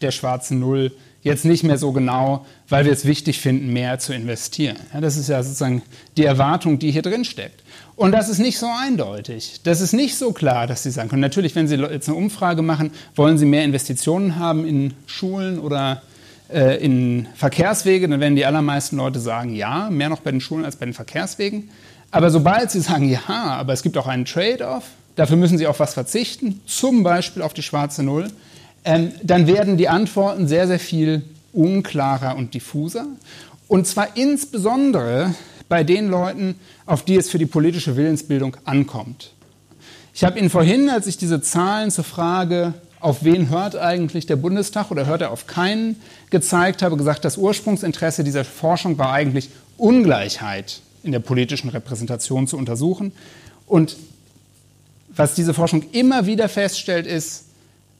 der 0.00 0.10
schwarzen 0.10 0.60
Null 0.60 0.92
jetzt 1.22 1.44
nicht 1.44 1.62
mehr 1.62 1.78
so 1.78 1.92
genau, 1.92 2.44
weil 2.68 2.84
wir 2.84 2.92
es 2.92 3.04
wichtig 3.04 3.40
finden, 3.40 3.72
mehr 3.72 3.98
zu 3.98 4.12
investieren. 4.12 4.76
Ja, 4.92 5.00
das 5.00 5.16
ist 5.16 5.28
ja 5.28 5.42
sozusagen 5.42 5.82
die 6.16 6.24
Erwartung, 6.24 6.78
die 6.78 6.90
hier 6.90 7.02
drin 7.02 7.24
steckt. 7.24 7.62
Und 7.94 8.12
das 8.12 8.28
ist 8.28 8.38
nicht 8.38 8.58
so 8.58 8.66
eindeutig. 8.66 9.60
Das 9.62 9.80
ist 9.80 9.92
nicht 9.92 10.16
so 10.16 10.32
klar, 10.32 10.66
dass 10.66 10.82
Sie 10.82 10.90
sagen 10.90 11.08
können. 11.08 11.20
Natürlich, 11.20 11.54
wenn 11.54 11.68
Sie 11.68 11.76
jetzt 11.76 12.08
eine 12.08 12.18
Umfrage 12.18 12.62
machen, 12.62 12.90
wollen 13.14 13.38
Sie 13.38 13.46
mehr 13.46 13.64
Investitionen 13.64 14.36
haben 14.36 14.66
in 14.66 14.94
Schulen 15.06 15.60
oder 15.60 16.02
äh, 16.52 16.76
in 16.76 17.28
Verkehrswege, 17.34 18.08
dann 18.08 18.20
werden 18.20 18.36
die 18.36 18.44
allermeisten 18.44 18.96
Leute 18.96 19.20
sagen, 19.20 19.54
ja, 19.54 19.90
mehr 19.90 20.08
noch 20.08 20.20
bei 20.20 20.30
den 20.30 20.40
Schulen 20.40 20.64
als 20.64 20.76
bei 20.76 20.86
den 20.86 20.94
Verkehrswegen. 20.94 21.70
Aber 22.10 22.30
sobald 22.30 22.70
sie 22.70 22.80
sagen, 22.80 23.08
ja, 23.08 23.20
aber 23.28 23.72
es 23.72 23.82
gibt 23.82 23.96
auch 23.96 24.06
einen 24.06 24.24
Trade-off, 24.24 24.84
dafür 25.16 25.36
müssen 25.36 25.58
sie 25.58 25.66
auf 25.66 25.80
was 25.80 25.94
verzichten, 25.94 26.60
zum 26.66 27.02
Beispiel 27.02 27.42
auf 27.42 27.54
die 27.54 27.62
schwarze 27.62 28.02
Null, 28.02 28.28
ähm, 28.84 29.12
dann 29.22 29.46
werden 29.46 29.76
die 29.76 29.88
Antworten 29.88 30.46
sehr, 30.48 30.66
sehr 30.66 30.78
viel 30.78 31.22
unklarer 31.52 32.36
und 32.36 32.54
diffuser. 32.54 33.06
Und 33.68 33.86
zwar 33.86 34.16
insbesondere 34.16 35.34
bei 35.68 35.84
den 35.84 36.08
Leuten, 36.08 36.56
auf 36.84 37.04
die 37.04 37.16
es 37.16 37.30
für 37.30 37.38
die 37.38 37.46
politische 37.46 37.96
Willensbildung 37.96 38.56
ankommt. 38.64 39.32
Ich 40.14 40.24
habe 40.24 40.38
Ihnen 40.38 40.50
vorhin, 40.50 40.90
als 40.90 41.06
ich 41.06 41.16
diese 41.16 41.40
Zahlen 41.40 41.90
zur 41.90 42.04
Frage, 42.04 42.74
auf 43.02 43.24
wen 43.24 43.50
hört 43.50 43.76
eigentlich 43.76 44.26
der 44.26 44.36
Bundestag 44.36 44.90
oder 44.90 45.06
hört 45.06 45.22
er 45.22 45.30
auf 45.30 45.46
keinen, 45.46 46.00
gezeigt 46.30 46.82
habe, 46.82 46.96
gesagt, 46.96 47.24
das 47.24 47.36
Ursprungsinteresse 47.36 48.24
dieser 48.24 48.44
Forschung 48.44 48.96
war 48.96 49.12
eigentlich 49.12 49.50
Ungleichheit 49.76 50.80
in 51.02 51.12
der 51.12 51.18
politischen 51.18 51.68
Repräsentation 51.70 52.46
zu 52.46 52.56
untersuchen. 52.56 53.12
Und 53.66 53.96
was 55.08 55.34
diese 55.34 55.52
Forschung 55.52 55.84
immer 55.92 56.26
wieder 56.26 56.48
feststellt, 56.48 57.06
ist, 57.06 57.46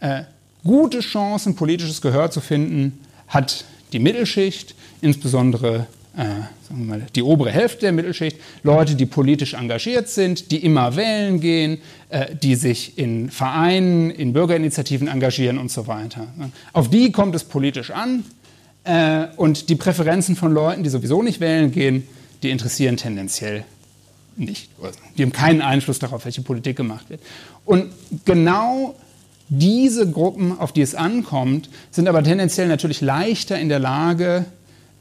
äh, 0.00 0.22
gute 0.64 1.00
Chancen, 1.00 1.56
politisches 1.56 2.00
Gehör 2.00 2.30
zu 2.30 2.40
finden, 2.40 3.00
hat 3.26 3.64
die 3.92 3.98
Mittelschicht, 3.98 4.74
insbesondere 5.00 5.86
äh, 6.16 6.74
mal, 6.74 7.06
die 7.14 7.22
obere 7.22 7.50
Hälfte 7.50 7.80
der 7.80 7.92
Mittelschicht, 7.92 8.36
Leute, 8.62 8.94
die 8.94 9.06
politisch 9.06 9.54
engagiert 9.54 10.08
sind, 10.08 10.50
die 10.50 10.58
immer 10.58 10.96
wählen 10.96 11.40
gehen, 11.40 11.78
äh, 12.10 12.34
die 12.34 12.54
sich 12.54 12.98
in 12.98 13.30
Vereinen, 13.30 14.10
in 14.10 14.32
Bürgerinitiativen 14.32 15.08
engagieren 15.08 15.58
und 15.58 15.70
so 15.70 15.86
weiter. 15.86 16.26
Auf 16.72 16.90
die 16.90 17.12
kommt 17.12 17.34
es 17.34 17.44
politisch 17.44 17.90
an 17.90 18.24
äh, 18.84 19.26
und 19.36 19.68
die 19.70 19.74
Präferenzen 19.76 20.36
von 20.36 20.52
Leuten, 20.52 20.82
die 20.82 20.90
sowieso 20.90 21.22
nicht 21.22 21.40
wählen 21.40 21.72
gehen, 21.72 22.06
die 22.42 22.50
interessieren 22.50 22.96
tendenziell 22.96 23.64
nicht. 24.36 24.70
Die 25.16 25.22
haben 25.22 25.32
keinen 25.32 25.62
Einfluss 25.62 25.98
darauf, 25.98 26.24
welche 26.24 26.42
Politik 26.42 26.76
gemacht 26.76 27.08
wird. 27.10 27.20
Und 27.64 27.92
genau 28.24 28.94
diese 29.48 30.10
Gruppen, 30.10 30.58
auf 30.58 30.72
die 30.72 30.80
es 30.80 30.94
ankommt, 30.94 31.68
sind 31.90 32.08
aber 32.08 32.22
tendenziell 32.22 32.68
natürlich 32.68 33.00
leichter 33.00 33.58
in 33.58 33.68
der 33.68 33.78
Lage, 33.78 34.46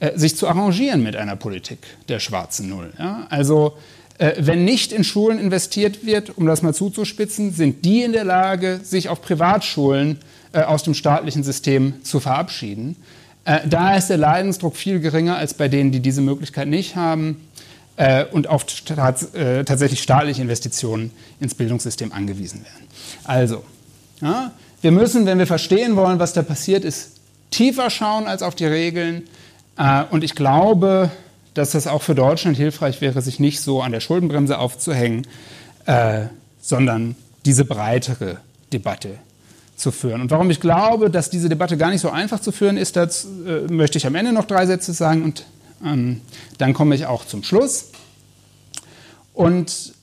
äh, 0.02 0.18
sich 0.18 0.36
zu 0.36 0.48
arrangieren 0.48 1.04
mit 1.04 1.16
einer 1.16 1.36
Politik 1.36 1.78
der 2.10 2.20
schwarzen 2.20 2.70
Null. 2.70 2.92
Ja? 2.98 3.28
Also 3.30 3.78
äh, 4.18 4.34
wenn 4.40 4.66
nicht 4.66 4.92
in 4.92 5.04
Schulen 5.04 5.38
investiert 5.40 6.06
wird, 6.06 6.38
um 6.38 6.48
das 6.48 6.64
mal 6.64 6.74
zuzuspitzen, 6.74 7.54
sind 7.54 7.86
die 7.86 8.02
in 8.02 8.12
der 8.12 8.24
Lage, 8.24 8.80
sich 8.84 9.10
auf 9.10 9.22
Privatschulen 9.22 10.18
äh, 10.54 10.64
aus 10.64 10.84
dem 10.84 10.96
staatlichen 10.96 11.44
System 11.44 12.04
zu 12.04 12.20
verabschieden. 12.20 12.96
Äh, 13.46 13.68
da 13.68 13.96
ist 13.96 14.08
der 14.08 14.18
Leidensdruck 14.18 14.76
viel 14.76 15.00
geringer 15.00 15.38
als 15.38 15.54
bei 15.54 15.68
denen, 15.68 15.92
die 15.92 16.00
diese 16.00 16.22
Möglichkeit 16.22 16.68
nicht 16.68 16.96
haben 16.96 17.48
äh, 17.98 18.26
und 18.26 18.48
auf 18.48 18.66
staats, 18.70 19.36
äh, 19.36 19.64
tatsächlich 19.66 20.02
staatliche 20.02 20.42
Investitionen 20.42 21.12
ins 21.40 21.54
Bildungssystem 21.54 22.12
angewiesen 22.12 22.64
werden. 22.64 22.88
Also, 23.24 23.64
ja, 24.20 24.52
wir 24.82 24.92
müssen, 24.92 25.28
wenn 25.28 25.38
wir 25.38 25.48
verstehen 25.48 25.96
wollen, 25.96 26.18
was 26.18 26.34
da 26.34 26.42
passiert 26.42 26.86
ist, 26.86 27.12
tiefer 27.52 27.92
schauen 27.92 28.26
als 28.26 28.42
auf 28.42 28.56
die 28.56 28.66
Regeln. 28.66 29.24
Äh, 29.82 30.04
und 30.12 30.24
ich 30.24 30.36
glaube, 30.36 31.10
dass 31.54 31.72
das 31.72 31.88
auch 31.88 32.02
für 32.02 32.16
Deutschland 32.16 32.56
hilfreich 32.56 33.02
wäre, 33.02 33.22
sich 33.22 33.40
nicht 33.40 33.60
so 33.62 33.82
an 33.82 33.92
der 33.92 34.00
Schuldenbremse 34.00 34.60
aufzuhängen, 34.60 35.28
äh, 35.86 36.26
sondern 36.62 37.16
diese 37.46 37.66
breitere 37.66 38.38
Debatte 38.72 39.16
zu 39.76 39.92
führen. 39.92 40.22
Und 40.22 40.30
warum 40.30 40.52
ich 40.52 40.60
glaube, 40.60 41.10
dass 41.10 41.32
diese 41.32 41.50
Debatte 41.50 41.76
gar 41.76 41.90
nicht 41.90 42.02
so 42.02 42.12
einfach 42.12 42.40
zu 42.40 42.52
führen 42.52 42.78
ist, 42.78 42.96
dazu 42.96 43.28
äh, 43.48 43.74
möchte 43.74 43.98
ich 43.98 44.06
am 44.06 44.16
Ende 44.16 44.32
noch 44.32 44.46
drei 44.46 44.66
Sätze 44.66 44.94
sagen 44.94 45.24
und 45.24 45.46
Ähm, 45.84 46.22
dann 46.60 46.76
komme 46.76 46.94
ich 46.94 47.08
auch 47.08 47.26
zum 47.26 47.42
Schluss. 47.42 47.90
Und 49.34 49.96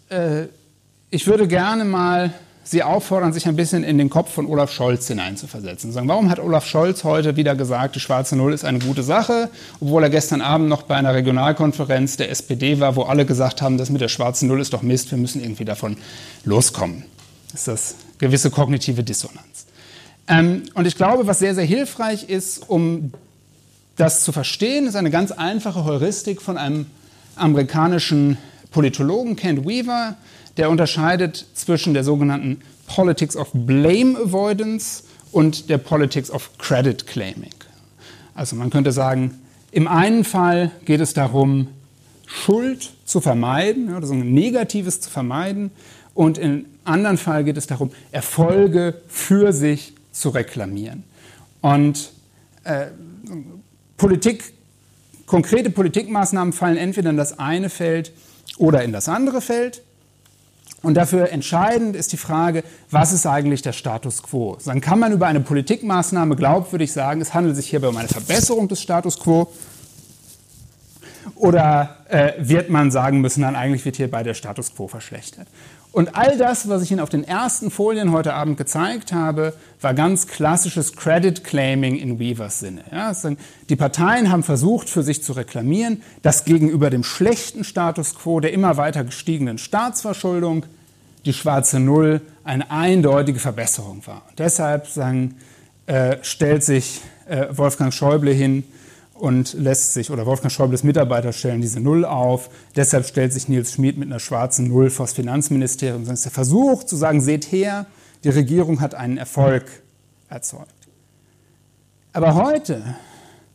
ich 1.10 1.26
würde 1.28 1.46
gerne 1.46 1.84
mal 1.84 2.32
Sie 2.70 2.82
auffordern, 2.82 3.32
sich 3.32 3.48
ein 3.48 3.56
bisschen 3.56 3.82
in 3.82 3.96
den 3.96 4.10
Kopf 4.10 4.30
von 4.30 4.44
Olaf 4.44 4.70
Scholz 4.70 5.06
hineinzuversetzen. 5.06 5.90
Sagen, 5.90 6.06
warum 6.06 6.28
hat 6.28 6.38
Olaf 6.38 6.66
Scholz 6.66 7.02
heute 7.02 7.34
wieder 7.34 7.56
gesagt, 7.56 7.96
die 7.96 8.00
schwarze 8.00 8.36
Null 8.36 8.52
ist 8.52 8.66
eine 8.66 8.78
gute 8.78 9.02
Sache, 9.02 9.48
obwohl 9.80 10.02
er 10.02 10.10
gestern 10.10 10.42
Abend 10.42 10.68
noch 10.68 10.82
bei 10.82 10.94
einer 10.94 11.14
Regionalkonferenz 11.14 12.18
der 12.18 12.30
SPD 12.30 12.78
war, 12.78 12.94
wo 12.94 13.04
alle 13.04 13.24
gesagt 13.24 13.62
haben, 13.62 13.78
das 13.78 13.88
mit 13.88 14.02
der 14.02 14.08
schwarzen 14.08 14.48
Null 14.48 14.60
ist 14.60 14.74
doch 14.74 14.82
Mist, 14.82 15.10
wir 15.10 15.16
müssen 15.16 15.42
irgendwie 15.42 15.64
davon 15.64 15.96
loskommen. 16.44 17.04
Das 17.52 17.60
ist 17.60 17.68
das 17.68 17.94
gewisse 18.18 18.50
kognitive 18.50 19.02
Dissonanz. 19.02 19.64
Ähm, 20.26 20.64
und 20.74 20.86
ich 20.86 20.94
glaube, 20.94 21.26
was 21.26 21.38
sehr, 21.38 21.54
sehr 21.54 21.64
hilfreich 21.64 22.28
ist, 22.28 22.68
um 22.68 23.12
das 23.96 24.24
zu 24.24 24.30
verstehen, 24.30 24.86
ist 24.86 24.94
eine 24.94 25.10
ganz 25.10 25.32
einfache 25.32 25.86
Heuristik 25.86 26.42
von 26.42 26.58
einem 26.58 26.84
amerikanischen 27.34 28.36
Politologen, 28.70 29.36
Kent 29.36 29.66
Weaver, 29.66 30.16
der 30.58 30.70
unterscheidet 30.70 31.46
zwischen 31.54 31.94
der 31.94 32.04
sogenannten 32.04 32.60
Politics 32.86 33.36
of 33.36 33.48
Blame 33.52 34.18
Avoidance 34.18 35.04
und 35.32 35.70
der 35.70 35.78
Politics 35.78 36.30
of 36.30 36.50
Credit 36.58 37.06
Claiming. 37.06 37.54
Also 38.34 38.56
man 38.56 38.70
könnte 38.70 38.92
sagen, 38.92 39.40
im 39.70 39.88
einen 39.88 40.24
Fall 40.24 40.70
geht 40.84 41.00
es 41.00 41.14
darum, 41.14 41.68
Schuld 42.26 42.92
zu 43.04 43.20
vermeiden, 43.20 43.94
also 43.94 44.12
ein 44.12 44.32
Negatives 44.32 45.00
zu 45.00 45.10
vermeiden, 45.10 45.70
und 46.14 46.36
im 46.36 46.66
anderen 46.84 47.16
Fall 47.16 47.44
geht 47.44 47.56
es 47.56 47.68
darum, 47.68 47.92
Erfolge 48.10 49.00
für 49.06 49.52
sich 49.52 49.94
zu 50.10 50.30
reklamieren. 50.30 51.04
Und 51.60 52.10
äh, 52.64 52.86
Politik, 53.96 54.52
konkrete 55.26 55.70
Politikmaßnahmen 55.70 56.52
fallen 56.52 56.76
entweder 56.76 57.10
in 57.10 57.16
das 57.16 57.38
eine 57.38 57.70
Feld 57.70 58.12
oder 58.56 58.82
in 58.82 58.92
das 58.92 59.08
andere 59.08 59.40
Feld. 59.40 59.82
Und 60.82 60.94
dafür 60.94 61.30
entscheidend 61.30 61.96
ist 61.96 62.12
die 62.12 62.16
Frage, 62.16 62.62
was 62.90 63.12
ist 63.12 63.26
eigentlich 63.26 63.62
der 63.62 63.72
Status 63.72 64.22
quo? 64.22 64.56
Dann 64.64 64.80
kann 64.80 65.00
man 65.00 65.12
über 65.12 65.26
eine 65.26 65.40
Politikmaßnahme 65.40 66.36
glaubwürdig 66.36 66.92
sagen, 66.92 67.20
es 67.20 67.34
handelt 67.34 67.56
sich 67.56 67.68
hierbei 67.68 67.88
um 67.88 67.96
eine 67.96 68.08
Verbesserung 68.08 68.68
des 68.68 68.80
Status 68.80 69.18
quo. 69.18 69.48
Oder 71.34 71.96
äh, 72.08 72.32
wird 72.38 72.70
man 72.70 72.90
sagen 72.90 73.20
müssen, 73.20 73.42
dann 73.42 73.56
eigentlich 73.56 73.84
wird 73.84 73.96
hierbei 73.96 74.22
der 74.22 74.34
Status 74.34 74.74
quo 74.74 74.88
verschlechtert? 74.88 75.46
Und 75.90 76.16
all 76.16 76.36
das, 76.36 76.68
was 76.68 76.82
ich 76.82 76.90
Ihnen 76.90 77.00
auf 77.00 77.08
den 77.08 77.24
ersten 77.24 77.70
Folien 77.70 78.12
heute 78.12 78.34
Abend 78.34 78.58
gezeigt 78.58 79.12
habe, 79.12 79.54
war 79.80 79.94
ganz 79.94 80.26
klassisches 80.26 80.94
Credit 80.94 81.42
Claiming 81.42 81.96
in 81.96 82.18
Weavers 82.18 82.60
Sinne. 82.60 82.82
Ja, 82.92 83.12
die 83.68 83.76
Parteien 83.76 84.30
haben 84.30 84.42
versucht, 84.42 84.90
für 84.90 85.02
sich 85.02 85.22
zu 85.22 85.32
reklamieren, 85.32 86.02
dass 86.22 86.44
gegenüber 86.44 86.90
dem 86.90 87.04
schlechten 87.04 87.64
Status 87.64 88.14
quo 88.14 88.40
der 88.40 88.52
immer 88.52 88.76
weiter 88.76 89.02
gestiegenen 89.04 89.58
Staatsverschuldung 89.58 90.66
die 91.24 91.32
schwarze 91.32 91.80
Null 91.80 92.20
eine 92.44 92.70
eindeutige 92.70 93.38
Verbesserung 93.38 94.06
war. 94.06 94.22
Und 94.28 94.38
deshalb 94.38 94.86
sagen, 94.86 95.36
äh, 95.86 96.18
stellt 96.22 96.64
sich 96.64 97.00
äh, 97.26 97.46
Wolfgang 97.50 97.92
Schäuble 97.92 98.32
hin 98.32 98.64
und 99.18 99.54
lässt 99.54 99.94
sich, 99.94 100.10
oder 100.10 100.26
Wolfgang 100.26 100.52
Schäubles 100.52 100.84
Mitarbeiter 100.84 101.32
stellen 101.32 101.60
diese 101.60 101.80
Null 101.80 102.04
auf. 102.04 102.50
Deshalb 102.76 103.06
stellt 103.06 103.32
sich 103.32 103.48
Nils 103.48 103.72
Schmid 103.72 103.98
mit 103.98 104.08
einer 104.08 104.20
schwarzen 104.20 104.68
Null 104.68 104.90
vor 104.90 105.06
das 105.06 105.14
Finanzministerium. 105.14 106.04
Das 106.04 106.14
ist 106.14 106.24
der 106.24 106.32
Versuch 106.32 106.84
zu 106.84 106.96
sagen, 106.96 107.20
seht 107.20 107.50
her, 107.50 107.86
die 108.24 108.30
Regierung 108.30 108.80
hat 108.80 108.94
einen 108.94 109.18
Erfolg 109.18 109.64
erzeugt. 110.28 110.72
Aber 112.12 112.34
heute, 112.34 112.96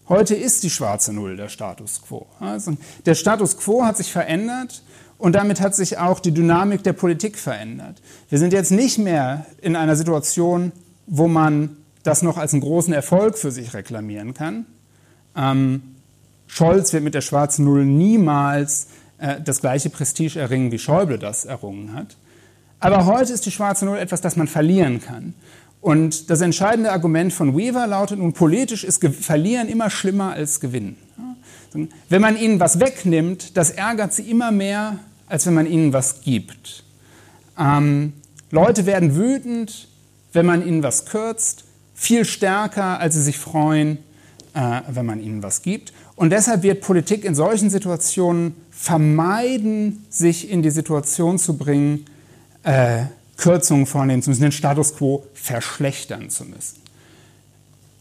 heute 0.09 0.36
ist 0.36 0.64
die 0.64 0.70
schwarze 0.70 1.14
Null 1.14 1.38
der 1.38 1.49
Status 1.49 2.01
quo. 2.01 2.28
Also 2.39 2.78
der 3.05 3.16
Status 3.16 3.57
quo 3.57 3.84
hat 3.84 3.97
sich 3.97 4.11
verändert 4.11 4.84
und 5.18 5.34
damit 5.36 5.61
hat 5.61 5.76
sich 5.76 5.97
auch 5.97 6.20
die 6.20 6.34
Dynamik 6.34 6.84
der 6.84 6.93
Politik 6.93 7.38
verändert. 7.38 8.01
Wir 8.30 8.39
sind 8.39 8.53
jetzt 8.53 8.72
nicht 8.72 8.97
mehr 8.97 9.45
in 9.61 9.76
einer 9.76 9.95
Situation, 9.95 10.72
wo 11.07 11.28
man 11.28 11.78
das 12.03 12.22
noch 12.22 12.38
als 12.38 12.53
einen 12.53 12.61
großen 12.61 12.93
Erfolg 12.93 13.38
für 13.38 13.51
sich 13.51 13.74
reklamieren 13.74 14.34
kann, 14.34 14.66
ähm, 15.36 15.82
Scholz 16.48 16.94
wird 16.94 17.04
mit 17.04 17.14
der 17.16 17.22
schwarzen 17.22 17.66
Null 17.66 17.86
niemals 17.86 18.88
äh, 19.18 19.42
das 19.42 19.62
gleiche 19.62 19.90
Prestige 19.90 20.40
erringen, 20.40 20.72
wie 20.72 20.80
Schäuble 20.80 21.18
das 21.18 21.46
errungen 21.46 21.94
hat. 21.94 22.16
Aber 22.80 23.06
heute 23.06 23.34
ist 23.34 23.46
die 23.46 23.52
schwarze 23.52 23.86
Null 23.86 23.98
etwas, 23.98 24.22
das 24.22 24.36
man 24.36 24.48
verlieren 24.48 25.02
kann. 25.02 25.34
Und 25.82 26.30
das 26.30 26.42
entscheidende 26.42 26.92
Argument 26.92 27.34
von 27.34 27.58
Weaver 27.58 27.88
lautet 27.88 28.20
nun, 28.20 28.34
politisch 28.34 28.84
ist 28.84 29.06
Verlieren 29.06 29.68
immer 29.68 29.90
schlimmer 29.90 30.32
als 30.34 30.60
Gewinnen. 30.60 30.98
Wenn 32.08 32.22
man 32.22 32.38
ihnen 32.38 32.60
was 32.60 32.80
wegnimmt, 32.80 33.58
das 33.58 33.72
ärgert 33.72 34.14
sie 34.14 34.30
immer 34.30 34.52
mehr, 34.52 35.00
als 35.28 35.46
wenn 35.46 35.56
man 35.56 35.66
ihnen 35.66 35.92
was 35.92 36.22
gibt. 36.22 36.84
Ähm, 37.58 38.14
Leute 38.52 38.86
werden 38.86 39.16
wütend, 39.16 39.88
wenn 40.32 40.46
man 40.46 40.66
ihnen 40.66 40.84
was 40.84 41.06
kürzt, 41.06 41.66
viel 41.96 42.26
stärker, 42.26 43.00
als 43.00 43.16
sie 43.16 43.22
sich 43.24 43.38
freuen, 43.38 43.98
äh, 44.54 44.82
wenn 44.89 45.06
man 45.06 45.20
ihnen 45.20 45.43
was 45.43 45.62
gibt. 45.62 45.93
Und 46.16 46.32
deshalb 46.32 46.64
wird 46.64 46.82
Politik 46.82 47.26
in 47.26 47.36
solchen 47.36 47.70
Situationen 47.70 48.56
vermeiden, 48.72 50.06
sich 50.10 50.49
in 50.49 50.62
die 50.62 50.70
Situation 50.70 51.39
zu 51.39 51.58
bringen, 51.58 52.06
äh, 52.64 53.06
Kürzungen 53.38 53.86
vornehmen 53.86 54.22
zu 54.22 54.30
müssen, 54.30 54.43
den 54.43 54.51
Status 54.51 54.95
quo 54.95 55.26
verschlechtern 55.34 56.30
zu 56.30 56.45
müssen. 56.45 56.82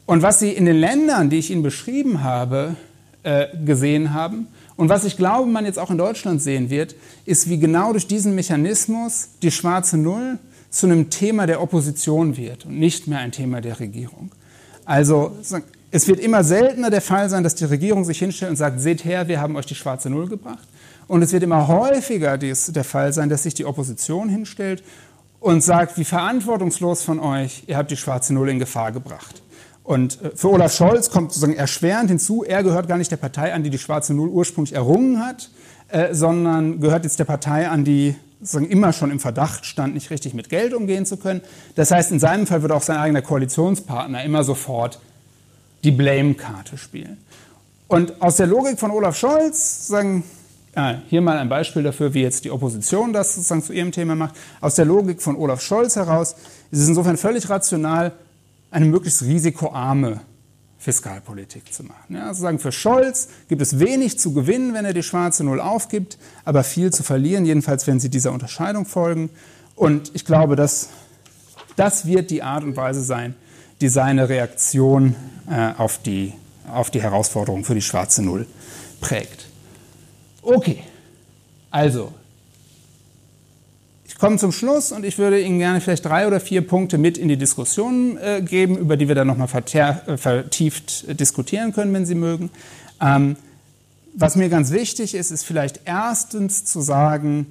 Und 0.06 0.22
was 0.22 0.40
Sie 0.40 0.50
in 0.50 0.66
den 0.66 0.76
Ländern, 0.76 1.30
die 1.30 1.38
ich 1.38 1.50
Ihnen 1.50 1.62
beschrieben 1.62 2.22
habe, 2.22 2.76
äh, 3.22 3.46
gesehen 3.64 4.12
haben 4.12 4.48
und 4.76 4.88
was 4.88 5.04
ich 5.04 5.16
glaube, 5.16 5.48
man 5.48 5.64
jetzt 5.64 5.78
auch 5.78 5.90
in 5.90 5.98
Deutschland 5.98 6.42
sehen 6.42 6.70
wird, 6.70 6.96
ist, 7.24 7.48
wie 7.48 7.58
genau 7.58 7.92
durch 7.92 8.06
diesen 8.06 8.34
Mechanismus 8.34 9.28
die 9.42 9.50
schwarze 9.50 9.96
Null 9.96 10.38
zu 10.70 10.86
einem 10.86 11.10
Thema 11.10 11.46
der 11.46 11.62
Opposition 11.62 12.36
wird 12.36 12.66
und 12.66 12.78
nicht 12.78 13.06
mehr 13.06 13.18
ein 13.18 13.30
Thema 13.30 13.60
der 13.60 13.78
Regierung. 13.78 14.32
Also 14.84 15.36
es 15.92 16.08
wird 16.08 16.20
immer 16.20 16.42
seltener 16.42 16.88
der 16.88 17.02
Fall 17.02 17.28
sein, 17.28 17.44
dass 17.44 17.54
die 17.54 17.66
Regierung 17.66 18.04
sich 18.04 18.18
hinstellt 18.18 18.50
und 18.50 18.56
sagt, 18.56 18.80
seht 18.80 19.04
her, 19.04 19.28
wir 19.28 19.40
haben 19.40 19.56
euch 19.56 19.66
die 19.66 19.74
schwarze 19.74 20.08
Null 20.08 20.26
gebracht. 20.26 20.66
Und 21.06 21.20
es 21.20 21.32
wird 21.32 21.42
immer 21.42 21.68
häufiger 21.68 22.38
der 22.38 22.84
Fall 22.84 23.12
sein, 23.12 23.28
dass 23.28 23.42
sich 23.42 23.52
die 23.52 23.66
Opposition 23.66 24.30
hinstellt 24.30 24.82
und 25.38 25.62
sagt, 25.62 25.98
wie 25.98 26.04
verantwortungslos 26.04 27.02
von 27.02 27.20
euch, 27.20 27.64
ihr 27.66 27.76
habt 27.76 27.90
die 27.90 27.98
schwarze 27.98 28.32
Null 28.32 28.48
in 28.48 28.58
Gefahr 28.58 28.90
gebracht. 28.90 29.42
Und 29.84 30.22
äh, 30.22 30.30
für 30.34 30.50
Olaf 30.50 30.74
Scholz 30.74 31.10
kommt 31.10 31.32
sozusagen 31.32 31.56
erschwerend 31.56 32.08
hinzu, 32.08 32.42
er 32.42 32.62
gehört 32.62 32.88
gar 32.88 32.96
nicht 32.96 33.10
der 33.10 33.16
Partei 33.18 33.52
an, 33.52 33.62
die 33.62 33.70
die 33.70 33.78
schwarze 33.78 34.14
Null 34.14 34.28
ursprünglich 34.28 34.74
errungen 34.74 35.18
hat, 35.18 35.50
äh, 35.88 36.14
sondern 36.14 36.80
gehört 36.80 37.04
jetzt 37.04 37.18
der 37.18 37.24
Partei 37.24 37.68
an, 37.68 37.84
die 37.84 38.14
sozusagen 38.40 38.70
immer 38.70 38.94
schon 38.94 39.10
im 39.10 39.20
Verdacht 39.20 39.66
stand, 39.66 39.92
nicht 39.92 40.10
richtig 40.10 40.32
mit 40.32 40.48
Geld 40.48 40.72
umgehen 40.72 41.04
zu 41.04 41.18
können. 41.18 41.42
Das 41.74 41.90
heißt, 41.90 42.12
in 42.12 42.18
seinem 42.18 42.46
Fall 42.46 42.62
wird 42.62 42.72
auch 42.72 42.82
sein 42.82 42.96
eigener 42.96 43.20
Koalitionspartner 43.20 44.24
immer 44.24 44.42
sofort 44.42 45.00
die 45.84 45.90
Blame-Karte 45.90 46.78
spielen. 46.78 47.18
Und 47.88 48.22
aus 48.22 48.36
der 48.36 48.46
Logik 48.46 48.78
von 48.78 48.90
Olaf 48.90 49.16
Scholz, 49.16 49.86
sagen, 49.86 50.24
ja, 50.74 51.02
hier 51.08 51.20
mal 51.20 51.38
ein 51.38 51.48
Beispiel 51.48 51.82
dafür, 51.82 52.14
wie 52.14 52.22
jetzt 52.22 52.44
die 52.44 52.50
Opposition 52.50 53.12
das 53.12 53.34
sozusagen 53.34 53.62
zu 53.62 53.72
ihrem 53.72 53.92
Thema 53.92 54.14
macht, 54.14 54.34
aus 54.60 54.76
der 54.76 54.86
Logik 54.86 55.20
von 55.20 55.36
Olaf 55.36 55.60
Scholz 55.60 55.96
heraus 55.96 56.34
ist 56.70 56.80
es 56.80 56.88
insofern 56.88 57.18
völlig 57.18 57.50
rational, 57.50 58.12
eine 58.70 58.86
möglichst 58.86 59.22
risikoarme 59.22 60.22
Fiskalpolitik 60.78 61.72
zu 61.72 61.84
machen. 61.84 62.16
Ja, 62.16 62.28
also 62.28 62.42
sagen, 62.42 62.58
für 62.58 62.72
Scholz 62.72 63.28
gibt 63.48 63.60
es 63.60 63.78
wenig 63.78 64.18
zu 64.18 64.32
gewinnen, 64.32 64.72
wenn 64.74 64.84
er 64.84 64.94
die 64.94 65.02
schwarze 65.02 65.44
Null 65.44 65.60
aufgibt, 65.60 66.16
aber 66.44 66.64
viel 66.64 66.92
zu 66.92 67.02
verlieren, 67.02 67.44
jedenfalls 67.44 67.86
wenn 67.86 68.00
Sie 68.00 68.08
dieser 68.08 68.32
Unterscheidung 68.32 68.86
folgen. 68.86 69.30
Und 69.76 70.10
ich 70.14 70.24
glaube, 70.24 70.56
dass 70.56 70.88
das 71.76 72.06
wird 72.06 72.30
die 72.30 72.42
Art 72.42 72.64
und 72.64 72.76
Weise 72.76 73.02
sein, 73.02 73.34
die 73.82 73.88
seine 73.88 74.28
Reaktion 74.28 75.14
äh, 75.50 75.72
auf, 75.76 75.98
die, 75.98 76.32
auf 76.72 76.90
die 76.90 77.02
Herausforderung 77.02 77.64
für 77.64 77.74
die 77.74 77.82
schwarze 77.82 78.22
Null 78.22 78.46
prägt. 79.00 79.46
Okay, 80.40 80.78
also, 81.70 82.12
ich 84.06 84.16
komme 84.18 84.38
zum 84.38 84.52
Schluss 84.52 84.92
und 84.92 85.04
ich 85.04 85.18
würde 85.18 85.40
Ihnen 85.40 85.58
gerne 85.58 85.80
vielleicht 85.80 86.04
drei 86.04 86.26
oder 86.26 86.38
vier 86.38 86.66
Punkte 86.66 86.96
mit 86.96 87.18
in 87.18 87.28
die 87.28 87.36
Diskussion 87.36 88.18
äh, 88.18 88.40
geben, 88.40 88.78
über 88.78 88.96
die 88.96 89.08
wir 89.08 89.14
dann 89.14 89.26
nochmal 89.26 89.48
äh, 89.48 90.16
vertieft 90.16 91.04
äh, 91.08 91.14
diskutieren 91.14 91.72
können, 91.72 91.92
wenn 91.92 92.06
Sie 92.06 92.14
mögen. 92.14 92.50
Ähm, 93.00 93.36
was 94.14 94.36
mir 94.36 94.48
ganz 94.48 94.70
wichtig 94.70 95.14
ist, 95.14 95.30
ist 95.30 95.44
vielleicht 95.44 95.80
erstens 95.86 96.64
zu 96.64 96.80
sagen, 96.80 97.46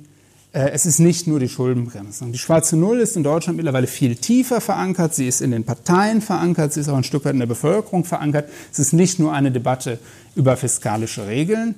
es 0.54 0.86
ist 0.86 1.00
nicht 1.00 1.28
nur 1.28 1.40
die 1.40 1.48
Schuldenbremse. 1.48 2.26
Die 2.26 2.38
schwarze 2.38 2.76
Null 2.76 3.00
ist 3.00 3.16
in 3.16 3.24
Deutschland 3.24 3.56
mittlerweile 3.56 3.88
viel 3.88 4.18
tiefer 4.18 4.60
verankert. 4.60 5.16
Sie 5.16 5.28
ist 5.28 5.42
in 5.42 5.52
den 5.52 5.64
Parteien 5.64 6.22
verankert. 6.22 6.74
Sie 6.74 6.82
ist 6.82 6.90
auch 6.90 6.98
ein 6.98 7.06
Stück 7.06 7.24
weit 7.24 7.34
in 7.34 7.40
der 7.40 7.46
Bevölkerung 7.46 8.04
verankert. 8.04 8.50
Es 8.72 8.80
ist 8.80 8.92
nicht 8.92 9.18
nur 9.18 9.32
eine 9.32 9.52
Debatte 9.52 10.00
über 10.36 10.58
fiskalische 10.58 11.26
Regeln. 11.26 11.76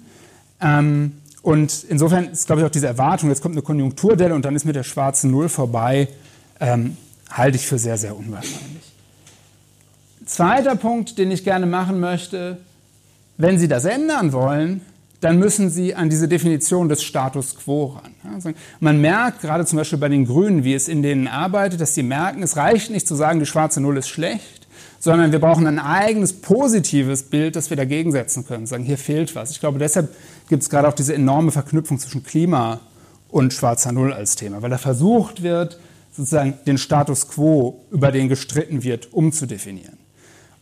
Ähm, 0.59 1.13
und 1.43 1.85
insofern 1.87 2.29
ist, 2.29 2.47
glaube 2.47 2.61
ich, 2.61 2.65
auch 2.65 2.71
diese 2.71 2.87
Erwartung, 2.87 3.29
jetzt 3.29 3.41
kommt 3.41 3.53
eine 3.53 3.61
Konjunkturdelle 3.61 4.33
und 4.33 4.43
dann 4.45 4.55
ist 4.55 4.65
mit 4.65 4.75
der 4.75 4.83
schwarzen 4.83 5.29
Null 5.29 5.49
vorbei, 5.49 6.07
ähm, 6.59 6.97
halte 7.29 7.57
ich 7.57 7.67
für 7.67 7.77
sehr, 7.77 7.97
sehr 7.97 8.17
unwahrscheinlich. 8.17 8.93
Zweiter 10.25 10.77
Punkt, 10.77 11.17
den 11.17 11.31
ich 11.31 11.43
gerne 11.43 11.65
machen 11.65 11.99
möchte, 11.99 12.57
wenn 13.37 13.59
Sie 13.59 13.67
das 13.67 13.83
ändern 13.85 14.31
wollen, 14.31 14.81
dann 15.23 15.39
müssen 15.39 15.69
Sie 15.69 15.95
an 15.95 16.09
diese 16.09 16.27
Definition 16.27 16.89
des 16.89 17.01
Status 17.01 17.55
quo 17.55 17.85
ran. 17.85 18.11
Also 18.33 18.51
man 18.81 18.99
merkt 18.99 19.41
gerade 19.41 19.65
zum 19.65 19.77
Beispiel 19.77 19.99
bei 19.99 20.09
den 20.09 20.25
Grünen, 20.25 20.65
wie 20.65 20.73
es 20.73 20.89
in 20.89 21.01
denen 21.01 21.27
arbeitet, 21.27 21.79
dass 21.79 21.95
sie 21.95 22.03
merken, 22.03 22.43
es 22.43 22.57
reicht 22.57 22.91
nicht 22.91 23.07
zu 23.07 23.15
sagen, 23.15 23.39
die 23.39 23.45
schwarze 23.45 23.79
Null 23.79 23.97
ist 23.97 24.09
schlecht, 24.09 24.67
sondern 24.99 25.31
wir 25.31 25.39
brauchen 25.39 25.65
ein 25.65 25.79
eigenes 25.79 26.33
positives 26.33 27.23
Bild, 27.23 27.55
das 27.55 27.69
wir 27.69 27.77
dagegen 27.77 28.11
setzen 28.11 28.45
können. 28.45 28.65
Sagen, 28.65 28.83
hier 28.83 28.97
fehlt 28.97 29.33
was. 29.35 29.51
Ich 29.51 29.61
glaube, 29.61 29.79
deshalb 29.79 30.13
gibt 30.49 30.63
es 30.63 30.69
gerade 30.69 30.89
auch 30.89 30.93
diese 30.93 31.13
enorme 31.13 31.51
Verknüpfung 31.51 31.99
zwischen 31.99 32.23
Klima 32.23 32.81
und 33.29 33.53
schwarzer 33.53 33.93
Null 33.93 34.11
als 34.11 34.35
Thema, 34.35 34.61
weil 34.61 34.71
da 34.71 34.77
versucht 34.77 35.41
wird, 35.41 35.79
sozusagen 36.11 36.55
den 36.67 36.77
Status 36.77 37.29
quo, 37.29 37.85
über 37.91 38.11
den 38.11 38.27
gestritten 38.27 38.83
wird, 38.83 39.13
umzudefinieren. 39.13 39.97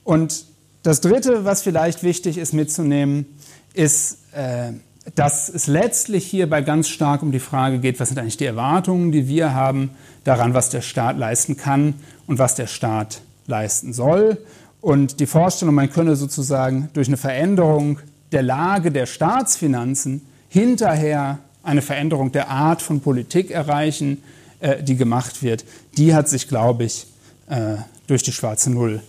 Und 0.03 0.45
das 0.83 1.01
Dritte, 1.01 1.45
was 1.45 1.61
vielleicht 1.61 2.03
wichtig 2.03 2.37
ist 2.37 2.53
mitzunehmen, 2.53 3.25
ist, 3.73 4.17
äh, 4.33 4.73
dass 5.15 5.49
es 5.49 5.67
letztlich 5.67 6.25
hierbei 6.25 6.61
ganz 6.61 6.87
stark 6.89 7.23
um 7.23 7.31
die 7.31 7.39
Frage 7.39 7.79
geht, 7.79 7.99
was 7.99 8.09
sind 8.09 8.19
eigentlich 8.19 8.37
die 8.37 8.45
Erwartungen, 8.45 9.11
die 9.11 9.27
wir 9.27 9.53
haben 9.53 9.91
daran, 10.23 10.53
was 10.53 10.69
der 10.69 10.81
Staat 10.81 11.17
leisten 11.17 11.57
kann 11.57 11.95
und 12.27 12.39
was 12.39 12.55
der 12.55 12.67
Staat 12.67 13.21
leisten 13.47 13.93
soll. 13.93 14.37
Und 14.79 15.19
die 15.19 15.25
Vorstellung, 15.25 15.75
man 15.75 15.91
könne 15.91 16.15
sozusagen 16.15 16.89
durch 16.93 17.07
eine 17.07 17.17
Veränderung 17.17 17.99
der 18.31 18.43
Lage 18.43 18.91
der 18.91 19.05
Staatsfinanzen 19.05 20.21
hinterher 20.49 21.39
eine 21.63 21.81
Veränderung 21.81 22.31
der 22.31 22.49
Art 22.49 22.81
von 22.81 23.01
Politik 23.01 23.51
erreichen, 23.51 24.23
äh, 24.59 24.81
die 24.83 24.95
gemacht 24.95 25.43
wird, 25.43 25.65
die 25.97 26.13
hat 26.15 26.29
sich, 26.29 26.47
glaube 26.47 26.85
ich, 26.85 27.07
äh, 27.47 27.75
durch 28.07 28.23
die 28.23 28.31
schwarze 28.31 28.71
Null 28.71 29.01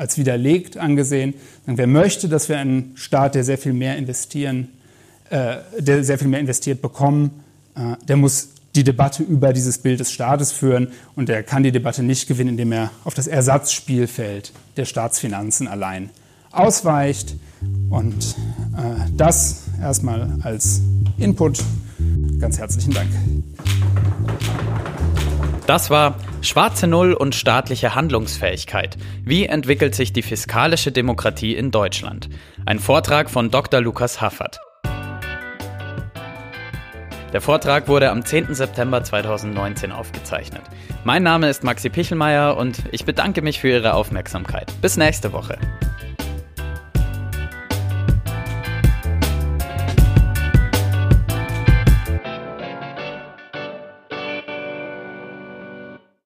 als 0.00 0.16
widerlegt 0.16 0.78
angesehen. 0.78 1.34
Wer 1.66 1.86
möchte, 1.86 2.28
dass 2.28 2.48
wir 2.48 2.58
einen 2.58 2.92
Staat, 2.94 3.34
der 3.34 3.44
sehr 3.44 3.58
viel 3.58 3.74
mehr 3.74 3.98
investieren, 3.98 4.68
äh, 5.28 5.56
der 5.78 6.02
sehr 6.04 6.18
viel 6.18 6.28
mehr 6.28 6.40
investiert 6.40 6.80
bekommen, 6.80 7.44
äh, 7.76 7.96
der 8.08 8.16
muss 8.16 8.48
die 8.74 8.82
Debatte 8.82 9.22
über 9.22 9.52
dieses 9.52 9.76
Bild 9.78 10.00
des 10.00 10.10
Staates 10.10 10.52
führen 10.52 10.88
und 11.16 11.28
er 11.28 11.42
kann 11.42 11.62
die 11.62 11.70
Debatte 11.70 12.02
nicht 12.02 12.26
gewinnen, 12.28 12.50
indem 12.50 12.72
er 12.72 12.90
auf 13.04 13.12
das 13.12 13.26
Ersatzspielfeld 13.26 14.52
der 14.78 14.86
Staatsfinanzen 14.86 15.68
allein 15.68 16.08
ausweicht. 16.50 17.36
Und 17.90 18.36
äh, 18.74 19.10
das 19.18 19.64
erstmal 19.82 20.38
als 20.42 20.80
Input. 21.18 21.62
Ganz 22.38 22.58
herzlichen 22.58 22.94
Dank. 22.94 23.10
Das 25.70 25.88
war 25.88 26.16
Schwarze 26.42 26.88
Null 26.88 27.12
und 27.12 27.36
staatliche 27.36 27.94
Handlungsfähigkeit. 27.94 28.98
Wie 29.24 29.46
entwickelt 29.46 29.94
sich 29.94 30.12
die 30.12 30.22
fiskalische 30.22 30.90
Demokratie 30.90 31.54
in 31.54 31.70
Deutschland? 31.70 32.28
Ein 32.66 32.80
Vortrag 32.80 33.30
von 33.30 33.52
Dr. 33.52 33.80
Lukas 33.80 34.20
Haffert. 34.20 34.58
Der 37.32 37.40
Vortrag 37.40 37.86
wurde 37.86 38.10
am 38.10 38.24
10. 38.24 38.52
September 38.52 39.04
2019 39.04 39.92
aufgezeichnet. 39.92 40.62
Mein 41.04 41.22
Name 41.22 41.48
ist 41.48 41.62
Maxi 41.62 41.88
Pichelmeier 41.88 42.56
und 42.56 42.82
ich 42.90 43.04
bedanke 43.04 43.40
mich 43.40 43.60
für 43.60 43.68
Ihre 43.68 43.94
Aufmerksamkeit. 43.94 44.72
Bis 44.82 44.96
nächste 44.96 45.32
Woche. 45.32 45.56